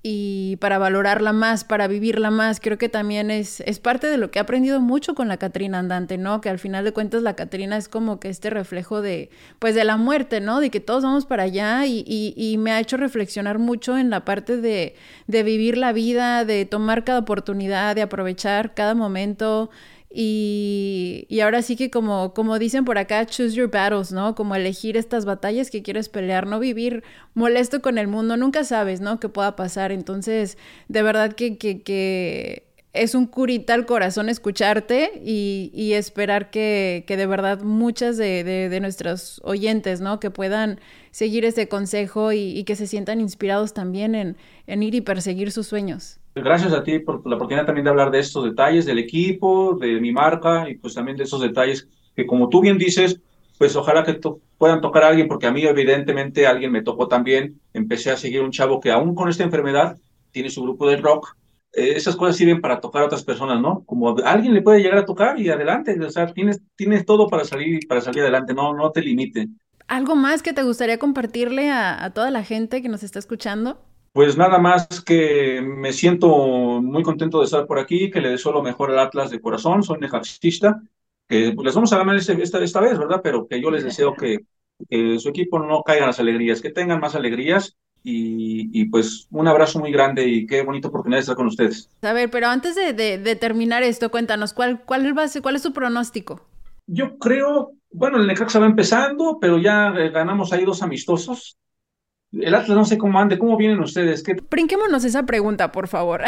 y 0.04 0.56
para 0.56 0.78
valorarla 0.78 1.32
más, 1.32 1.62
para 1.62 1.86
vivirla 1.86 2.30
más. 2.32 2.58
Creo 2.58 2.76
que 2.76 2.88
también 2.88 3.30
es, 3.30 3.60
es 3.60 3.78
parte 3.78 4.08
de 4.08 4.16
lo 4.16 4.32
que 4.32 4.40
he 4.40 4.42
aprendido 4.42 4.80
mucho 4.80 5.14
con 5.14 5.28
la 5.28 5.36
Catrina 5.36 5.78
Andante, 5.78 6.18
¿no? 6.18 6.40
Que 6.40 6.48
al 6.48 6.58
final 6.58 6.84
de 6.84 6.92
cuentas 6.92 7.22
la 7.22 7.36
Catrina 7.36 7.76
es 7.76 7.88
como 7.88 8.18
que 8.18 8.28
este 8.28 8.50
reflejo 8.50 9.00
de, 9.00 9.30
pues 9.60 9.76
de 9.76 9.84
la 9.84 9.96
muerte, 9.96 10.40
¿no? 10.40 10.60
De 10.60 10.70
que 10.70 10.80
todos 10.80 11.04
vamos 11.04 11.24
para 11.24 11.44
allá 11.44 11.86
y, 11.86 12.04
y, 12.04 12.34
y 12.36 12.58
me 12.58 12.72
ha 12.72 12.80
hecho 12.80 12.96
reflexionar 12.96 13.60
mucho 13.60 13.96
en 13.96 14.10
la 14.10 14.24
parte 14.24 14.56
de, 14.56 14.96
de 15.28 15.42
vivir 15.44 15.78
la 15.78 15.92
vida, 15.92 16.44
de 16.44 16.64
tomar 16.64 17.04
cada 17.04 17.20
oportunidad, 17.20 17.94
de 17.94 18.02
aprovechar 18.02 18.74
cada 18.74 18.96
momento, 18.96 19.70
y, 20.14 21.26
y, 21.28 21.40
ahora 21.40 21.62
sí 21.62 21.76
que 21.76 21.90
como, 21.90 22.34
como 22.34 22.58
dicen 22.58 22.84
por 22.84 22.98
acá, 22.98 23.26
choose 23.26 23.54
your 23.54 23.70
battles, 23.70 24.12
¿no? 24.12 24.34
Como 24.34 24.54
elegir 24.54 24.96
estas 24.96 25.24
batallas 25.24 25.70
que 25.70 25.82
quieres 25.82 26.08
pelear, 26.08 26.46
no 26.46 26.58
vivir 26.60 27.02
molesto 27.34 27.80
con 27.82 27.98
el 27.98 28.08
mundo, 28.08 28.36
nunca 28.36 28.64
sabes, 28.64 29.00
¿no? 29.00 29.20
Que 29.20 29.28
pueda 29.28 29.56
pasar. 29.56 29.92
Entonces, 29.92 30.58
de 30.88 31.02
verdad 31.02 31.32
que, 31.32 31.58
que, 31.58 31.82
que 31.82 32.72
es 32.92 33.14
un 33.14 33.26
curita 33.26 33.74
al 33.74 33.86
corazón 33.86 34.28
escucharte 34.28 35.20
y, 35.24 35.70
y 35.74 35.94
esperar 35.94 36.50
que, 36.50 37.04
que, 37.06 37.16
de 37.16 37.26
verdad 37.26 37.62
muchas 37.62 38.16
de, 38.16 38.44
de, 38.44 38.68
de, 38.68 38.80
nuestros 38.80 39.40
oyentes, 39.44 40.00
¿no? 40.00 40.20
Que 40.20 40.30
puedan 40.30 40.78
seguir 41.10 41.44
ese 41.44 41.68
consejo 41.68 42.32
y, 42.32 42.56
y 42.58 42.64
que 42.64 42.76
se 42.76 42.86
sientan 42.86 43.20
inspirados 43.20 43.72
también 43.72 44.14
en, 44.14 44.36
en 44.66 44.82
ir 44.82 44.94
y 44.94 45.00
perseguir 45.00 45.52
sus 45.52 45.66
sueños. 45.68 46.18
Gracias 46.34 46.72
a 46.72 46.82
ti 46.82 46.98
por 46.98 47.26
la 47.28 47.36
oportunidad 47.36 47.66
también 47.66 47.84
de 47.84 47.90
hablar 47.90 48.10
de 48.10 48.20
estos 48.20 48.44
detalles 48.44 48.86
del 48.86 48.98
equipo, 48.98 49.76
de 49.78 50.00
mi 50.00 50.12
marca 50.12 50.68
y 50.68 50.76
pues 50.76 50.94
también 50.94 51.16
de 51.16 51.24
esos 51.24 51.40
detalles 51.40 51.88
que 52.16 52.26
como 52.26 52.48
tú 52.48 52.60
bien 52.60 52.78
dices, 52.78 53.20
pues 53.58 53.76
ojalá 53.76 54.02
que 54.02 54.18
puedan 54.58 54.80
tocar 54.80 55.04
a 55.04 55.08
alguien, 55.08 55.28
porque 55.28 55.46
a 55.46 55.52
mí 55.52 55.62
evidentemente 55.62 56.46
alguien 56.46 56.72
me 56.72 56.82
tocó 56.82 57.06
también. 57.06 57.60
Empecé 57.72 58.10
a 58.10 58.16
seguir 58.16 58.42
un 58.42 58.50
chavo 58.50 58.80
que 58.80 58.90
aún 58.90 59.14
con 59.14 59.28
esta 59.28 59.44
enfermedad 59.44 59.96
tiene 60.30 60.50
su 60.50 60.62
grupo 60.62 60.88
de 60.88 60.96
rock. 60.96 61.36
Eh, 61.72 61.92
esas 61.96 62.16
cosas 62.16 62.36
sirven 62.36 62.60
para 62.60 62.80
tocar 62.80 63.02
a 63.02 63.06
otras 63.06 63.22
personas, 63.22 63.60
¿no? 63.60 63.84
Como 63.84 64.16
alguien 64.24 64.54
le 64.54 64.62
puede 64.62 64.82
llegar 64.82 64.98
a 64.98 65.04
tocar 65.04 65.38
y 65.38 65.48
adelante, 65.48 65.98
o 65.98 66.10
sea, 66.10 66.26
tienes, 66.26 66.60
tienes 66.76 67.06
todo 67.06 67.28
para 67.28 67.44
salir, 67.44 67.86
para 67.88 68.00
salir 68.00 68.22
adelante, 68.22 68.52
no, 68.52 68.74
no 68.74 68.90
te 68.90 69.00
limite. 69.00 69.48
¿Algo 69.88 70.16
más 70.16 70.42
que 70.42 70.52
te 70.52 70.62
gustaría 70.62 70.98
compartirle 70.98 71.70
a, 71.70 72.02
a 72.02 72.10
toda 72.10 72.30
la 72.30 72.44
gente 72.44 72.82
que 72.82 72.88
nos 72.88 73.02
está 73.02 73.18
escuchando? 73.18 73.78
Pues 74.12 74.36
nada 74.36 74.58
más 74.58 74.86
que 75.06 75.62
me 75.62 75.92
siento 75.92 76.28
muy 76.82 77.02
contento 77.02 77.38
de 77.38 77.46
estar 77.46 77.66
por 77.66 77.78
aquí, 77.78 78.10
que 78.10 78.20
le 78.20 78.30
deseo 78.30 78.52
lo 78.52 78.62
mejor 78.62 78.90
al 78.90 78.98
Atlas 78.98 79.30
de 79.30 79.40
corazón, 79.40 79.82
soy 79.82 79.98
nejaxista, 80.00 80.82
que 81.28 81.54
les 81.62 81.74
vamos 81.74 81.92
a 81.92 81.98
ganar 81.98 82.16
este, 82.16 82.40
esta, 82.42 82.62
esta 82.62 82.80
vez, 82.80 82.98
¿verdad? 82.98 83.20
Pero 83.22 83.48
que 83.48 83.60
yo 83.60 83.70
les 83.70 83.84
deseo 83.84 84.14
que, 84.14 84.40
que 84.90 85.18
su 85.18 85.30
equipo 85.30 85.58
no 85.58 85.82
caiga 85.82 86.02
en 86.02 86.08
las 86.08 86.20
alegrías, 86.20 86.60
que 86.60 86.70
tengan 86.70 87.00
más 87.00 87.14
alegrías 87.14 87.76
y, 88.04 88.68
y, 88.78 88.86
pues 88.86 89.28
un 89.30 89.48
abrazo 89.48 89.78
muy 89.78 89.92
grande 89.92 90.26
y 90.26 90.46
qué 90.46 90.62
bonita 90.62 90.88
oportunidad 90.88 91.18
de 91.18 91.22
estar 91.22 91.36
con 91.36 91.46
ustedes. 91.46 91.88
A 92.02 92.12
ver, 92.12 92.30
pero 92.30 92.48
antes 92.48 92.74
de, 92.74 92.92
de, 92.92 93.16
de 93.16 93.36
terminar 93.36 93.82
esto, 93.82 94.10
cuéntanos, 94.10 94.52
¿cuál, 94.52 94.82
cuál, 94.84 95.16
va 95.16 95.22
a 95.22 95.28
ser, 95.28 95.40
¿cuál 95.40 95.56
es 95.56 95.62
su 95.62 95.72
pronóstico? 95.72 96.44
Yo 96.86 97.16
creo, 97.16 97.72
bueno, 97.92 98.18
el 98.18 98.26
Necaxa 98.26 98.58
va 98.58 98.66
empezando, 98.66 99.38
pero 99.40 99.58
ya 99.58 99.94
eh, 99.96 100.10
ganamos 100.10 100.52
ahí 100.52 100.64
dos 100.64 100.82
amistosos. 100.82 101.56
El 102.32 102.54
Atlas 102.54 102.76
no 102.76 102.84
sé 102.84 102.96
cómo 102.96 103.18
ande, 103.18 103.38
¿cómo 103.38 103.56
vienen 103.56 103.80
ustedes? 103.80 104.22
¿Qué... 104.22 104.34
Brinquémonos 104.50 105.04
esa 105.04 105.24
pregunta, 105.24 105.70
por 105.70 105.86
favor. 105.86 106.22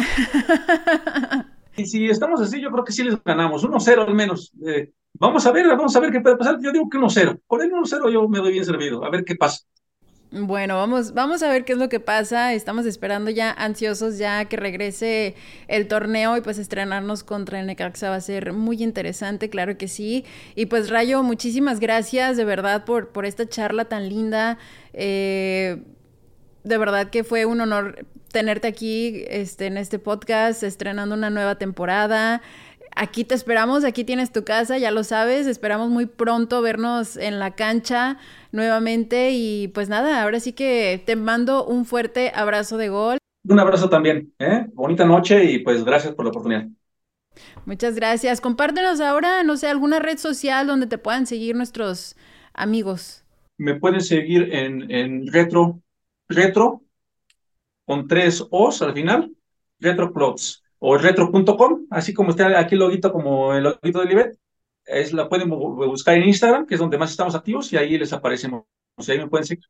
y 1.77 1.87
si 1.87 2.09
estamos 2.11 2.41
así, 2.41 2.61
yo 2.61 2.71
creo 2.71 2.85
que 2.85 2.93
sí 2.93 3.03
les 3.03 3.23
ganamos, 3.25 3.65
1-0 3.65 4.07
al 4.07 4.15
menos. 4.15 4.53
Eh, 4.67 4.93
vamos 5.15 5.47
a 5.47 5.53
ver, 5.53 5.67
vamos 5.69 5.97
a 5.97 6.01
ver 6.01 6.13
qué 6.13 6.21
puede 6.21 6.37
pasar. 6.37 6.59
Yo 6.61 6.73
digo 6.73 6.91
que 6.91 6.99
1-0. 6.99 7.41
Con 7.47 7.63
el 7.63 7.71
1-0 7.71 8.13
yo 8.13 8.29
me 8.29 8.39
doy 8.39 8.53
bien 8.53 8.65
servido, 8.67 9.05
a 9.05 9.11
ver 9.11 9.25
qué 9.25 9.35
pasa. 9.35 9.65
Bueno, 10.37 10.77
vamos, 10.77 11.15
vamos 11.15 11.45
a 11.45 11.49
ver 11.49 11.65
qué 11.65 11.75
es 11.75 11.79
lo 11.79 11.89
que 11.89 12.01
pasa. 12.01 12.55
Estamos 12.55 12.87
esperando 12.87 13.31
ya 13.31 13.53
ansiosos 13.53 14.19
ya 14.19 14.45
que 14.47 14.57
regrese 14.57 15.37
el 15.69 15.87
torneo 15.87 16.37
y 16.37 16.41
pues 16.41 16.59
estrenarnos 16.59 17.23
contra 17.23 17.61
el 17.61 17.67
Necaxa 17.69 18.11
va 18.11 18.17
a 18.17 18.21
ser 18.21 18.53
muy 18.53 18.83
interesante, 18.83 19.49
claro 19.49 19.79
que 19.79 19.87
sí. 19.87 20.25
Y 20.57 20.67
pues 20.67 20.91
Rayo, 20.91 21.23
muchísimas 21.23 21.79
gracias 21.79 22.37
de 22.37 22.45
verdad 22.45 22.85
por, 22.85 23.11
por 23.11 23.27
esta 23.27 23.49
charla 23.49 23.85
tan 23.85 24.09
linda. 24.09 24.59
Eh, 24.93 25.81
de 26.65 26.79
verdad 26.79 27.11
que 27.11 27.25
fue 27.25 27.47
un 27.47 27.61
honor 27.61 28.07
tenerte 28.33 28.69
aquí 28.69 29.25
este, 29.29 29.67
en 29.67 29.77
este 29.77 29.99
podcast, 29.99 30.63
estrenando 30.63 31.15
una 31.15 31.31
nueva 31.31 31.57
temporada. 31.57 32.43
Aquí 32.97 33.25
te 33.25 33.35
esperamos, 33.35 33.85
aquí 33.85 34.05
tienes 34.05 34.33
tu 34.33 34.45
casa, 34.45 34.79
ya 34.79 34.91
lo 34.91 35.05
sabes, 35.05 35.47
esperamos 35.47 35.91
muy 35.91 36.07
pronto 36.07 36.63
vernos 36.63 37.17
en 37.17 37.39
la 37.41 37.55
cancha 37.55 38.19
nuevamente 38.53 39.31
y 39.33 39.69
pues 39.69 39.89
nada, 39.89 40.23
ahora 40.23 40.41
sí 40.41 40.53
que 40.53 41.03
te 41.05 41.17
mando 41.17 41.65
un 41.67 41.85
fuerte 41.87 42.33
abrazo 42.35 42.77
de 42.77 42.89
gol. 42.89 43.19
Un 43.49 43.59
abrazo 43.61 43.89
también, 43.91 44.33
¿eh? 44.39 44.67
Bonita 44.73 45.05
noche 45.05 45.45
y 45.45 45.59
pues 45.59 45.85
gracias 45.85 46.15
por 46.15 46.25
la 46.25 46.31
oportunidad. 46.31 46.67
Muchas 47.67 47.95
gracias. 47.95 48.41
Compártenos 48.41 49.01
ahora, 49.01 49.43
no 49.43 49.57
sé, 49.57 49.69
alguna 49.69 49.99
red 49.99 50.19
social 50.19 50.67
donde 50.67 50.87
te 50.87 50.99
puedan 50.99 51.27
seguir 51.27 51.57
nuestros 51.57 52.17
amigos. 52.53 53.25
Me 53.59 53.75
pueden 53.77 54.01
seguir 54.01 54.53
en, 54.55 54.91
en 54.91 55.33
Retro, 55.33 55.81
Retro, 56.29 56.83
con 57.85 58.09
tres 58.09 58.45
O's 58.51 58.83
al 58.83 58.95
final, 58.95 59.31
RetroPlots 59.79 60.63
o 60.79 60.97
retro.com, 60.99 61.87
así 61.91 62.13
como 62.13 62.31
está 62.31 62.59
aquí 62.59 62.75
el 62.75 62.81
loguito 62.81 63.13
como 63.13 63.55
el 63.55 63.65
loguito 63.65 64.01
de 64.01 64.07
Libet 64.07 64.39
es, 64.85 65.13
la 65.13 65.29
pueden 65.29 65.49
buscar 65.49 66.17
en 66.17 66.25
Instagram, 66.25 66.67
que 66.67 66.75
es 66.75 66.81
donde 66.81 66.99
más 66.99 67.11
estamos 67.11 67.35
activos, 67.35 67.73
y 67.73 67.77
ahí 67.77 67.99
les 67.99 68.13
aparecemos. 68.13 68.65
Ahí 69.09 69.19
me 69.19 69.29
pueden 69.29 69.47
seguir. 69.47 69.65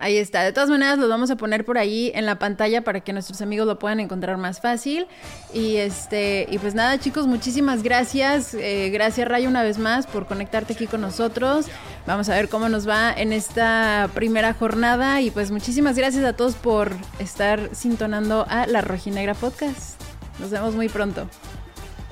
Ahí 0.00 0.16
está. 0.16 0.44
De 0.44 0.52
todas 0.52 0.70
maneras, 0.70 0.96
los 0.96 1.08
vamos 1.08 1.28
a 1.32 1.36
poner 1.36 1.64
por 1.64 1.76
ahí 1.76 2.12
en 2.14 2.24
la 2.24 2.38
pantalla 2.38 2.84
para 2.84 3.00
que 3.00 3.12
nuestros 3.12 3.42
amigos 3.42 3.66
lo 3.66 3.80
puedan 3.80 3.98
encontrar 3.98 4.36
más 4.36 4.60
fácil. 4.60 5.08
Y 5.52 5.74
este, 5.76 6.46
y 6.48 6.58
pues 6.58 6.76
nada, 6.76 6.98
chicos, 7.00 7.26
muchísimas 7.26 7.82
gracias. 7.82 8.54
Eh, 8.54 8.90
gracias, 8.92 9.26
Rayo, 9.26 9.48
una 9.48 9.64
vez 9.64 9.78
más 9.78 10.06
por 10.06 10.26
conectarte 10.26 10.74
aquí 10.74 10.86
con 10.86 11.00
nosotros. 11.00 11.66
Vamos 12.06 12.28
a 12.28 12.36
ver 12.36 12.48
cómo 12.48 12.68
nos 12.68 12.88
va 12.88 13.12
en 13.12 13.32
esta 13.32 14.08
primera 14.14 14.54
jornada. 14.54 15.20
Y 15.20 15.32
pues 15.32 15.50
muchísimas 15.50 15.96
gracias 15.96 16.24
a 16.24 16.32
todos 16.32 16.54
por 16.54 16.92
estar 17.18 17.74
sintonando 17.74 18.46
a 18.48 18.68
La 18.68 18.82
Rojinegra 18.82 19.34
Podcast. 19.34 20.00
Nos 20.38 20.50
vemos 20.50 20.76
muy 20.76 20.88
pronto. 20.88 21.28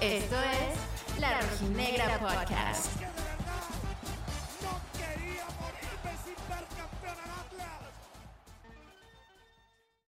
Esto 0.00 0.34
es 0.34 1.20
La 1.20 1.40
Rojinegra 1.40 2.18
Podcast. 2.18 2.95